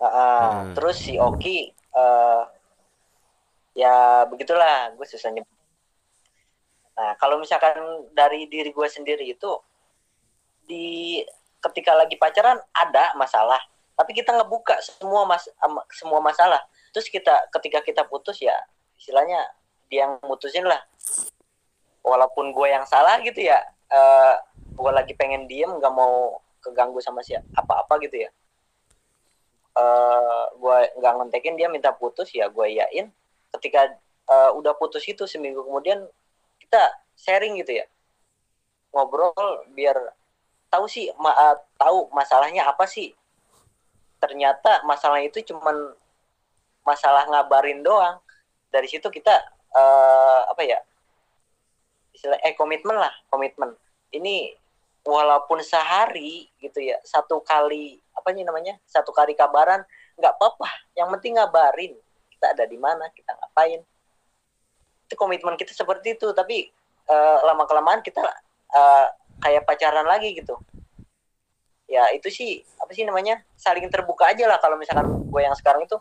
Uh, 0.00 0.06
uh, 0.08 0.52
terus 0.72 0.96
si 0.96 1.20
Oki 1.20 1.76
eh, 1.94 2.42
ya 3.78 4.26
begitulah 4.28 4.94
gue 4.94 5.06
susah 5.06 5.30
nyebut. 5.32 5.50
Nah 6.98 7.16
kalau 7.16 7.40
misalkan 7.40 7.76
dari 8.12 8.46
diri 8.50 8.70
gue 8.74 8.88
sendiri 8.90 9.24
itu 9.30 9.50
di 10.66 11.20
ketika 11.60 11.92
lagi 11.98 12.14
pacaran 12.16 12.56
ada 12.72 13.12
masalah 13.18 13.58
tapi 13.98 14.16
kita 14.16 14.32
ngebuka 14.32 14.80
semua 14.80 15.28
mas 15.28 15.44
semua 15.92 16.20
masalah. 16.24 16.60
Terus 16.90 17.06
kita 17.12 17.50
ketika 17.58 17.84
kita 17.84 18.02
putus 18.08 18.40
ya 18.40 18.54
istilahnya 18.96 19.44
dia 19.92 20.06
yang 20.08 20.18
mutusin 20.24 20.64
lah. 20.64 20.80
Walaupun 22.00 22.56
gue 22.56 22.68
yang 22.72 22.88
salah 22.88 23.20
gitu 23.20 23.44
ya 23.44 23.60
eh 23.90 24.34
gue 24.80 24.90
lagi 24.94 25.12
pengen 25.18 25.44
diem 25.50 25.68
nggak 25.68 25.92
mau 25.92 26.40
keganggu 26.62 27.02
sama 27.02 27.20
siapa 27.20 27.44
apa-apa 27.58 28.00
gitu 28.06 28.24
ya 28.24 28.30
eh 29.76 30.44
gue 30.58 30.78
nggak 30.98 31.12
ngontekin 31.14 31.54
dia 31.54 31.70
minta 31.70 31.94
putus 31.94 32.30
ya 32.34 32.50
gue 32.50 32.66
iyain. 32.66 33.06
Ketika 33.54 33.94
eh, 34.30 34.50
udah 34.54 34.74
putus 34.78 35.06
itu 35.06 35.26
seminggu 35.26 35.62
kemudian 35.62 36.02
kita 36.62 36.82
sharing 37.18 37.58
gitu 37.62 37.82
ya. 37.82 37.86
Ngobrol 38.90 39.34
biar 39.74 39.96
tahu 40.70 40.86
sih 40.90 41.10
ma 41.18 41.32
eh, 41.34 41.56
tahu 41.78 42.10
masalahnya 42.10 42.66
apa 42.66 42.86
sih. 42.86 43.14
Ternyata 44.20 44.84
masalah 44.84 45.22
itu 45.22 45.40
cuman 45.46 45.94
masalah 46.86 47.26
ngabarin 47.30 47.82
doang. 47.84 48.18
Dari 48.70 48.86
situ 48.90 49.06
kita 49.10 49.34
eh, 49.76 50.40
apa 50.50 50.62
ya 50.66 50.78
istilah 52.14 52.38
eh 52.42 52.54
komitmen 52.58 52.98
lah 52.98 53.12
komitmen. 53.30 53.74
Ini 54.10 54.58
walaupun 55.06 55.64
sehari 55.64 56.50
gitu 56.60 56.80
ya 56.82 57.00
satu 57.00 57.40
kali 57.40 57.99
apa 58.20 58.36
nih 58.36 58.44
namanya 58.44 58.76
satu 58.84 59.10
kali 59.16 59.32
kabaran 59.32 59.80
nggak 60.20 60.36
apa-apa. 60.36 60.68
Yang 60.92 61.08
penting 61.16 61.32
ngabarin 61.40 61.92
kita 62.36 62.52
ada 62.52 62.64
di 62.68 62.76
mana 62.76 63.08
kita 63.16 63.32
ngapain. 63.32 63.80
Itu 65.08 65.14
komitmen 65.16 65.56
kita 65.56 65.72
seperti 65.72 66.20
itu 66.20 66.30
tapi 66.36 66.68
lama 67.42 67.66
kelamaan 67.66 68.04
kita 68.06 68.22
eh, 68.70 69.06
kayak 69.42 69.66
pacaran 69.66 70.06
lagi 70.06 70.36
gitu. 70.36 70.54
Ya 71.90 72.06
itu 72.14 72.30
sih 72.30 72.62
apa 72.78 72.94
sih 72.94 73.02
namanya 73.02 73.42
saling 73.58 73.90
terbuka 73.90 74.30
aja 74.30 74.46
lah 74.46 74.62
kalau 74.62 74.78
misalkan 74.78 75.10
gue 75.10 75.40
yang 75.42 75.56
sekarang 75.58 75.82
itu 75.82 75.98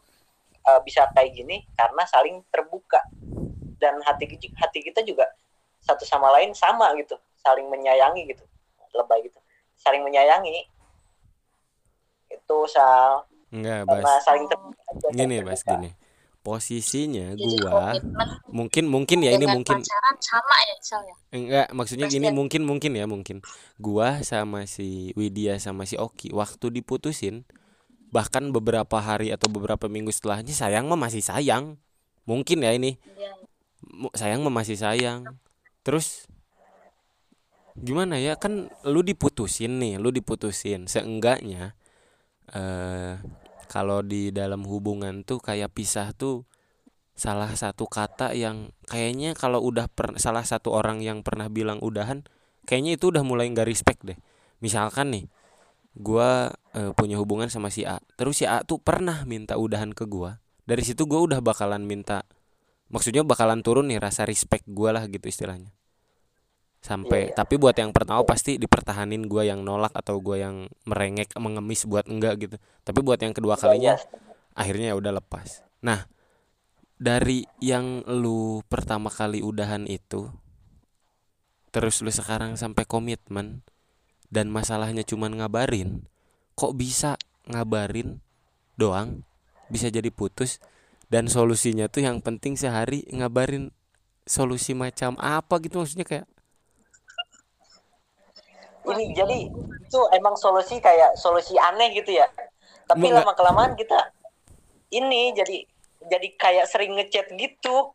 eh, 0.67 0.79
bisa 0.85 1.09
kayak 1.15 1.33
gini 1.33 1.65
karena 1.73 2.03
saling 2.05 2.45
terbuka. 2.53 3.01
Dan 3.79 4.03
hati 4.03 4.27
hati 4.59 4.79
kita 4.83 5.01
juga 5.07 5.23
satu 5.79 6.03
sama 6.03 6.35
lain 6.35 6.51
sama 6.51 6.91
gitu 6.99 7.15
saling 7.39 7.71
menyayangi 7.71 8.27
gitu 8.27 8.43
lebay 8.93 9.23
gitu. 9.25 9.39
Saling 9.79 10.03
menyayangi 10.03 10.67
itu 12.49 12.57
sal 12.65 13.29
Enggak, 13.53 13.85
karena 13.85 14.01
Bas. 14.05 14.25
saling 14.25 14.45
Gini, 15.13 15.37
Bas, 15.45 15.61
gini. 15.61 15.89
Posisinya 16.41 17.37
jadi 17.37 17.55
gua 17.61 17.93
komitmen 17.93 18.27
mungkin 18.49 18.83
mungkin 18.89 19.17
ya 19.21 19.37
ini 19.37 19.45
mungkin 19.45 19.83
pacaran 19.85 20.15
sama 20.17 20.55
ya 20.65 20.75
Sal 20.81 21.01
ya 21.05 21.15
Enggak, 21.29 21.67
maksudnya 21.77 22.07
gini 22.09 22.33
mungkin 22.33 22.65
mungkin 22.65 22.91
ya 22.97 23.05
mungkin. 23.05 23.45
Gua 23.77 24.25
sama 24.25 24.65
si 24.65 25.13
Widya 25.13 25.61
sama 25.61 25.85
si 25.85 25.93
Oki 25.93 26.33
waktu 26.33 26.73
diputusin 26.73 27.45
bahkan 28.09 28.49
beberapa 28.49 28.97
hari 28.97 29.29
atau 29.29 29.45
beberapa 29.45 29.85
minggu 29.85 30.09
setelahnya 30.09 30.49
sayang 30.49 30.89
mah 30.89 30.97
masih 30.97 31.21
sayang. 31.21 31.77
Mungkin 32.25 32.65
ya 32.65 32.73
ini 32.73 32.97
Iya. 33.13 33.37
mu- 33.85 34.13
sayang 34.17 34.41
mah 34.41 34.53
masih 34.53 34.73
sayang. 34.79 35.37
Terus 35.85 36.25
gimana 37.77 38.17
ya 38.17 38.33
kan 38.39 38.73
lu 38.87 39.05
diputusin 39.05 39.77
nih, 39.77 40.01
lu 40.01 40.09
diputusin. 40.09 40.89
Seenggaknya 40.89 41.77
eh 42.53 43.17
kalau 43.69 44.01
di 44.01 44.33
dalam 44.33 44.65
hubungan 44.65 45.21
tuh 45.21 45.37
kayak 45.37 45.73
pisah 45.73 46.13
tuh 46.17 46.45
salah 47.13 47.51
satu 47.53 47.85
kata 47.85 48.33
yang 48.33 48.71
kayaknya 48.87 49.35
kalau 49.35 49.61
udah 49.61 49.91
per, 49.91 50.17
salah 50.17 50.41
satu 50.41 50.73
orang 50.73 51.03
yang 51.03 51.21
pernah 51.21 51.51
bilang 51.51 51.77
udahan 51.83 52.25
kayaknya 52.65 52.97
itu 52.97 53.11
udah 53.13 53.21
mulai 53.27 53.51
nggak 53.51 53.67
respect 53.67 54.01
deh. 54.07 54.17
Misalkan 54.63 55.13
nih 55.13 55.25
gua 55.97 56.53
eh, 56.77 56.91
punya 56.93 57.17
hubungan 57.17 57.49
sama 57.49 57.73
si 57.73 57.83
A 57.83 57.97
terus 58.13 58.39
si 58.39 58.45
A 58.45 58.61
tuh 58.61 58.77
pernah 58.77 59.25
minta 59.25 59.57
udahan 59.57 59.91
ke 59.91 60.05
gua 60.05 60.37
dari 60.63 60.85
situ 60.85 61.09
gua 61.09 61.25
udah 61.25 61.39
bakalan 61.41 61.83
minta 61.83 62.23
maksudnya 62.93 63.25
bakalan 63.25 63.65
turun 63.65 63.89
nih 63.89 63.97
rasa 63.97 64.23
respect 64.29 64.63
gua 64.69 64.93
lah 64.93 65.03
gitu 65.09 65.25
istilahnya 65.25 65.73
sampai 66.79 67.27
Iya, 67.27 67.29
iya. 67.31 67.35
tapi 67.35 67.59
buat 67.59 67.75
yang 67.75 67.91
pertama 67.91 68.23
pasti 68.23 68.55
dipertahanin 68.55 69.27
gua 69.27 69.43
yang 69.43 69.61
nolak 69.61 69.91
atau 69.91 70.17
gua 70.23 70.39
yang 70.39 70.71
merengek 70.87 71.35
mengemis 71.35 71.83
buat 71.83 72.07
enggak 72.07 72.33
gitu 72.39 72.55
tapi 72.87 72.99
buat 73.03 73.19
yang 73.19 73.35
kedua 73.35 73.59
kalinya 73.59 73.99
Iya, 73.99 74.07
akhirnya 74.55 74.87
ya 74.91 74.95
udah 74.95 75.13
lepas. 75.19 75.63
Nah, 75.83 76.07
dari 76.99 77.47
yang 77.63 78.03
lu 78.07 78.63
pertama 78.67 79.07
kali 79.11 79.43
udahan 79.43 79.87
itu 79.87 80.31
terus 81.69 82.01
lu 82.01 82.09
sekarang 82.09 82.57
sampai 82.57 82.83
komitmen 82.87 83.61
dan 84.33 84.49
masalahnya 84.49 85.05
cuman 85.05 85.37
ngabarin, 85.37 86.09
kok 86.57 86.73
bisa 86.73 87.15
ngabarin 87.49 88.21
doang 88.79 89.27
bisa 89.67 89.91
jadi 89.91 90.09
putus 90.09 90.57
dan 91.11 91.27
solusinya 91.27 91.91
tuh 91.91 92.05
yang 92.05 92.23
penting 92.23 92.55
sehari 92.55 93.05
ngabarin 93.11 93.73
solusi 94.25 94.77
macam 94.77 95.17
apa 95.17 95.57
gitu 95.61 95.81
maksudnya 95.81 96.05
kayak 96.05 96.25
ini 98.95 99.13
jadi 99.13 99.37
itu 99.89 99.99
emang 100.13 100.37
solusi 100.37 100.77
kayak 100.77 101.17
solusi 101.17 101.57
aneh 101.57 101.93
gitu 101.97 102.13
ya. 102.17 102.27
Tapi 102.89 103.09
lama 103.13 103.33
kelamaan 103.37 103.77
kita 103.77 104.13
ini 104.93 105.33
jadi 105.33 105.65
jadi 106.09 106.27
kayak 106.37 106.65
sering 106.69 106.97
ngechat 106.97 107.29
gitu. 107.37 107.93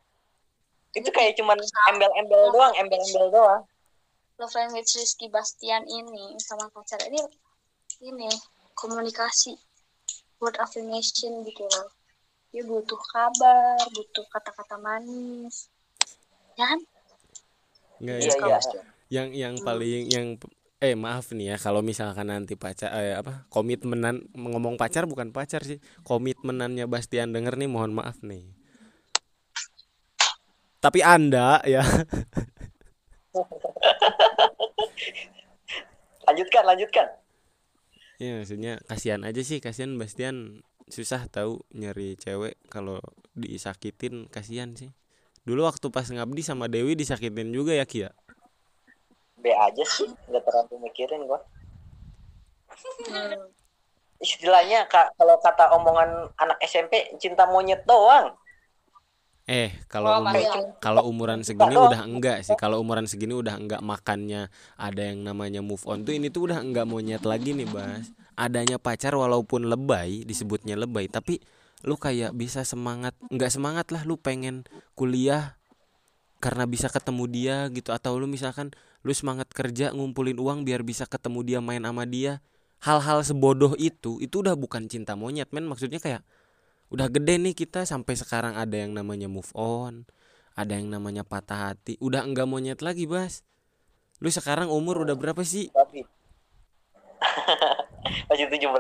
Itu 0.95 1.11
kayak 1.11 1.35
cuman 1.35 1.59
embel-embel 1.95 2.55
doang 2.55 2.75
embel-embel 2.79 3.31
doang. 3.35 3.63
Love 4.39 4.55
language 4.59 4.99
Rizky 4.99 5.31
Bastian 5.31 5.87
ini 5.87 6.39
sama 6.43 6.67
pacar 6.71 6.99
ini 7.07 7.23
ini 8.03 8.27
komunikasi 8.75 9.55
word 10.43 10.59
affirmation 10.59 11.47
gitu 11.47 11.63
loh 11.63 11.89
dia 12.55 12.63
butuh 12.63 12.99
kabar 13.11 13.83
butuh 13.91 14.23
kata-kata 14.31 14.79
manis. 14.79 15.67
Ya 16.55 16.71
kan? 16.71 16.81
Nggak, 17.99 18.17
Iya, 18.23 18.31
ya. 18.39 18.59
iya. 18.63 18.83
yang 19.11 19.29
yang 19.35 19.55
paling 19.67 20.07
yang 20.07 20.27
eh 20.85 20.93
maaf 20.93 21.33
nih 21.33 21.57
ya 21.57 21.57
kalau 21.57 21.81
misalkan 21.81 22.29
nanti 22.29 22.61
pacar 22.61 22.93
eh, 22.93 23.17
apa 23.17 23.49
komitmenan 23.49 24.29
ngomong 24.37 24.77
pacar 24.77 25.09
bukan 25.09 25.33
pacar 25.33 25.65
sih 25.65 25.81
komitmenannya 26.05 26.85
Bastian 26.85 27.33
denger 27.33 27.57
nih 27.57 27.69
mohon 27.73 27.97
maaf 27.97 28.21
nih. 28.21 28.45
Tapi 30.85 31.01
anda 31.01 31.65
ya. 31.65 31.81
Lanjutkan 36.29 36.65
lanjutkan. 36.69 37.09
Ya 38.21 38.37
maksudnya 38.37 38.81
kasihan 38.85 39.25
aja 39.25 39.41
sih 39.41 39.65
kasihan 39.65 39.97
Bastian. 39.97 40.61
Susah 40.93 41.25
tahu 41.33 41.65
nyari 41.73 42.21
cewek 42.21 42.61
kalau 42.69 43.01
disakitin 43.33 44.29
kasihan 44.29 44.77
sih. 44.77 44.93
Dulu 45.49 45.65
waktu 45.65 45.89
pas 45.89 46.05
ngabdi 46.05 46.45
sama 46.45 46.69
Dewi 46.69 46.93
disakitin 46.93 47.53
juga 47.57 47.73
ya 47.73 47.89
Kia 47.89 48.13
B 49.45 49.53
aja 49.53 49.85
sih 49.85 50.09
nggak 50.09 50.43
terlalu 50.49 50.89
mikirin 50.89 51.29
gua 51.29 51.45
Hmm. 53.07 53.55
istilahnya 54.19 54.89
kak 54.91 55.15
kalau 55.15 55.37
kata 55.39 55.71
omongan 55.79 56.33
anak 56.41 56.59
SMP 56.65 57.13
cinta 57.23 57.47
monyet 57.47 57.85
doang 57.87 58.35
Eh, 59.45 59.77
kalau 59.93 60.09
Oh, 60.09 60.25
umur, 60.25 60.41
kalau 60.81 61.03
umuran 61.05 61.45
segini 61.45 61.77
udah 61.77 62.01
enggak 62.09 62.49
sih. 62.49 62.57
Kalau 62.57 62.81
umuran 62.81 63.05
segini 63.05 63.37
udah 63.37 63.61
enggak 63.61 63.85
makannya 63.85 64.49
ada 64.81 65.03
yang 65.05 65.21
namanya 65.21 65.61
move 65.61 65.85
on 65.85 66.01
tuh 66.01 66.17
ini 66.17 66.33
tuh 66.33 66.49
udah 66.49 66.65
enggak 66.65 66.89
monyet 66.89 67.21
lagi 67.21 67.53
nih, 67.53 67.69
Bas. 67.69 68.09
Adanya 68.41 68.81
pacar 68.81 69.13
walaupun 69.13 69.69
lebay, 69.69 70.25
disebutnya 70.25 70.81
lebay, 70.81 71.13
tapi 71.13 71.45
lu 71.85 72.01
kayak 72.01 72.33
bisa 72.33 72.65
semangat, 72.65 73.13
enggak 73.29 73.53
semangat 73.53 73.93
lah 73.93 74.09
lu 74.09 74.17
pengen 74.17 74.65
kuliah 74.97 75.61
karena 76.41 76.65
bisa 76.65 76.89
ketemu 76.89 77.25
dia 77.29 77.57
gitu 77.69 77.93
atau 77.93 78.17
lu 78.17 78.25
misalkan 78.25 78.73
lu 79.05 79.13
semangat 79.13 79.53
kerja 79.53 79.93
ngumpulin 79.93 80.41
uang 80.41 80.65
biar 80.65 80.81
bisa 80.81 81.05
ketemu 81.05 81.41
dia 81.45 81.59
main 81.61 81.85
sama 81.85 82.09
dia. 82.09 82.41
Hal-hal 82.81 83.21
sebodoh 83.25 83.77
itu 83.77 84.19
itu 84.21 84.41
udah 84.41 84.57
bukan 84.57 84.89
cinta 84.89 85.15
monyet, 85.15 85.53
men. 85.53 85.69
Maksudnya 85.69 86.01
kayak 86.01 86.25
udah 86.89 87.09
gede 87.13 87.37
nih 87.41 87.55
kita 87.57 87.85
sampai 87.85 88.17
sekarang 88.17 88.57
ada 88.57 88.77
yang 88.77 88.93
namanya 88.93 89.29
move 89.29 89.49
on 89.57 90.09
ada 90.55 90.79
yang 90.79 90.87
namanya 90.87 91.27
patah 91.27 91.75
hati. 91.75 91.99
Udah 91.99 92.23
enggak 92.23 92.47
monyet 92.47 92.79
lagi 92.79 93.11
bas. 93.11 93.43
Lu 94.23 94.31
sekarang 94.31 94.71
umur 94.71 95.03
udah 95.03 95.19
berapa 95.19 95.43
sih? 95.43 95.69
Tapi. 95.75 96.07
Masih 98.31 98.47
17 98.49 98.71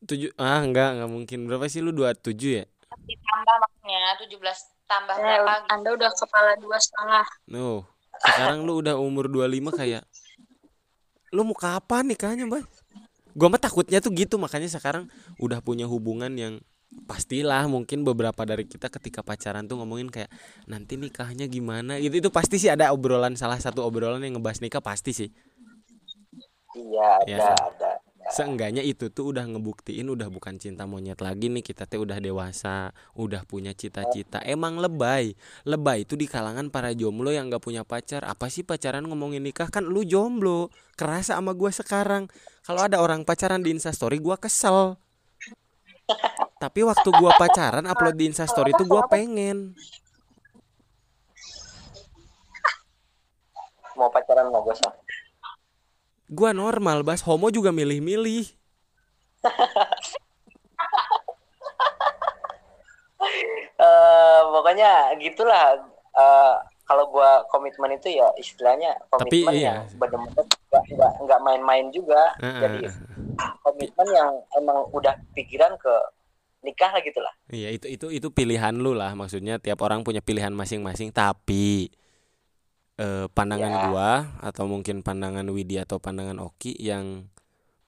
tujuh 0.00 0.32
ah 0.40 0.64
enggak 0.64 0.96
enggak 0.96 1.10
mungkin. 1.12 1.38
Berapa 1.46 1.68
sih 1.68 1.84
lu? 1.84 1.92
27 1.92 2.58
ya? 2.58 2.64
Ditambah 2.90 3.56
maksudnya 3.60 4.00
17 4.16 4.88
tambah 4.88 5.14
Eh, 5.14 5.22
berapa? 5.22 5.54
Anda 5.70 5.88
udah 5.94 6.10
kepala 6.10 6.52
dua 6.58 6.76
setengah. 6.80 7.26
No 7.46 7.86
sekarang 8.20 8.68
lu 8.68 8.84
udah 8.84 9.00
umur 9.00 9.26
25 9.32 9.80
kayak 9.80 10.04
lu 11.32 11.46
mau 11.46 11.56
kapan 11.56 12.04
nikahnya 12.10 12.44
bas 12.46 12.64
gua 13.32 13.48
mah 13.48 13.62
takutnya 13.62 14.02
tuh 14.02 14.12
gitu 14.12 14.36
makanya 14.36 14.68
sekarang 14.68 15.06
udah 15.38 15.62
punya 15.62 15.86
hubungan 15.86 16.34
yang 16.34 16.58
pastilah 17.06 17.70
mungkin 17.70 18.02
beberapa 18.02 18.42
dari 18.42 18.66
kita 18.66 18.90
ketika 18.90 19.22
pacaran 19.22 19.66
tuh 19.70 19.78
ngomongin 19.78 20.10
kayak 20.10 20.30
nanti 20.66 20.98
nikahnya 20.98 21.46
gimana? 21.46 22.02
Gitu 22.02 22.18
itu 22.18 22.30
pasti 22.34 22.58
sih 22.58 22.66
ada 22.66 22.90
obrolan 22.90 23.38
salah 23.38 23.62
satu 23.62 23.86
obrolan 23.86 24.18
yang 24.26 24.38
ngebahas 24.38 24.58
nikah 24.58 24.82
pasti 24.82 25.14
sih. 25.14 25.30
Iya 26.74 27.10
Iya, 27.26 27.38
ada 27.38 27.46
Sa. 27.46 27.54
ada 27.70 27.89
Seenggaknya 28.30 28.86
itu 28.86 29.10
tuh 29.10 29.34
udah 29.34 29.42
ngebuktiin 29.42 30.06
udah 30.06 30.30
bukan 30.30 30.54
cinta 30.54 30.86
monyet 30.86 31.18
lagi 31.18 31.50
nih 31.50 31.66
kita 31.66 31.90
teh 31.90 31.98
udah 31.98 32.22
dewasa, 32.22 32.94
udah 33.18 33.42
punya 33.42 33.74
cita-cita. 33.74 34.38
Emang 34.46 34.78
lebay, 34.78 35.34
lebay 35.66 36.06
itu 36.06 36.14
di 36.14 36.30
kalangan 36.30 36.70
para 36.70 36.94
jomblo 36.94 37.34
yang 37.34 37.50
nggak 37.50 37.58
punya 37.58 37.82
pacar. 37.82 38.22
Apa 38.22 38.46
sih 38.46 38.62
pacaran 38.62 39.02
ngomongin 39.10 39.42
nikah 39.42 39.66
kan 39.66 39.82
lu 39.82 40.06
jomblo, 40.06 40.70
kerasa 40.94 41.34
sama 41.34 41.58
gua 41.58 41.74
sekarang. 41.74 42.30
Kalau 42.62 42.86
ada 42.86 43.02
orang 43.02 43.26
pacaran 43.26 43.66
di 43.66 43.74
Instastory 43.74 44.22
gua 44.22 44.38
kesel. 44.38 44.94
Tapi 46.62 46.86
waktu 46.86 47.08
gua 47.18 47.34
pacaran 47.34 47.82
upload 47.90 48.14
di 48.14 48.30
Instastory 48.30 48.70
itu 48.70 48.86
gua 48.86 49.10
pengen. 49.10 49.74
mau 54.00 54.08
pacaran 54.08 54.48
mau 54.48 54.64
gue 54.64 54.72
sama 54.80 54.96
Gua 56.30 56.54
normal, 56.54 57.02
Bas. 57.02 57.26
Homo 57.26 57.50
juga 57.50 57.74
milih-milih. 57.74 58.46
Eh, 63.80 64.40
pokoknya 64.48 65.12
gitulah 65.20 65.76
Eh, 66.10 66.54
kalau 66.82 67.06
gua 67.06 67.46
komitmen 67.46 67.94
itu 67.94 68.18
ya 68.18 68.26
istilahnya 68.34 68.98
Tapi 69.14 69.46
komitmen 69.46 69.54
iya. 69.54 69.62
yang 69.62 69.78
benar-benar 69.94 70.44
nggak 70.90 71.12
nggak 71.22 71.40
main-main 71.46 71.86
juga 71.94 72.34
Heeh. 72.42 72.60
jadi 72.66 72.78
komitmen 73.62 74.08
yang 74.10 74.30
emang 74.58 74.90
udah 74.90 75.14
pikiran 75.38 75.78
ke 75.78 75.94
nikah 76.66 76.90
lah 76.90 77.02
gitu 77.06 77.22
lah 77.22 77.30
Iya 77.46 77.78
itu 77.78 77.86
itu 77.86 78.06
itu 78.10 78.28
pilihan 78.34 78.74
lu 78.74 78.90
lah 78.90 79.14
maksudnya 79.14 79.62
tiap 79.62 79.78
orang 79.86 80.02
punya 80.02 80.18
pilihan 80.18 80.50
masing-masing 80.50 81.14
tapi 81.14 81.94
eh, 83.00 83.26
pandangan 83.32 83.72
Ya. 83.72 83.80
gua 83.88 84.10
atau 84.44 84.68
mungkin 84.68 85.00
pandangan 85.00 85.48
Widi 85.48 85.80
atau 85.80 85.96
pandangan 85.96 86.36
Oki 86.44 86.76
yang 86.76 87.32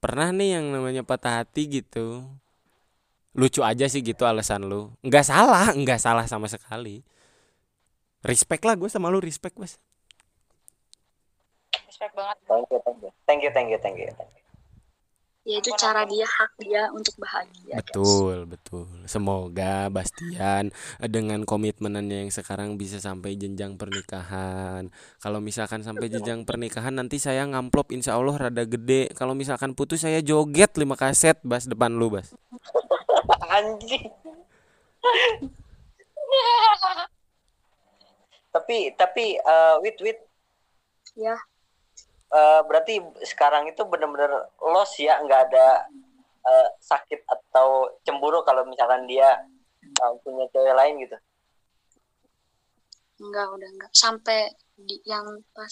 pernah 0.01 0.33
nih 0.33 0.59
yang 0.59 0.65
namanya 0.73 1.05
patah 1.05 1.45
hati 1.45 1.69
gitu. 1.69 2.25
Lucu 3.37 3.61
aja 3.61 3.85
sih 3.89 4.01
gitu 4.01 4.25
alasan 4.25 4.65
lu. 4.65 4.89
Nggak 5.05 5.25
salah 5.25 5.69
nggak 5.81 6.01
salah 6.01 6.25
sama 6.25 6.49
sekali. 6.49 7.05
Respect 8.25 8.63
lah 8.65 8.73
gue 8.79 8.89
sama 8.89 9.11
lu 9.13 9.19
respect 9.21 9.53
bos 9.59 9.77
respect 11.87 12.13
banget. 12.17 12.37
Thank 12.49 12.67
you 12.73 12.79
thank 12.81 12.99
you 13.03 13.11
thank 13.27 13.41
you 13.43 13.51
thank 13.53 13.69
you 13.69 13.79
thank 13.79 13.97
you, 14.33 14.42
thank 15.43 15.51
you. 15.51 15.53
ya 15.53 15.59
itu 15.59 15.75
Ampun, 15.75 15.83
cara 15.83 16.01
dia 16.07 16.23
hak 16.23 16.51
dia 16.55 16.83
untuk 16.95 17.19
bahagia 17.19 17.75
guys. 17.75 17.79
betul 17.83 18.37
betul. 18.47 18.87
Semoga 19.03 19.91
Bastian 19.91 20.71
eh, 20.71 21.09
dengan 21.11 21.43
komitmenannya 21.43 22.27
yang 22.27 22.31
sekarang 22.31 22.79
bisa 22.79 23.03
sampai 23.03 23.35
jenjang 23.35 23.75
pernikahan. 23.75 24.87
Kalau 25.19 25.43
misalkan 25.43 25.83
sampai 25.83 26.07
jenjang 26.07 26.47
pernikahan 26.47 26.95
nanti 26.95 27.19
saya 27.19 27.43
ngamplop 27.43 27.91
insya 27.91 28.15
Allah 28.15 28.39
rada 28.39 28.63
gede. 28.63 29.11
Kalau 29.19 29.35
misalkan 29.35 29.75
putus 29.75 30.07
saya 30.07 30.23
joget 30.23 30.71
lima 30.79 30.95
kaset 30.95 31.35
bas 31.43 31.67
depan 31.67 31.91
lu 31.91 32.07
bas. 32.07 32.31
Anjing. 33.59 34.07
Tapi 38.53 38.93
tapi 38.95 39.35
eh, 39.41 39.75
wit 39.81 39.97
wit 39.99 40.19
ya 41.17 41.33
eh, 42.33 42.61
berarti 42.65 42.99
sekarang 43.21 43.69
itu 43.69 43.85
benar-benar 43.85 44.49
los 44.59 44.91
ya 44.97 45.21
nggak 45.21 45.41
ada 45.51 45.85
eh, 46.43 46.67
sakit 46.81 47.23
atau 47.29 47.93
cemburu 48.01 48.41
kalau 48.41 48.65
misalkan 48.65 49.05
dia 49.05 49.45
eh, 49.81 50.13
punya 50.25 50.49
cewek 50.49 50.73
lain 50.73 50.93
gitu? 51.05 51.17
Enggak 53.21 53.47
udah 53.53 53.69
enggak 53.69 53.91
sampai 53.93 54.49
di 54.73 54.97
yang 55.05 55.23
pas 55.53 55.69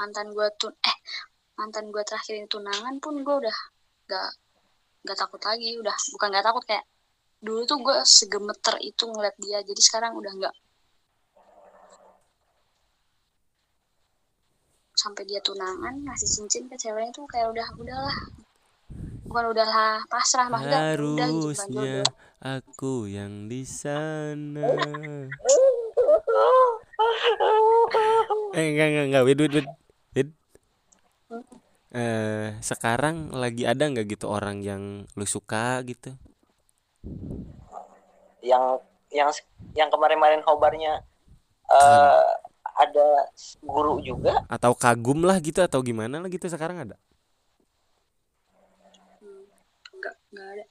mantan 0.00 0.32
gua 0.32 0.48
tuh 0.56 0.72
eh 0.80 0.96
mantan 1.60 1.92
gua 1.92 2.02
terakhirin 2.02 2.48
tunangan 2.48 2.96
pun 2.98 3.20
gua 3.20 3.44
udah 3.44 3.58
enggak 4.08 4.30
enggak 5.04 5.18
takut 5.20 5.42
lagi. 5.44 5.76
Udah 5.78 5.96
bukan 6.16 6.28
enggak 6.32 6.46
takut 6.48 6.64
kayak 6.64 6.84
dulu 7.44 7.60
tuh 7.68 7.78
gua 7.84 8.00
segemeter 8.08 8.80
itu 8.80 9.04
ngeliat 9.04 9.36
dia. 9.36 9.60
Jadi 9.60 9.80
sekarang 9.84 10.16
udah 10.16 10.32
enggak 10.32 10.54
sampai 14.92 15.24
dia 15.24 15.40
tunangan 15.40 16.04
ngasih 16.04 16.28
cincin 16.28 16.68
ke 16.68 16.76
ceweknya 16.76 17.10
tuh 17.12 17.24
kayak 17.28 17.50
udah 17.52 17.68
udahlah. 17.80 18.18
Bukan 19.28 19.44
udahlah 19.56 20.04
pasrah 20.12 20.46
maksudnya 20.52 20.80
udah 20.92 20.92
gitu 20.92 21.22
harusnya 21.24 21.72
jodoh 21.72 22.04
aku 22.42 23.06
yang 23.06 23.46
di 23.46 23.62
sana. 23.62 24.66
Eh 28.52 28.64
enggak 28.74 28.86
enggak 28.92 29.06
enggak. 29.08 29.22
Wait 29.24 29.38
wait 29.40 29.52
wait, 29.56 29.68
Wait. 30.12 30.28
eh 31.96 32.52
sekarang 32.60 33.32
lagi 33.32 33.64
ada 33.64 33.88
nggak 33.88 34.04
gitu 34.10 34.28
orang 34.28 34.60
yang 34.60 35.08
lu 35.16 35.24
suka 35.24 35.80
gitu? 35.86 36.12
Yang 38.44 38.64
yang 39.08 39.30
yang 39.72 39.88
kemarin-kemarin 39.88 40.44
hobarnya 40.44 41.00
eh 41.72 42.26
ada 42.78 43.06
guru 43.62 44.00
juga. 44.00 44.44
Atau 44.48 44.72
kagum 44.76 45.24
lah 45.24 45.38
gitu 45.40 45.60
atau 45.60 45.80
gimana 45.84 46.20
lah 46.20 46.28
gitu 46.28 46.46
sekarang 46.48 46.84
ada? 46.88 46.96
Hmm, 49.20 49.44
enggak 49.96 50.16
enggak 50.32 50.48
ada. 50.56 50.64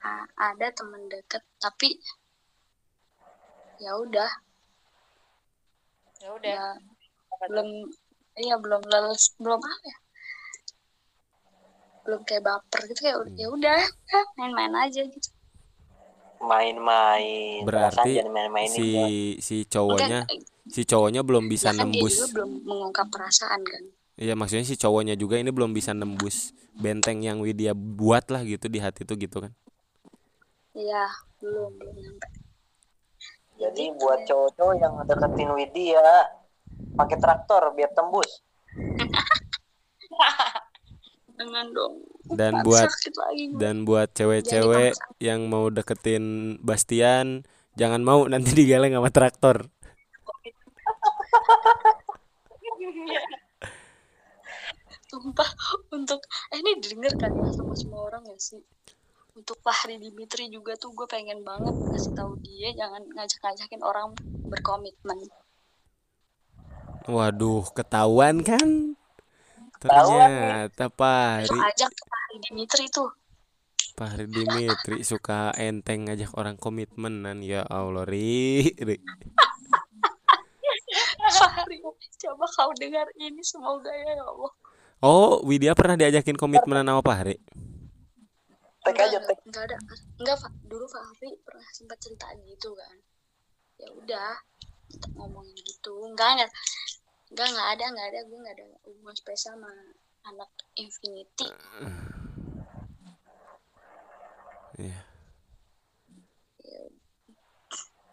A- 0.00 0.30
ada 0.54 0.66
temen 0.72 1.02
deket 1.12 1.44
tapi 1.60 2.00
ya 3.80 3.92
udah. 4.00 4.30
Ya 6.20 6.28
udah. 6.36 6.52
Ya 6.52 6.64
belum 7.48 7.68
iya 8.36 8.54
belum 8.60 8.82
lulus 8.84 9.32
belum 9.40 9.60
apa 9.60 9.86
ya? 9.88 9.98
Belum 12.04 12.20
kayak 12.24 12.44
baper 12.44 12.80
gitu 12.88 13.00
kayak 13.04 13.18
ya 13.36 13.48
udah 13.52 13.80
ah, 14.16 14.26
main-main 14.40 14.74
aja 14.88 15.04
gitu. 15.04 15.28
Main-main 16.40 17.60
berarti 17.68 18.16
jangan 18.16 18.32
main-mainin 18.32 18.72
si 18.72 18.88
gua. 18.88 19.08
si 19.44 19.56
cowoknya 19.68 20.24
Enggak, 20.24 20.49
si 20.68 20.84
cowoknya 20.84 21.24
belum 21.24 21.48
bisa 21.48 21.72
ya 21.72 21.80
kan 21.80 21.88
dia 21.88 21.96
nembus. 21.96 22.14
juga 22.18 22.28
belum 22.36 22.50
mengungkap 22.66 23.06
perasaan 23.08 23.60
kan? 23.64 23.82
Iya 24.20 24.34
maksudnya 24.36 24.66
si 24.68 24.76
cowoknya 24.76 25.16
juga 25.16 25.40
ini 25.40 25.48
belum 25.48 25.72
bisa 25.72 25.96
nembus 25.96 26.52
benteng 26.76 27.24
yang 27.24 27.40
Widya 27.40 27.72
buat 27.72 28.28
lah 28.28 28.44
gitu 28.44 28.68
di 28.68 28.78
hati 28.80 29.08
tuh 29.08 29.16
gitu 29.16 29.40
kan. 29.40 29.52
iya 30.76 31.08
belum 31.40 31.72
belum 31.80 31.96
nyampe. 31.96 32.28
Jadi 33.60 33.92
buat 33.96 34.20
cowok-cowok 34.24 34.74
yang 34.80 34.92
deketin 35.04 35.50
Widya 35.52 36.04
pakai 36.96 37.16
traktor 37.20 37.62
biar 37.76 37.92
tembus. 37.92 38.40
Dengan 41.40 41.72
dong. 41.72 42.04
Dan 42.30 42.60
buat 42.60 42.88
dan 43.56 43.88
buat 43.88 44.12
cewek-cewek 44.12 44.92
yang 45.18 45.48
mau 45.48 45.72
deketin 45.72 46.56
Bastian 46.60 47.48
jangan 47.74 48.04
mau 48.04 48.28
nanti 48.28 48.52
digeleng 48.52 48.92
sama 48.92 49.08
traktor. 49.08 49.72
Sumpah 55.10 55.50
untuk 55.90 56.22
eh 56.54 56.58
ini 56.62 56.78
didengar 56.78 57.14
kan 57.18 57.34
ya 57.34 57.50
sama 57.50 57.74
semua 57.74 58.06
orang 58.06 58.22
ya 58.30 58.38
sih. 58.38 58.62
Untuk 59.34 59.58
Fahri 59.62 59.98
Dimitri 59.98 60.50
juga 60.50 60.74
tuh 60.74 60.90
gue 60.94 61.06
pengen 61.06 61.42
banget 61.46 61.74
kasih 61.94 62.12
tahu 62.14 62.34
dia 62.42 62.74
jangan 62.74 63.02
ngajak-ngajakin 63.14 63.82
orang 63.82 64.14
berkomitmen. 64.46 65.30
Waduh, 67.10 67.64
ketahuan 67.74 68.44
kan? 68.44 68.94
Ternyata 69.80 70.86
Itu 70.86 70.94
Pahri 70.94 71.58
ajak 71.58 71.90
Fahri 71.90 72.36
Dimitri 72.44 72.84
tuh. 72.92 73.10
Pahri 73.96 74.28
Dimitri 74.28 75.00
suka 75.02 75.56
enteng 75.56 76.06
ngajak 76.06 76.36
orang 76.36 76.60
komitmenan 76.60 77.40
ya 77.40 77.64
Allah 77.64 78.04
ri, 78.04 78.76
ri. 78.76 78.96
Fahri, 81.40 81.78
coba 82.20 82.44
kau 82.52 82.70
dengar 82.76 83.08
ini 83.16 83.40
semoga 83.40 83.88
ya 83.88 84.12
ya 84.20 84.24
Allah. 84.24 84.52
Oh, 85.00 85.40
Widya 85.48 85.72
pernah 85.72 85.96
diajakin 85.96 86.36
komitmenan 86.36 86.84
sama 86.84 87.00
Pahri? 87.00 87.40
tek 88.80 88.96
aja 88.96 89.18
tek 89.24 89.38
Enggak 89.48 89.64
ada. 89.72 89.76
Enggak, 90.20 90.36
Fa- 90.40 90.56
dulu 90.64 90.84
Fahri 90.88 91.36
pernah 91.40 91.68
sempat 91.72 91.96
cerita 92.00 92.28
gitu 92.44 92.76
kan. 92.76 92.96
Ya 93.80 93.88
udah, 93.96 94.32
kita 94.92 95.08
ngomongin 95.16 95.56
gitu. 95.64 96.04
Enggak, 96.04 96.36
enggak. 96.36 96.50
Enggak, 97.32 97.46
enggak 97.48 97.68
ada, 97.76 97.84
enggak 97.88 98.06
ada. 98.12 98.20
Gue 98.28 98.38
enggak 98.44 98.56
ada 98.60 98.66
hubungan 98.84 99.16
spesial 99.16 99.56
sama 99.56 99.72
anak 100.28 100.50
Infinity. 100.76 101.48
Iya. 104.80 105.09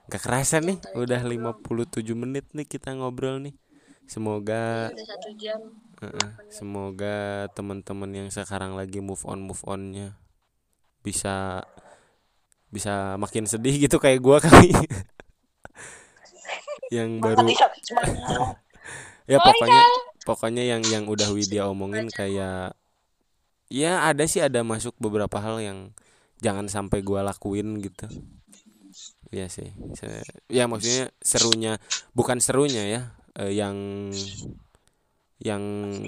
Gak 0.08 0.24
kerasa 0.24 0.64
nih, 0.64 0.80
udah 0.96 1.20
57 1.24 2.16
menit 2.16 2.48
nih 2.56 2.64
kita 2.68 2.96
ngobrol 2.96 3.44
nih. 3.44 3.56
Semoga. 4.08 4.88
Heeh, 5.98 6.30
semoga 6.54 7.50
teman-teman 7.58 8.12
yang 8.14 8.30
sekarang 8.30 8.78
lagi 8.78 9.02
move 9.02 9.26
on 9.26 9.42
move 9.42 9.66
onnya 9.66 10.14
bisa 11.02 11.64
bisa 12.70 13.16
makin 13.18 13.48
sedih 13.48 13.76
gitu 13.88 13.98
kayak 13.98 14.20
gua 14.22 14.38
kali. 14.46 14.72
yang 16.92 17.20
baru 17.20 17.48
ya 19.32 19.38
pokoknya 19.44 19.84
pokoknya 20.24 20.64
yang 20.64 20.82
yang 20.88 21.04
udah 21.08 21.30
Widya 21.36 21.68
omongin 21.68 22.08
kayak 22.12 22.76
ya 23.68 23.92
ada 24.08 24.24
sih 24.28 24.40
ada 24.44 24.64
masuk 24.64 24.96
beberapa 25.00 25.38
hal 25.44 25.60
yang 25.60 25.80
jangan 26.40 26.68
sampai 26.72 27.00
gua 27.04 27.26
lakuin 27.26 27.80
gitu. 27.84 28.08
Ya 29.32 29.48
sih. 29.52 29.76
Ya 30.48 30.66
maksudnya 30.72 31.12
serunya 31.20 31.82
bukan 32.16 32.40
serunya 32.40 32.84
ya 32.88 33.02
eh, 33.36 33.52
yang 33.56 33.76
yang 35.38 35.64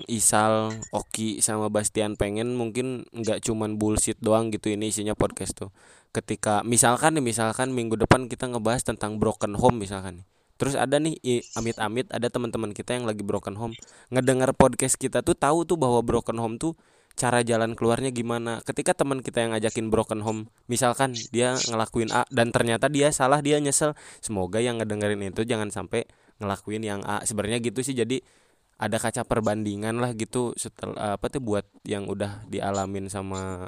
Isal, 0.09 0.73
Oki 0.89 1.37
sama 1.45 1.69
Bastian 1.69 2.17
pengen 2.17 2.57
mungkin 2.57 3.05
nggak 3.13 3.45
cuman 3.45 3.77
bullshit 3.77 4.17
doang 4.17 4.49
gitu 4.49 4.73
ini 4.73 4.89
isinya 4.89 5.13
podcast 5.13 5.53
tuh. 5.53 5.69
Ketika 6.09 6.65
misalkan 6.65 7.13
nih 7.21 7.23
misalkan 7.23 7.69
minggu 7.69 7.93
depan 7.93 8.25
kita 8.25 8.49
ngebahas 8.49 8.81
tentang 8.81 9.21
broken 9.21 9.53
home 9.53 9.85
misalkan 9.85 10.23
nih. 10.23 10.27
Terus 10.59 10.75
ada 10.75 10.99
nih 10.99 11.15
amit-amit 11.55 12.11
ada 12.11 12.27
teman-teman 12.27 12.75
kita 12.75 12.97
yang 12.97 13.07
lagi 13.07 13.23
broken 13.23 13.55
home 13.55 13.71
ngedengar 14.11 14.51
podcast 14.51 14.99
kita 14.99 15.23
tuh 15.23 15.37
tahu 15.37 15.63
tuh 15.63 15.79
bahwa 15.79 16.03
broken 16.03 16.35
home 16.35 16.59
tuh 16.59 16.75
cara 17.19 17.43
jalan 17.43 17.75
keluarnya 17.75 18.15
gimana. 18.15 18.63
Ketika 18.63 18.95
teman 18.95 19.19
kita 19.19 19.43
yang 19.43 19.51
ngajakin 19.51 19.91
broken 19.91 20.23
home, 20.23 20.47
misalkan 20.71 21.11
dia 21.35 21.59
ngelakuin 21.67 22.15
A 22.15 22.23
dan 22.31 22.55
ternyata 22.55 22.87
dia 22.87 23.11
salah, 23.11 23.43
dia 23.43 23.59
nyesel. 23.59 23.91
Semoga 24.23 24.63
yang 24.63 24.79
ngedengerin 24.79 25.27
itu 25.27 25.43
jangan 25.43 25.67
sampai 25.67 26.07
ngelakuin 26.39 26.79
yang 26.87 27.03
A. 27.03 27.19
Sebenarnya 27.27 27.59
gitu 27.59 27.83
sih. 27.83 27.91
Jadi 27.91 28.23
ada 28.79 28.95
kaca 28.95 29.27
perbandingan 29.27 29.99
lah 29.99 30.15
gitu 30.15 30.55
setelah 30.55 31.19
apa 31.19 31.27
tuh 31.27 31.43
buat 31.43 31.67
yang 31.83 32.07
udah 32.07 32.47
dialamin 32.47 33.11
sama 33.11 33.67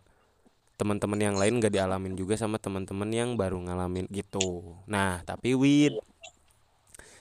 teman-teman 0.80 1.20
yang 1.20 1.36
lain 1.36 1.60
gak 1.62 1.76
dialamin 1.76 2.16
juga 2.18 2.40
sama 2.40 2.58
teman-teman 2.58 3.12
yang 3.12 3.36
baru 3.36 3.60
ngalamin 3.60 4.08
gitu. 4.10 4.80
Nah, 4.88 5.20
tapi 5.28 5.54
Wid 5.54 6.00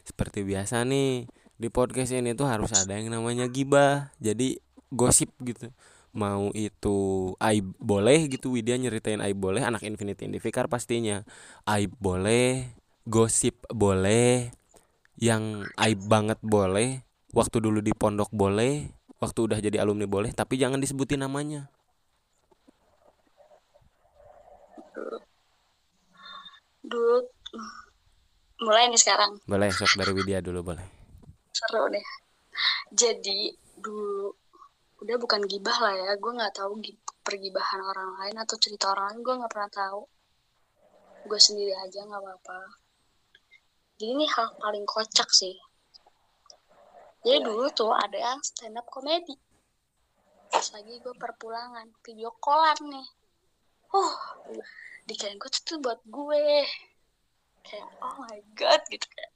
seperti 0.06 0.46
biasa 0.46 0.86
nih 0.86 1.26
di 1.60 1.68
podcast 1.68 2.14
ini 2.14 2.32
tuh 2.32 2.46
harus 2.48 2.70
ada 2.72 2.94
yang 2.94 3.10
namanya 3.10 3.50
gibah. 3.50 4.14
Jadi 4.22 4.56
gosip 4.94 5.34
gitu. 5.42 5.68
Mau 6.10 6.50
itu 6.58 6.98
aib 7.38 7.70
boleh 7.78 8.26
gitu 8.26 8.50
Widya 8.50 8.74
nyeritain 8.74 9.22
aib 9.22 9.38
boleh 9.38 9.62
anak 9.62 9.86
Infinity 9.86 10.26
Indivikar 10.26 10.66
pastinya. 10.66 11.22
Aib 11.70 11.94
boleh, 12.02 12.74
gosip 13.06 13.62
boleh, 13.70 14.50
yang 15.20 15.68
aib 15.78 16.00
banget 16.10 16.40
boleh, 16.42 17.04
waktu 17.30 17.62
dulu 17.62 17.78
di 17.78 17.94
pondok 17.94 18.32
boleh, 18.34 18.90
waktu 19.20 19.38
udah 19.46 19.58
jadi 19.60 19.84
alumni 19.84 20.08
boleh, 20.08 20.32
tapi 20.32 20.56
jangan 20.56 20.80
disebutin 20.80 21.22
namanya. 21.22 21.68
Dulu 26.80 27.22
mulai 28.60 28.92
nih 28.92 29.00
sekarang 29.00 29.40
Boleh 29.48 29.72
sok 29.72 29.96
dari 29.96 30.12
Widya 30.12 30.44
dulu 30.44 30.74
boleh. 30.74 30.84
seru 31.54 31.88
deh. 31.92 32.06
Jadi 32.92 33.52
dulu 33.80 34.19
udah 35.10 35.18
bukan 35.18 35.42
gibah 35.50 35.74
lah 35.82 35.94
ya. 35.98 36.10
Gue 36.22 36.38
nggak 36.38 36.54
tahu 36.54 36.78
gi- 36.78 37.02
pergibahan 37.26 37.82
orang 37.82 38.10
lain 38.22 38.36
atau 38.46 38.54
cerita 38.62 38.94
orang 38.94 39.10
lain. 39.10 39.20
Gue 39.26 39.34
nggak 39.42 39.50
pernah 39.50 39.70
tahu. 39.74 40.02
Gue 41.26 41.40
sendiri 41.42 41.74
aja 41.74 42.06
nggak 42.06 42.22
apa-apa. 42.22 42.58
Jadi 43.98 44.06
ini 44.06 44.24
hal 44.30 44.54
paling 44.54 44.86
kocak 44.86 45.26
sih. 45.34 45.58
Jadi 47.26 47.42
dulu 47.42 47.66
tuh 47.74 47.90
ada 47.90 48.14
yang 48.14 48.38
stand 48.38 48.78
up 48.78 48.86
komedi. 48.86 49.34
Pas 50.46 50.66
lagi 50.78 51.02
gue 51.02 51.14
perpulangan, 51.18 51.90
video 52.06 52.30
callan 52.38 52.78
nih. 52.86 53.08
Uh, 53.90 54.14
dikirain 55.10 55.42
gue 55.42 55.50
tuh 55.50 55.82
buat 55.82 55.98
gue. 56.06 56.62
Kayak, 57.66 57.90
oh 57.98 58.14
my 58.22 58.38
god, 58.54 58.78
gitu 58.86 59.10
kayak. 59.10 59.32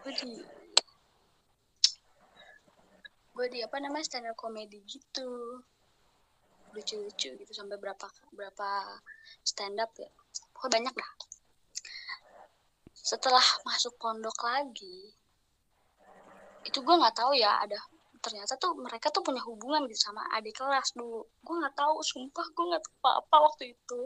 Gue 0.00 0.12
di 0.16 0.32
gue 3.32 3.46
di 3.48 3.58
apa 3.64 3.80
namanya 3.80 4.04
stand 4.04 4.28
up 4.28 4.36
komedi 4.36 4.84
gitu. 4.84 5.60
Lucu-lucu 6.72 7.36
gitu 7.36 7.52
sampai 7.52 7.76
berapa 7.80 8.06
berapa 8.32 8.68
stand 9.44 9.80
up 9.80 9.92
ya. 9.96 10.08
Pokoknya 10.52 10.72
banyak 10.80 10.94
dah. 10.96 11.12
Setelah 12.92 13.44
masuk 13.66 13.96
pondok 13.98 14.36
lagi 14.44 15.16
itu 16.62 16.78
gue 16.78 16.94
nggak 16.94 17.18
tahu 17.18 17.34
ya 17.34 17.58
ada 17.58 17.74
ternyata 18.22 18.54
tuh 18.54 18.78
mereka 18.78 19.10
tuh 19.10 19.18
punya 19.26 19.42
hubungan 19.42 19.82
gitu 19.90 20.06
sama 20.06 20.22
adik 20.38 20.54
kelas 20.54 20.94
dulu. 20.94 21.26
Gue 21.42 21.54
nggak 21.58 21.74
tahu 21.74 21.98
sumpah 22.06 22.46
gue 22.54 22.64
nggak 22.70 22.82
tahu 22.86 22.94
apa-apa 23.02 23.36
waktu 23.50 23.74
itu. 23.74 24.00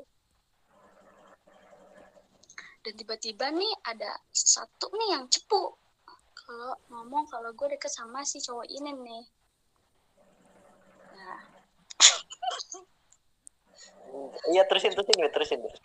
Dan 2.80 2.94
tiba-tiba 2.96 3.50
nih 3.52 3.72
ada 3.84 4.16
satu 4.32 4.88
nih 4.94 5.18
yang 5.18 5.28
cepu 5.28 5.85
kalau 6.46 6.72
ngomong 6.88 7.26
kalau 7.26 7.50
gue 7.52 7.68
deket 7.68 7.90
sama 7.90 8.22
si 8.22 8.38
cowok 8.38 8.64
ini 8.70 8.94
nih 8.94 9.24
nah 11.12 11.40
Iya 14.46 14.62
terusin 14.70 14.94
terusin 14.94 15.18
Wid, 15.18 15.34
terusin 15.34 15.58
terus. 15.58 15.78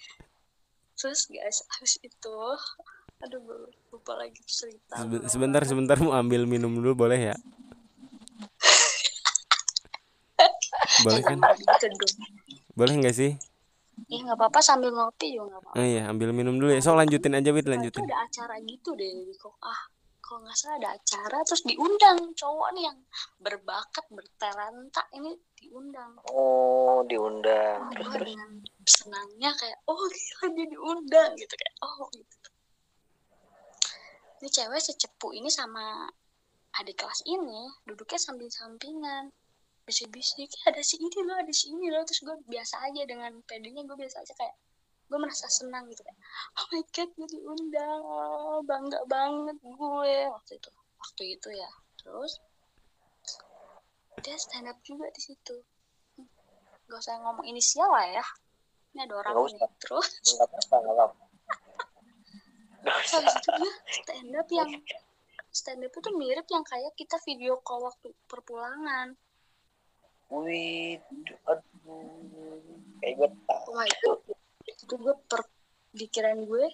terus 0.94 1.22
guys 1.28 1.66
habis 1.68 1.98
itu 2.00 2.38
aduh 3.20 3.42
gue 3.42 3.58
lupa 3.90 4.14
lagi 4.16 4.38
cerita 4.46 5.02
Sebe- 5.02 5.26
sebentar 5.26 5.62
sebentar 5.66 5.98
mau 5.98 6.14
ambil 6.14 6.46
minum 6.46 6.70
dulu 6.74 6.94
boleh 6.96 7.34
ya? 7.34 7.36
boleh 11.06 11.22
kan? 11.22 11.38
Boleh 12.74 12.94
nggak 12.98 13.16
sih? 13.16 13.32
ya 14.10 14.18
nggak 14.26 14.38
apa-apa 14.38 14.60
sambil 14.62 14.90
ngopi 14.92 15.38
juga 15.38 15.54
nggak 15.54 15.62
apa-apa 15.62 15.78
Oh 15.78 15.86
iya, 15.86 16.10
ambil 16.10 16.30
minum 16.34 16.58
dulu 16.58 16.74
ya. 16.74 16.82
So 16.82 16.94
lanjutin 16.94 17.38
aja 17.38 17.50
Wid, 17.54 17.66
Nah, 17.66 17.78
itu 17.78 17.86
lanjutin. 17.86 18.04
ada 18.10 18.18
acara 18.26 18.56
gitu 18.62 18.90
deh 18.98 19.10
di 19.26 19.34
kok 19.38 19.58
ah 19.62 19.82
kalau 20.32 20.48
nggak 20.48 20.56
salah 20.56 20.80
ada 20.80 20.90
acara 20.96 21.38
terus 21.44 21.60
diundang 21.68 22.32
cowok 22.32 22.70
nih 22.72 22.88
yang 22.88 23.00
berbakat 23.36 24.06
bertalenta 24.08 25.04
ini 25.12 25.36
diundang 25.60 26.16
Oh, 26.32 27.04
diundang. 27.04 27.84
Wah, 27.84 27.92
Terus 27.92 28.08
terus. 28.16 28.28
dengan 28.32 28.50
senangnya 28.88 29.52
kayak 29.60 29.76
oh 29.92 30.00
gila 30.08 30.46
dia 30.56 30.66
diundang 30.72 31.30
gitu 31.36 31.52
kayak 31.52 31.76
oh 31.84 32.08
gitu 32.16 32.48
ini 34.40 34.48
cewek 34.50 34.80
secepu 34.80 35.36
ini 35.36 35.52
sama 35.52 36.08
adik 36.80 37.04
kelas 37.04 37.28
ini 37.28 37.68
duduknya 37.84 38.16
samping-sampingan 38.16 39.36
bisik-bisik 39.84 40.48
"Eh, 40.48 40.64
ada 40.72 40.80
si 40.80 40.96
ini 40.96 41.20
loh 41.28 41.36
ada 41.36 41.52
si 41.52 41.76
ini 41.76 41.92
loh 41.92 42.08
terus 42.08 42.24
gue 42.24 42.40
biasa 42.48 42.80
aja 42.88 43.04
dengan 43.04 43.36
pedenya 43.44 43.84
gue 43.84 43.98
biasa 44.00 44.24
aja 44.24 44.32
kayak 44.40 44.56
gue 45.12 45.20
merasa 45.20 45.52
senang 45.52 45.92
gitu 45.92 46.08
kayak 46.08 46.20
oh 46.56 46.66
my 46.72 46.82
god 46.96 47.10
gue 47.20 47.28
diundang 47.36 48.00
oh, 48.00 48.64
bangga 48.64 49.04
banget 49.12 49.60
gue 49.60 50.16
waktu 50.32 50.52
itu 50.56 50.70
waktu 51.04 51.24
itu 51.36 51.50
ya 51.52 51.72
terus 52.00 52.40
dia 54.24 54.40
stand 54.40 54.72
up 54.72 54.80
juga 54.88 55.12
di 55.12 55.20
situ 55.20 55.60
gak 56.88 57.00
usah 57.04 57.20
ngomong 57.20 57.44
inisial 57.44 57.92
lah 57.92 58.08
ya 58.08 58.24
ini 58.96 59.04
ada 59.04 59.16
orang 59.20 59.52
usah. 59.52 59.68
terus 59.84 60.08
Nggak 60.36 60.48
apa-apa, 60.48 60.76
nggak 60.80 60.96
apa-apa. 60.96 61.24
Nggak 62.84 62.96
usah. 63.04 63.16
habis 63.20 63.34
itu 63.36 63.50
dia 63.52 63.74
stand 64.00 64.32
up 64.36 64.48
yang 64.48 64.72
stand 65.52 65.84
up 65.84 65.92
itu 65.92 66.10
mirip 66.16 66.48
yang 66.48 66.64
kayak 66.64 66.96
kita 66.96 67.20
video 67.28 67.60
call 67.60 67.84
waktu 67.84 68.16
perpulangan 68.32 69.20
Wih, 70.32 70.96
aduh. 71.44 71.60
Kayak 73.04 73.14
gue 73.20 73.30
tahu. 73.52 73.76
wah 73.76 73.84
itu 73.84 74.10
itu 74.92 75.00
gue 75.00 75.16
per 75.24 75.48
pikiran 75.96 76.44
gue 76.44 76.68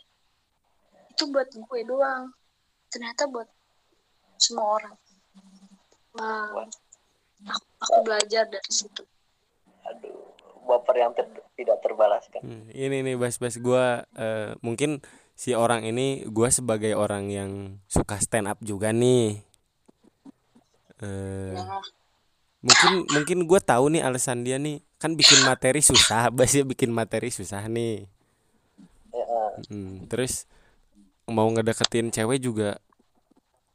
itu 1.13 1.24
buat 1.30 1.53
gue 1.53 1.80
doang. 1.86 2.34
Ternyata 2.89 3.30
buat 3.30 3.45
semua 4.41 4.82
orang. 4.82 4.97
Wah 6.18 6.65
aku, 7.45 7.65
aku 7.78 7.99
belajar 8.01 8.49
dari 8.49 8.72
situ. 8.74 9.05
Aduh, 9.86 10.34
baper 10.65 10.95
yang 10.97 11.13
ter- 11.13 11.45
tidak 11.53 11.78
terbalaskan. 11.86 12.41
Hmm, 12.41 12.65
ini 12.74 13.05
nih 13.05 13.15
bas-bas 13.22 13.61
gua 13.61 14.09
eh, 14.18 14.57
mungkin 14.65 15.05
si 15.38 15.53
orang 15.53 15.86
ini 15.86 16.26
gua 16.26 16.49
sebagai 16.49 16.97
orang 16.97 17.30
yang 17.30 17.51
suka 17.86 18.18
stand 18.18 18.49
up 18.49 18.57
juga 18.65 18.89
nih. 18.89 19.45
Eh, 21.05 21.53
nah 21.53 21.86
mungkin 22.68 22.91
mungkin 23.15 23.38
gua 23.47 23.59
tahu 23.63 23.88
nih 23.95 24.03
alasan 24.03 24.43
dia 24.43 24.59
nih. 24.59 24.84
Kan 24.99 25.15
bikin 25.15 25.39
materi 25.47 25.80
susah, 25.80 26.28
bas 26.36 26.51
ya 26.51 26.68
bikin 26.68 26.91
materi 26.91 27.32
susah 27.32 27.63
nih. 27.72 28.05
Hmm, 29.72 30.05
terus 30.05 30.45
mau 31.26 31.47
ngedeketin 31.49 32.13
cewek 32.13 32.39
juga 32.43 32.78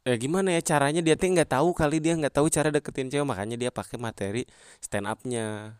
ya 0.06 0.14
gimana 0.20 0.54
ya 0.54 0.62
caranya? 0.62 1.00
Dia 1.02 1.16
tuh 1.18 1.32
nggak 1.32 1.50
tahu 1.58 1.74
kali 1.74 1.98
dia 1.98 2.14
nggak 2.14 2.34
tahu 2.38 2.46
cara 2.52 2.68
deketin 2.70 3.08
cewek 3.10 3.26
makanya 3.26 3.56
dia 3.58 3.70
pakai 3.74 3.98
materi 3.98 4.42
stand 4.78 5.10
upnya 5.10 5.78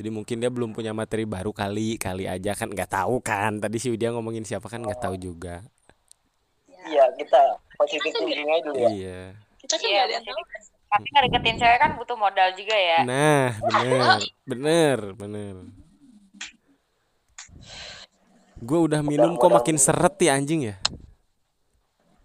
jadi 0.00 0.08
mungkin 0.08 0.40
dia 0.40 0.48
belum 0.48 0.72
punya 0.72 0.96
materi 0.96 1.28
baru 1.28 1.52
kali 1.52 2.00
kali 2.00 2.24
aja 2.24 2.56
kan 2.56 2.72
nggak 2.72 2.88
tahu 2.88 3.20
kan? 3.20 3.60
Tadi 3.60 3.76
si 3.76 3.92
dia 4.00 4.08
ngomongin 4.08 4.48
siapa 4.48 4.64
kan 4.72 4.80
nggak 4.80 4.96
tahu 4.96 5.20
juga. 5.20 5.60
Ya, 6.64 6.88
Iya, 6.88 7.04
kita 7.20 7.60
positif 7.76 8.08
thinking 8.16 8.48
aja 8.48 8.64
dulu 8.64 8.80
ya. 8.80 8.88
iya. 8.88 9.20
Kita 9.60 9.76
kan 9.76 9.84
Iya, 9.84 10.00
gak 10.00 10.04
ada 10.08 10.14
yang 10.16 10.24
tahu 10.24 10.40
tapi 10.90 11.06
ngedeketin 11.14 11.56
cewek 11.62 11.78
kan 11.78 11.90
butuh 11.94 12.18
modal 12.18 12.50
juga 12.58 12.74
ya. 12.74 13.00
nah 13.06 13.54
bener 13.70 14.18
bener 14.42 14.98
bener 15.14 15.54
gue 18.60 18.80
udah 18.90 19.00
minum 19.00 19.38
kok 19.38 19.54
makin 19.54 19.78
seret 19.78 20.18
ya 20.20 20.34
anjing 20.36 20.74
ya 20.74 20.76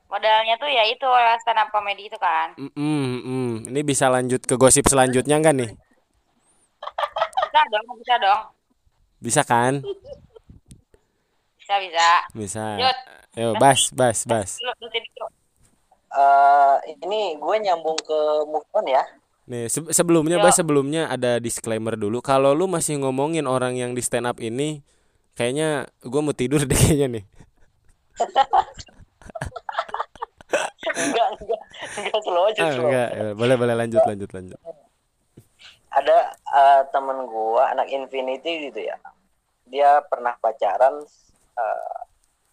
Modalnya 0.05 0.55
tuh 0.55 0.71
ya 0.71 0.87
itu 0.87 1.03
stand 1.43 1.59
up 1.59 1.67
comedy 1.75 2.07
itu 2.07 2.15
kan. 2.15 2.55
Mm, 2.55 2.71
mm, 2.71 3.19
mm. 3.27 3.51
ini 3.67 3.81
bisa 3.83 4.07
lanjut 4.07 4.39
ke 4.47 4.55
gosip 4.55 4.87
selanjutnya 4.87 5.35
nggak 5.43 5.55
nih 5.59 5.71
Bisa 7.35 7.61
dong, 7.67 7.85
bisa 7.99 8.15
dong. 8.23 8.41
bisa 9.19 9.41
kan 9.43 9.73
Bisa, 11.59 11.75
bisa. 11.83 12.09
bisa 12.31 12.63
Lanjut. 12.79 12.97
Yo, 13.35 13.51
bas, 13.59 13.91
bas, 13.91 14.23
bas. 14.23 14.63
Lu, 14.63 14.71
Eh, 16.13 16.75
ini 17.05 17.35
gue 17.39 17.55
nyambung 17.65 17.97
ke 17.99 18.19
move 18.47 18.67
on 18.77 18.85
ya. 18.87 19.03
Nih, 19.45 19.69
se- 19.69 19.93
sebelumnya, 19.93 20.41
Yo. 20.41 20.43
bas, 20.43 20.57
sebelumnya 20.57 21.05
ada 21.05 21.37
disclaimer 21.37 21.93
dulu. 21.93 22.17
Kalau 22.25 22.57
lu 22.57 22.65
masih 22.65 22.97
ngomongin 22.97 23.45
orang 23.45 23.77
yang 23.77 23.93
di 23.93 24.01
stand 24.01 24.25
up 24.25 24.41
ini, 24.41 24.81
kayaknya 25.37 25.85
gua 26.01 26.21
mau 26.25 26.33
tidur 26.33 26.65
deh 26.65 26.73
kayaknya 26.77 27.07
nih. 27.21 27.25
enggak, 30.95 31.27
enggak, 31.41 31.61
enggak 31.97 32.19
slow 32.25 32.45
aja 32.49 32.63
Ah, 32.63 32.71
slow. 32.73 32.89
enggak, 32.89 33.09
ya, 33.13 33.27
boleh, 33.37 33.55
boleh 33.59 33.75
lanjut, 33.77 34.01
lanjut, 34.05 34.29
lanjut. 34.33 34.59
Ada 35.95 36.17
eh, 36.33 36.81
temen 36.91 37.23
gue 37.29 37.61
anak 37.63 37.87
Infinity 37.87 38.69
gitu 38.71 38.81
ya. 38.89 38.97
Dia 39.69 40.01
pernah 40.05 40.35
pacaran. 40.41 41.05
eh, 41.55 41.95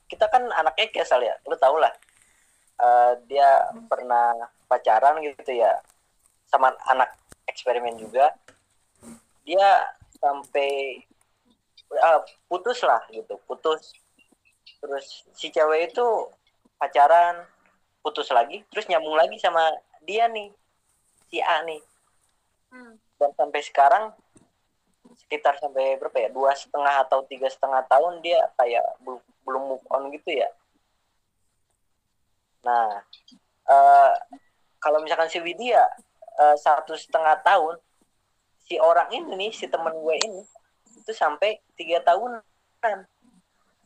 kita 0.07 0.29
kan 0.29 0.45
anak 0.53 0.77
ekes 0.77 1.09
kali 1.11 1.27
ya, 1.27 1.35
lu 1.49 1.57
tau 1.57 1.75
lah. 1.81 1.91
Eh, 2.83 3.13
dia 3.31 3.71
pernah 3.87 4.35
pacaran 4.67 5.23
gitu 5.23 5.55
ya 5.55 5.71
sama 6.51 6.75
anak 6.91 7.15
eksperimen 7.47 7.95
juga. 7.95 8.35
Dia 9.47 9.87
sampai 10.19 10.99
eh, 11.95 12.21
putus 12.51 12.83
lah 12.83 13.07
gitu, 13.15 13.39
putus. 13.47 13.95
Terus 14.83 15.23
si 15.31 15.55
cewek 15.55 15.95
itu 15.95 16.07
pacaran, 16.75 17.47
putus 18.03 18.27
lagi, 18.35 18.67
terus 18.75 18.91
nyambung 18.91 19.15
lagi 19.15 19.39
sama 19.39 19.63
dia 20.03 20.27
nih, 20.27 20.51
si 21.31 21.39
A 21.39 21.63
nih. 21.63 21.79
Hmm. 22.75 22.99
Dan 23.15 23.31
sampai 23.39 23.63
sekarang 23.63 24.11
sekitar 25.23 25.55
sampai 25.63 26.03
berapa 26.03 26.19
ya, 26.19 26.35
dua 26.35 26.51
setengah 26.59 27.07
atau 27.07 27.23
tiga 27.31 27.47
setengah 27.47 27.87
tahun 27.87 28.19
dia 28.27 28.43
kayak 28.59 28.83
belum 29.07 29.23
belum 29.47 29.63
move 29.71 29.87
on 29.95 30.11
gitu 30.11 30.35
ya. 30.35 30.51
Nah, 32.63 33.03
eh, 33.69 34.13
kalau 34.83 34.99
misalkan 35.03 35.31
si 35.31 35.39
Widya 35.39 35.83
eh, 36.39 36.57
satu 36.59 36.95
setengah 36.95 37.39
tahun, 37.43 37.79
si 38.63 38.79
orang 38.79 39.11
ini 39.13 39.49
nih, 39.49 39.53
si 39.53 39.67
temen 39.69 39.93
gue 39.93 40.17
ini, 40.23 40.43
itu 40.97 41.13
sampai 41.13 41.59
tiga 41.75 42.01
tahunan 42.07 42.43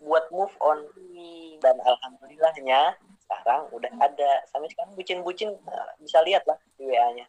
buat 0.00 0.24
move 0.32 0.54
on. 0.60 0.84
Dan 1.56 1.76
alhamdulillahnya 1.80 3.00
sekarang 3.24 3.72
udah 3.72 3.92
ada. 3.98 4.44
Sampai 4.52 4.68
sekarang 4.70 4.92
bucin-bucin 4.94 5.50
eh, 5.52 5.90
bisa 6.00 6.20
lihat 6.22 6.44
lah 6.44 6.60
di 6.76 6.84
WA-nya 6.84 7.26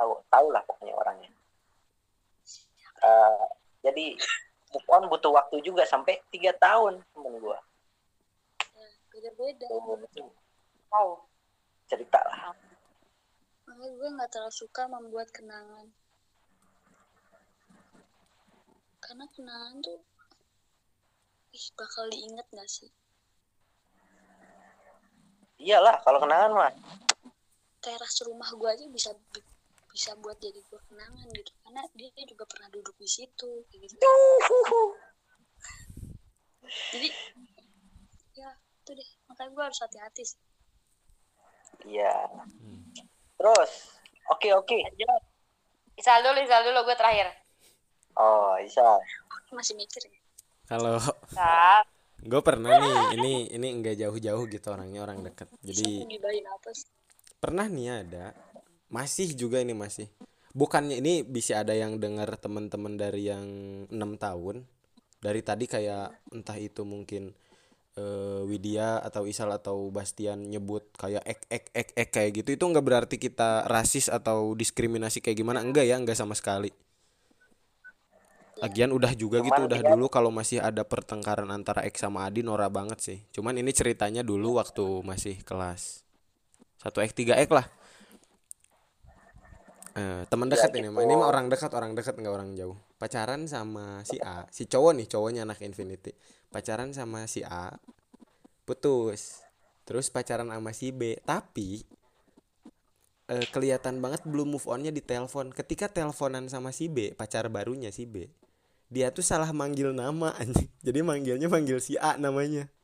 tahu 0.00 0.16
tahu 0.32 0.48
lah 0.48 0.64
pokoknya 0.64 0.96
orangnya. 0.96 1.30
Eh, 3.00 3.44
jadi 3.84 4.16
move 4.72 4.88
on 4.88 5.04
butuh 5.12 5.32
waktu 5.32 5.60
juga 5.60 5.84
sampai 5.84 6.20
tiga 6.32 6.54
tahun 6.56 7.02
temen 7.12 7.36
gua 7.42 7.58
ya, 8.76 8.88
beda-beda 9.10 9.66
Wow. 10.90 11.22
cerita 11.86 12.18
lah. 12.22 12.54
Makanya 13.66 13.94
gue 13.94 14.08
nggak 14.14 14.30
terlalu 14.30 14.54
suka 14.54 14.86
membuat 14.90 15.30
kenangan. 15.30 15.86
Karena 19.02 19.26
kenangan 19.30 19.78
tuh 19.82 20.02
ih 21.50 21.66
bakal 21.74 22.06
diinget 22.10 22.46
gak 22.54 22.70
sih? 22.70 22.90
Iyalah 25.58 25.98
kalau 26.06 26.22
kenangan 26.22 26.54
mah. 26.54 26.70
Teras 27.82 28.22
rumah 28.22 28.50
gue 28.54 28.70
aja 28.70 28.86
bisa 28.86 29.10
bisa 29.90 30.14
buat 30.22 30.38
jadi 30.38 30.62
gue 30.62 30.80
kenangan 30.90 31.26
gitu. 31.34 31.50
Karena 31.66 31.82
dia 31.94 32.10
juga 32.26 32.46
pernah 32.46 32.70
duduk 32.70 32.94
di 32.98 33.10
situ 33.10 33.66
gitu. 33.70 33.94
Jadi 36.94 37.08
ya 38.38 38.50
itu 38.54 38.90
deh. 38.94 39.10
Makanya 39.26 39.50
gue 39.50 39.64
harus 39.66 39.80
hati-hati 39.82 40.22
sih 40.22 40.49
iya 41.84 42.14
terus 43.36 43.70
oke 44.28 44.48
oke 44.56 44.78
Lanjut. 44.78 45.22
Isal 45.96 46.24
dulu, 46.24 46.40
Isal 46.40 46.64
dulu 46.64 46.80
gue 46.84 46.96
terakhir. 46.96 47.28
oh 48.16 48.56
bisa 48.56 48.80
aku 49.28 49.52
masih 49.52 49.76
mikir 49.76 50.00
ya 50.04 50.16
Kalau 50.64 50.96
Isal. 50.96 51.84
gue 52.20 52.40
pernah 52.44 52.76
nih, 52.76 53.16
ini 53.16 53.32
ini 53.48 53.68
enggak 53.72 53.96
jauh-jauh 53.96 54.44
gitu 54.48 54.66
orangnya 54.68 55.00
orang 55.02 55.24
deket. 55.24 55.48
Jadi 55.60 56.04
gibahin 56.04 56.44
apa 56.46 56.68
sih 56.72 56.88
pernah 57.40 57.64
nih 57.64 58.04
ada, 58.04 58.36
masih 58.92 59.32
juga 59.32 59.64
ini 59.64 59.72
masih. 59.72 60.04
Bukannya 60.52 61.00
ini 61.00 61.24
bisa 61.24 61.64
ada 61.64 61.72
yang 61.72 61.96
dengar 61.96 62.28
teman-teman 62.36 63.00
dari 63.00 63.32
yang 63.32 63.44
enam 63.88 64.20
tahun. 64.20 64.68
Dari 65.20 65.40
tadi 65.40 65.64
kayak 65.64 66.32
entah 66.32 66.60
itu 66.60 66.84
mungkin 66.84 67.32
eh, 68.00 68.40
Widya 68.48 69.04
atau 69.04 69.28
Isal 69.28 69.52
atau 69.52 69.92
Bastian 69.92 70.48
nyebut 70.48 70.88
kayak 70.96 71.20
ek 71.28 71.40
ek 71.52 71.64
ek 71.76 71.88
ek 71.92 72.08
kayak 72.08 72.30
gitu 72.40 72.56
itu 72.56 72.64
enggak 72.64 72.86
berarti 72.88 73.16
kita 73.20 73.68
rasis 73.68 74.08
atau 74.08 74.56
diskriminasi 74.56 75.20
kayak 75.20 75.36
gimana? 75.36 75.60
Enggak 75.60 75.84
ya 75.84 76.00
enggak 76.00 76.16
sama 76.16 76.32
sekali. 76.32 76.72
Lagian 78.60 78.92
udah 78.92 79.12
juga 79.16 79.40
gitu 79.40 79.52
Cuman 79.52 79.68
udah 79.68 79.80
kita- 79.80 79.90
dulu 79.92 80.06
kalau 80.08 80.28
masih 80.32 80.60
ada 80.60 80.84
pertengkaran 80.84 81.48
antara 81.52 81.84
X 81.84 82.00
sama 82.00 82.24
Adi 82.24 82.40
Nora 82.40 82.68
banget 82.72 83.00
sih. 83.04 83.18
Cuman 83.36 83.56
ini 83.56 83.72
ceritanya 83.72 84.24
dulu 84.24 84.56
waktu 84.56 85.04
masih 85.04 85.40
kelas 85.44 86.04
satu 86.80 87.04
x 87.04 87.12
tiga 87.12 87.36
x 87.36 87.52
lah. 87.52 87.68
Eh, 89.90 90.22
teman 90.30 90.48
dekat 90.48 90.70
ini 90.76 90.88
mah 90.88 91.02
ini 91.02 91.12
mah 91.18 91.28
orang 91.28 91.50
dekat 91.50 91.74
orang 91.74 91.92
dekat 91.98 92.14
nggak 92.14 92.30
orang 92.30 92.54
jauh 92.54 92.78
pacaran 93.00 93.48
sama 93.48 94.04
si 94.04 94.20
A 94.20 94.44
si 94.52 94.68
cowok 94.68 94.92
nih 95.00 95.08
cowoknya 95.08 95.48
anak 95.48 95.64
Infinity. 95.64 96.12
Pacaran 96.52 96.92
sama 96.92 97.24
si 97.24 97.40
A 97.40 97.72
putus. 98.68 99.40
Terus 99.88 100.12
pacaran 100.12 100.52
sama 100.52 100.76
si 100.76 100.92
B 100.92 101.16
tapi 101.24 101.80
eh, 103.32 103.46
kelihatan 103.48 104.04
banget 104.04 104.20
belum 104.28 104.52
move 104.52 104.68
onnya 104.68 104.92
di 104.92 105.00
telepon. 105.00 105.48
Ketika 105.48 105.88
teleponan 105.88 106.52
sama 106.52 106.76
si 106.76 106.92
B 106.92 107.16
pacar 107.16 107.48
barunya 107.48 107.88
si 107.88 108.04
B 108.04 108.28
dia 108.92 109.08
tuh 109.08 109.24
salah 109.24 109.48
manggil 109.56 109.96
nama 109.96 110.36
anjing. 110.36 110.68
Jadi 110.86 111.00
manggilnya 111.00 111.48
manggil 111.48 111.80
si 111.80 111.96
A 111.96 112.20
namanya. 112.20 112.68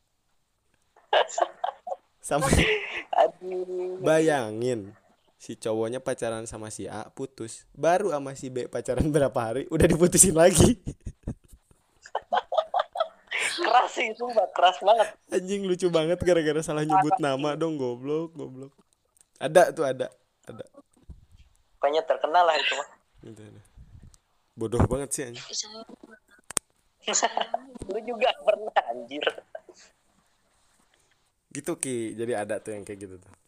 Aduh. 3.17 4.03
bayangin 4.03 4.93
si 5.37 5.53
cowoknya 5.55 6.01
pacaran 6.01 6.49
sama 6.49 6.73
si 6.73 6.89
A 6.89 7.09
putus. 7.13 7.69
Baru 7.77 8.11
sama 8.13 8.33
si 8.33 8.49
B 8.49 8.67
pacaran 8.67 9.07
berapa 9.13 9.37
hari 9.37 9.69
udah 9.69 9.87
diputusin 9.87 10.35
lagi. 10.37 10.81
Keras 13.57 13.93
sih, 13.93 14.09
sumpah 14.17 14.49
keras 14.53 14.79
banget. 14.85 15.09
anjing 15.33 15.65
lucu 15.65 15.89
banget 15.89 16.21
gara-gara 16.21 16.61
salah 16.61 16.85
nyebut 16.85 17.17
nama 17.21 17.57
dong 17.57 17.77
goblok 17.77 18.33
goblok. 18.37 18.73
Ada 19.37 19.73
tuh 19.73 19.85
ada 19.85 20.09
ada. 20.49 20.65
Pokoknya 21.77 22.03
terkenal 22.05 22.45
lah 22.49 22.57
itu 22.57 22.73
mah. 22.77 22.89
Gitu, 23.27 23.43
bodoh 24.57 24.81
banget 24.89 25.09
sih 25.13 25.23
anjing. 25.29 25.45
Lu 27.93 28.01
juga 28.03 28.29
pernah 28.43 28.83
anjir. 28.93 29.25
gitu 31.57 31.73
ki. 31.81 32.13
Jadi 32.13 32.33
ada 32.37 32.61
tuh 32.61 32.77
yang 32.77 32.85
kayak 32.85 33.01
gitu 33.09 33.17
tuh 33.17 33.46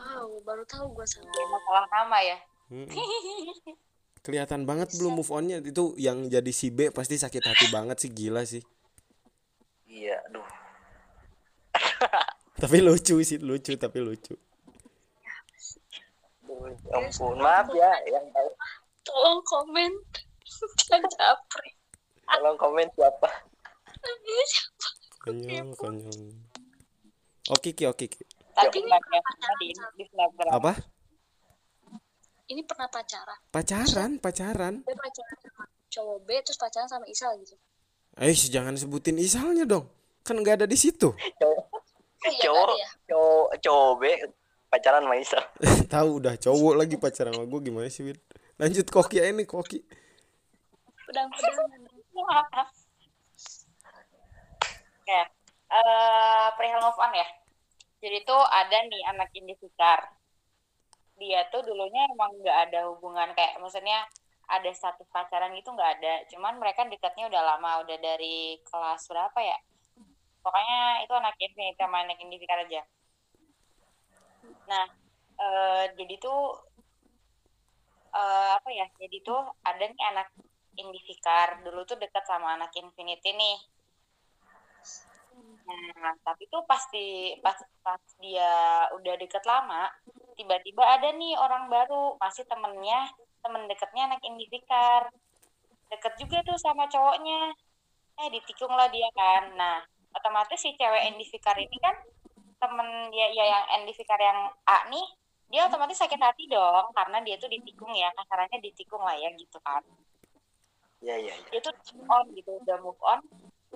wow, 0.00 0.28
baru 0.42 0.64
tahu 0.64 0.96
gue 0.96 1.06
sama. 1.06 1.28
Masalah 1.28 1.84
nama 1.92 2.18
ya 2.24 2.38
Mm-mm. 2.72 2.88
kelihatan 4.24 4.64
banget 4.68 4.92
belum 4.96 5.20
move 5.20 5.32
onnya 5.32 5.60
itu 5.64 5.96
yang 5.96 6.28
jadi 6.28 6.52
si 6.52 6.68
B 6.72 6.92
pasti 6.92 7.16
sakit 7.16 7.40
hati 7.40 7.66
banget 7.72 8.00
sih 8.00 8.10
gila 8.12 8.44
sih 8.44 8.60
Iya, 9.90 10.22
aduh. 10.30 10.46
tapi 12.62 12.78
lucu 12.78 13.18
sih 13.26 13.42
lucu 13.42 13.74
tapi 13.74 13.98
lucu 13.98 14.38
ya 16.50 17.00
ampun, 17.00 17.40
maaf 17.40 17.72
ya 17.72 17.90
yang 18.04 18.26
tahu. 18.36 18.50
Tolong 19.06 19.40
komen. 19.48 19.92
Jangan 20.84 21.08
capri. 21.08 21.72
Tolong 22.28 22.56
komen 22.60 22.86
siapa. 22.92 23.30
Konyol 25.24 25.72
konyol 25.76 26.20
oke 27.52 27.76
ki 27.76 27.84
oke 27.84 28.06
Ini 28.68 28.90
ya 28.90 29.00
pacaran 29.00 29.56
di, 29.56 29.66
sama- 29.72 29.94
di 29.96 30.04
Snapgram 30.04 30.50
apa 30.52 30.72
Ini 32.50 32.60
pernah 32.66 32.88
pacaran. 32.90 33.38
pacaran 33.48 34.10
pacaran 34.18 34.74
Dia 34.82 34.96
pacaran 34.98 35.36
sama 35.38 35.64
cowok 35.90 36.18
B, 36.22 36.28
terus 36.42 36.58
pacaran 36.58 36.86
sama 36.86 37.06
Isal 37.06 37.34
gitu. 37.42 37.54
Eh, 38.18 38.34
jangan 38.34 38.74
sebutin 38.74 39.18
isalnya 39.18 39.62
dong. 39.66 39.86
Kan 40.26 40.38
nggak 40.38 40.62
ada 40.62 40.66
di 40.66 40.74
situ. 40.78 41.14
Cowok, 41.40 41.64
iya, 42.28 42.42
cowok, 42.44 42.76
ya? 42.76 42.88
cowok, 43.08 43.48
cowok 43.64 43.92
B 43.96 44.02
pacaran 44.68 45.02
sama 45.02 45.16
Isa. 45.16 45.40
Tahu 45.94 46.08
udah 46.20 46.34
cowok 46.36 46.74
lagi 46.78 46.94
pacaran 47.00 47.32
sama 47.34 47.46
gue 47.48 47.60
gimana 47.64 47.88
sih, 47.88 48.04
Win? 48.06 48.18
Lanjut 48.60 48.86
koki 48.92 49.18
aja 49.24 49.32
nih, 49.32 49.48
koki. 49.48 49.80
Pedang-pedangan. 51.08 51.80
Oke, 55.00 55.20
eh 55.70 56.46
perihal 56.54 56.80
move 56.82 57.00
on 57.00 57.10
ya. 57.14 57.26
Jadi 58.00 58.18
tuh 58.24 58.40
ada 58.40 58.76
nih 58.88 59.02
anak 59.12 59.28
Indifisar. 59.36 60.00
Dia 61.20 61.44
tuh 61.52 61.60
dulunya 61.68 62.08
emang 62.08 62.32
nggak 62.40 62.58
ada 62.68 62.80
hubungan 62.88 63.28
kayak 63.36 63.60
maksudnya 63.60 64.08
ada 64.48 64.70
status 64.72 65.06
pacaran 65.12 65.52
gitu 65.54 65.70
nggak 65.76 66.00
ada. 66.00 66.14
Cuman 66.32 66.56
mereka 66.56 66.88
dekatnya 66.88 67.28
udah 67.30 67.42
lama, 67.54 67.84
udah 67.84 67.96
dari 68.00 68.56
kelas 68.64 69.04
berapa 69.06 69.38
ya? 69.38 69.58
Pokoknya 70.40 71.04
itu 71.04 71.12
anak 71.12 71.36
Infinity 71.36 71.76
sama 71.76 71.96
anak 72.02 72.18
Indifisar 72.24 72.58
aja. 72.64 72.82
Nah, 74.70 74.86
eh, 75.44 75.84
jadi 75.98 76.14
tuh 76.16 76.40
eh, 78.16 78.50
apa 78.56 78.70
ya? 78.72 78.86
Jadi 78.96 79.16
tuh 79.20 79.40
ada 79.62 79.84
nih 79.84 80.04
anak 80.16 80.28
Indifikar 80.80 81.60
dulu 81.66 81.84
tuh 81.84 81.98
dekat 82.00 82.24
sama 82.24 82.56
anak 82.56 82.72
Infinity 82.80 83.30
nih. 83.36 83.56
Nah, 85.66 86.14
tapi 86.24 86.48
tuh 86.48 86.62
pasti 86.64 87.36
pas 87.44 87.56
pas 87.84 88.00
dia 88.22 88.86
udah 88.96 89.14
deket 89.20 89.44
lama, 89.44 89.88
tiba-tiba 90.34 90.82
ada 90.82 91.12
nih 91.14 91.36
orang 91.36 91.68
baru, 91.68 92.16
masih 92.20 92.44
temennya, 92.48 93.10
temen 93.44 93.68
deketnya 93.68 94.08
anak 94.10 94.20
Indifikar. 94.24 95.10
Deket 95.90 96.14
juga 96.20 96.38
tuh 96.46 96.58
sama 96.60 96.86
cowoknya. 96.86 97.52
Eh, 98.20 98.28
ditikung 98.32 98.72
lah 98.72 98.88
dia 98.92 99.08
kan. 99.16 99.56
Nah, 99.56 99.78
otomatis 100.16 100.60
si 100.60 100.76
cewek 100.76 101.10
Indifikar 101.12 101.56
ini 101.56 101.76
kan 101.80 101.96
temen 102.60 103.08
ya, 103.12 103.26
ya 103.32 103.44
yang 103.46 103.64
Indifikar 103.80 104.20
yang 104.20 104.52
A 104.68 104.84
nih, 104.92 105.06
dia 105.48 105.64
otomatis 105.66 105.96
sakit 105.96 106.20
hati 106.20 106.44
dong, 106.46 106.92
karena 106.92 107.18
dia 107.24 107.40
tuh 107.40 107.48
ditikung 107.48 107.90
ya, 107.96 108.12
kasarannya 108.12 108.60
ditikung 108.60 109.00
lah 109.00 109.16
ya 109.16 109.32
gitu 109.34 109.56
kan 109.64 109.80
Iya, 111.00 111.16
iya, 111.16 111.32
iya. 111.32 111.48
dia 111.48 111.60
tuh 111.64 111.72
move 111.96 112.12
on 112.12 112.26
gitu 112.36 112.50
udah 112.60 112.76
move 112.84 113.00
on 113.00 113.20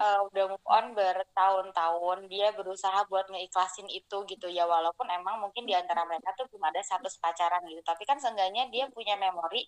eh, 0.00 0.20
udah 0.28 0.44
move 0.50 0.66
on 0.66 0.84
bertahun-tahun 0.98 2.18
dia 2.32 2.48
berusaha 2.58 2.98
buat 3.10 3.26
ngeikhlasin 3.30 3.88
itu 3.90 4.16
gitu 4.32 4.46
ya. 4.50 4.64
Walaupun 4.66 5.06
emang 5.18 5.36
mungkin 5.42 5.64
di 5.68 5.74
antara 5.76 6.02
mereka 6.08 6.34
tuh 6.38 6.46
belum 6.50 6.64
ada 6.70 6.80
status 6.82 7.14
pacaran 7.22 7.62
gitu. 7.70 7.82
Tapi 7.86 8.02
kan 8.08 8.18
seenggaknya 8.22 8.68
dia 8.74 8.84
punya 8.90 9.14
memori 9.18 9.62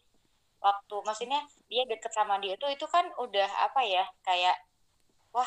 waktu 0.61 0.97
maksudnya 1.07 1.41
dia 1.71 1.83
deket 1.87 2.13
sama 2.17 2.41
dia 2.43 2.57
tuh 2.59 2.71
itu 2.73 2.87
kan 2.89 3.05
udah 3.21 3.49
apa 3.71 3.81
ya 3.85 4.05
kayak 4.25 4.57
wah 5.31 5.47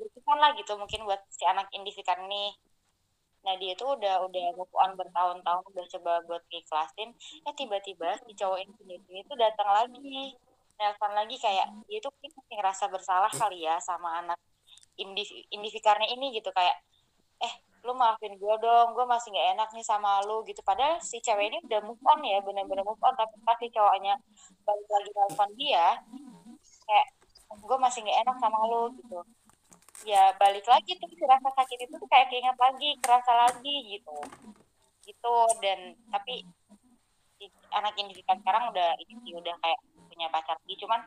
berkesan 0.00 0.38
lah 0.40 0.50
gitu 0.56 0.72
mungkin 0.80 1.04
buat 1.04 1.20
si 1.28 1.44
anak 1.44 1.68
indivikan 1.76 2.16
ini. 2.28 2.54
Nah 3.44 3.54
dia 3.60 3.72
tuh 3.78 3.94
udah 3.96 4.24
udah 4.26 4.46
move 4.58 4.74
on 4.74 4.92
bertahun-tahun 4.98 5.62
udah 5.70 5.84
coba 5.98 6.12
buat 6.26 6.42
ikhlasin 6.50 7.12
eh 7.46 7.54
tiba-tiba 7.54 8.18
si 8.24 8.32
cowok 8.34 8.58
ini 8.64 9.20
tuh 9.28 9.36
datang 9.38 9.68
lagi 9.70 10.34
nelfon 10.76 11.12
lagi 11.16 11.36
kayak 11.40 11.66
dia 11.88 11.98
tuh 12.04 12.12
mungkin 12.12 12.30
masih 12.36 12.54
ngerasa 12.60 12.84
bersalah 12.92 13.32
kali 13.32 13.64
ya 13.64 13.80
sama 13.80 14.20
anak 14.24 14.38
indif 15.00 15.28
indivikarnya 15.52 16.08
ini 16.12 16.36
gitu. 16.36 16.52
Kayak 16.52 16.76
eh 17.40 17.54
lu 17.84 17.92
maafin 17.94 18.34
gue 18.34 18.54
dong 18.60 18.88
gue 18.96 19.06
masih 19.06 19.30
nggak 19.32 19.48
enak 19.56 19.68
nih 19.72 19.86
sama 19.86 20.20
lu 20.28 20.44
gitu. 20.48 20.60
Padahal 20.60 21.00
si 21.00 21.20
cewek 21.24 21.52
ini 21.52 21.58
udah 21.64 21.80
move 21.84 22.02
on 22.04 22.20
ya 22.24 22.38
bener-bener 22.44 22.84
move 22.84 23.00
on. 23.02 23.14
Tapi 23.16 23.36
pas 23.44 23.56
si 23.60 23.68
cowoknya 23.72 24.14
balik 24.64 24.88
lagi 24.92 25.10
nelfon 25.16 25.50
dia 25.56 25.86
kayak 26.86 27.06
gue 27.56 27.78
masih 27.80 28.00
nggak 28.04 28.18
enak 28.26 28.36
sama 28.40 28.58
lu 28.68 28.82
gitu. 29.00 29.20
Ya 30.04 30.36
balik 30.36 30.68
lagi 30.68 30.92
tuh 31.00 31.08
si 31.08 31.24
rasa 31.24 31.48
sakit 31.56 31.88
itu 31.88 31.94
tuh 31.96 32.08
kayak 32.12 32.28
keinget 32.28 32.56
lagi 32.60 32.90
kerasa 33.00 33.32
lagi 33.48 33.76
gitu. 33.96 34.16
Gitu 35.06 35.36
dan 35.64 35.96
tapi 36.12 36.44
anak 37.72 37.92
individu 38.00 38.24
sekarang 38.24 38.72
udah 38.72 38.96
ini 38.96 39.36
udah 39.36 39.54
kayak 39.60 39.80
punya 40.16 40.32
pacar 40.32 40.56
lagi 40.56 40.74
cuman 40.80 41.00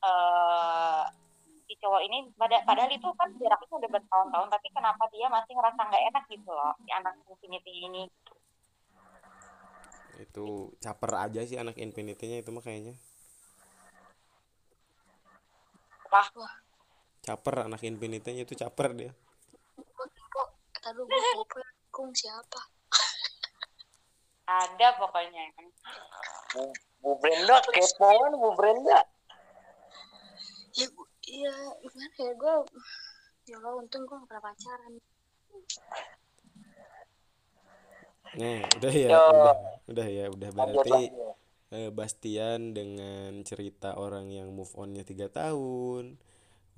eh 0.00 1.04
si 1.68 1.76
cowok 1.76 2.00
ini 2.00 2.32
pada 2.32 2.64
padahal 2.64 2.88
itu 2.88 3.04
kan 3.12 3.28
jaraknya 3.36 3.74
udah 3.76 3.90
bertahun-tahun 3.92 4.48
tapi 4.48 4.68
kenapa 4.72 5.04
dia 5.12 5.28
masih 5.28 5.52
ngerasa 5.52 5.80
nggak 5.84 6.04
enak 6.08 6.24
gitu 6.32 6.48
loh 6.48 6.72
si 6.80 6.90
anak 6.96 7.12
infinity 7.28 7.72
ini 7.84 8.04
Itu 10.18 10.74
caper 10.82 11.14
aja 11.14 11.46
sih 11.46 11.54
anak 11.54 11.78
Infinity-nya 11.78 12.42
itu 12.42 12.50
mah 12.50 12.58
kayaknya. 12.58 12.98
wah 16.10 16.26
Caper 17.22 17.70
anak 17.70 17.86
Infinity-nya 17.86 18.42
itu 18.42 18.58
caper 18.58 18.98
dia. 18.98 19.12
Kok, 19.78 20.50
gue. 21.06 21.62
Kung 21.94 22.10
siapa? 22.10 22.58
ada 24.48 24.96
pokoknya 24.96 25.44
Bu, 26.98 27.14
Brenda 27.22 27.56
kepoan 27.62 28.32
Bu 28.34 28.50
Brenda. 28.58 29.00
Ya, 30.78 30.86
iya, 31.26 31.54
gimana 31.82 32.16
ya? 32.18 32.32
Gue, 32.38 32.54
ya 33.48 33.54
Allah, 33.58 33.72
untung 33.78 34.02
gue 34.06 34.16
gak 34.18 34.28
pernah 34.30 34.42
pacaran. 34.44 34.92
Nah, 38.38 38.60
udah 38.76 38.92
ya, 38.92 39.08
Yo. 39.08 39.22
udah, 39.32 39.56
udah 39.88 40.06
ya, 40.06 40.26
udah 40.28 40.50
berarti 40.52 40.92
lanjut. 41.10 41.34
eh, 41.74 41.90
Bastian 41.90 42.60
dengan 42.76 43.42
cerita 43.42 43.96
orang 43.96 44.28
yang 44.28 44.52
move 44.52 44.70
onnya 44.76 45.02
tiga 45.02 45.32
tahun, 45.32 46.20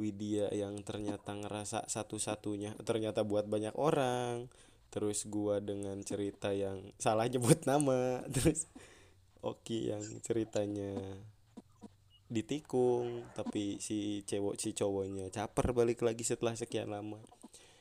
Widya 0.01 0.49
yang 0.57 0.81
ternyata 0.81 1.37
ngerasa 1.37 1.85
satu-satunya, 1.91 2.79
ternyata 2.87 3.27
buat 3.27 3.45
banyak 3.51 3.77
orang, 3.77 4.49
terus 4.89 5.27
gua 5.29 5.61
dengan 5.61 6.01
cerita 6.07 6.55
yang 6.55 6.95
salah 6.97 7.29
nyebut 7.29 7.67
nama, 7.69 8.23
terus 8.35 8.71
Oki 9.41 9.93
yang 9.93 10.05
ceritanya 10.21 10.97
ditikung, 12.31 13.27
tapi 13.35 13.83
si 13.83 14.23
cewek 14.23 14.61
si 14.61 14.71
cowoknya 14.71 15.33
caper 15.35 15.75
balik 15.75 16.05
lagi 16.07 16.23
setelah 16.23 16.55
sekian 16.55 16.93
lama. 16.93 17.19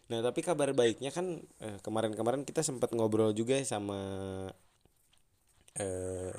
Nah, 0.10 0.26
tapi 0.26 0.42
kabar 0.42 0.74
baiknya 0.74 1.14
kan 1.14 1.38
eh, 1.62 1.78
kemarin-kemarin 1.86 2.42
kita 2.42 2.66
sempat 2.66 2.90
ngobrol 2.98 3.30
juga 3.36 3.62
sama 3.62 4.02
eh 5.78 6.34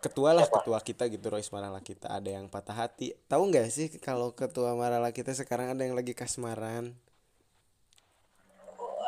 ketua 0.00 0.36
lah 0.36 0.44
ketua 0.44 0.80
kita 0.84 1.08
gitu 1.08 1.32
Royce 1.32 1.48
Marala 1.48 1.80
kita 1.80 2.08
ada 2.12 2.28
yang 2.28 2.48
patah 2.48 2.76
hati. 2.76 3.16
Tahu 3.28 3.52
nggak 3.52 3.68
sih 3.72 3.88
kalau 4.00 4.32
ketua 4.32 4.72
Marala 4.76 5.12
kita 5.12 5.32
sekarang 5.32 5.72
ada 5.76 5.82
yang 5.84 5.96
lagi 5.96 6.12
kasmaran? 6.12 6.96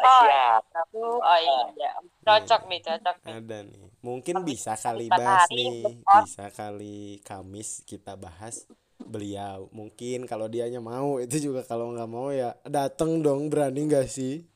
Oh, 0.06 0.22
siap. 0.22 0.62
Oh 0.94 1.38
iya, 1.74 1.90
cocok 2.22 2.62
nih, 2.70 2.80
cocok 2.86 3.16
nih. 3.26 3.32
Ada 3.42 3.58
nih. 3.66 3.78
Mungkin 4.06 4.34
bisa 4.46 4.78
kali 4.78 5.10
bahas 5.10 5.50
hari, 5.50 5.58
nih. 5.58 5.82
empat. 5.82 6.22
Bisa 6.22 6.44
kali 6.54 7.18
Kamis 7.26 7.82
kita 7.82 8.14
bahas 8.14 8.70
beliau. 9.02 9.66
Mungkin 9.74 10.30
kalau 10.30 10.46
dianya 10.46 10.78
mau 10.78 11.18
itu 11.18 11.50
juga 11.50 11.66
kalau 11.66 11.90
nggak 11.90 12.10
mau 12.10 12.30
ya 12.30 12.54
dateng 12.62 13.20
dong 13.20 13.50
berani 13.50 13.90
nggak 13.90 14.06
sih? 14.06 14.46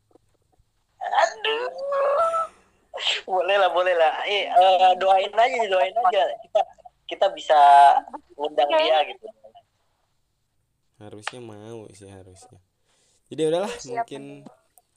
Aduh. 1.03 1.69
Boleh 3.27 3.57
lah, 3.57 3.71
boleh 3.73 3.95
lah. 3.97 4.23
Eh, 4.29 4.47
eh, 4.47 4.93
doain 5.01 5.33
aja, 5.33 5.61
doain 5.67 5.95
aja. 5.95 6.23
Kita 6.47 6.61
kita 7.11 7.27
bisa 7.35 7.59
undang 8.39 8.71
dia 8.71 9.03
gitu. 9.09 9.27
Harusnya 11.01 11.41
mau 11.41 11.89
sih 11.91 12.07
harusnya. 12.07 12.61
Jadi 13.33 13.41
udahlah 13.47 13.73
mungkin 13.89 14.45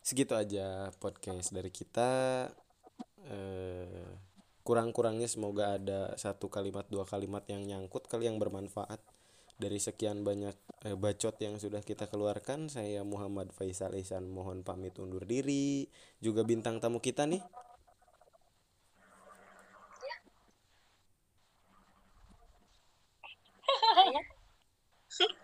segitu 0.04 0.36
aja 0.36 0.92
podcast 1.00 1.56
dari 1.56 1.72
kita. 1.72 2.12
Eh, 3.24 4.08
kurang-kurangnya 4.68 5.32
semoga 5.32 5.80
ada 5.80 6.12
satu 6.20 6.52
kalimat 6.52 6.84
dua 6.92 7.08
kalimat 7.08 7.44
yang 7.48 7.64
nyangkut 7.64 8.12
kali 8.12 8.28
yang 8.28 8.36
bermanfaat 8.36 9.00
dari 9.56 9.80
sekian 9.80 10.28
banyak 10.28 10.56
eh, 10.84 10.98
bacot 11.00 11.40
yang 11.40 11.56
sudah 11.56 11.80
kita 11.80 12.12
keluarkan. 12.12 12.68
Saya 12.68 13.02
Muhammad 13.08 13.56
Faisal 13.56 13.96
Ihsan 13.96 14.28
mohon 14.28 14.68
pamit 14.68 15.00
undur 15.00 15.24
diri. 15.24 15.88
Juga 16.20 16.44
bintang 16.44 16.84
tamu 16.84 17.00
kita 17.00 17.24
nih. 17.24 17.42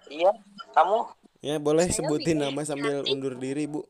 Iya, 0.09 0.33
kamu 0.73 1.05
Ya 1.39 1.55
boleh 1.61 1.87
Saya 1.87 2.03
sebutin 2.03 2.43
nama 2.43 2.65
sambil 2.67 3.05
undur 3.07 3.39
diri 3.39 3.63
bu. 3.69 3.87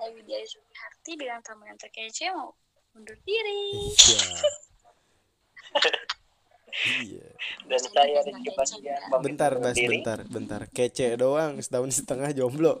Saya 0.00 0.16
Widya 0.16 0.40
Sumiharti 0.48 1.12
bilang 1.20 1.44
tamu 1.44 1.68
yang 1.68 1.76
terkece 1.76 2.32
mau 2.32 2.56
undur 2.96 3.20
diri. 3.20 3.92
Iya. 3.92 4.24
Iya. 7.04 7.28
dan 7.68 7.80
saya 7.84 8.24
Rizky 8.24 8.50
Bastian 8.56 8.96
pamit 9.12 9.24
Bentar 9.28 9.52
Bas, 9.60 9.76
diri. 9.76 10.00
bentar, 10.00 10.24
bentar. 10.24 10.60
Kece 10.72 11.20
doang, 11.20 11.60
setahun 11.60 11.92
setengah 12.00 12.32
jomblo. 12.32 12.80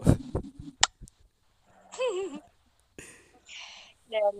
Dan 4.08 4.34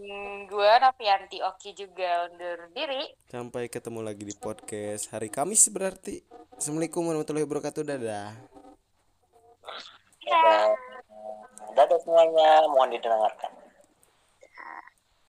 gue 0.48 0.70
Novianti 0.80 1.44
Oki 1.44 1.76
juga 1.76 2.32
undur 2.32 2.72
diri. 2.72 3.12
Sampai 3.28 3.68
ketemu 3.68 4.00
lagi 4.00 4.24
di 4.24 4.32
podcast 4.32 5.12
hari 5.12 5.28
Kamis 5.28 5.68
berarti. 5.68 6.24
Assalamualaikum 6.56 7.04
warahmatullahi 7.04 7.44
wabarakatuh. 7.44 7.84
Dadah. 7.84 8.32
Dadah. 10.24 10.89
Dadah 11.76 11.98
semuanya, 12.02 12.66
mohon 12.66 12.90
didengarkan. 12.90 13.59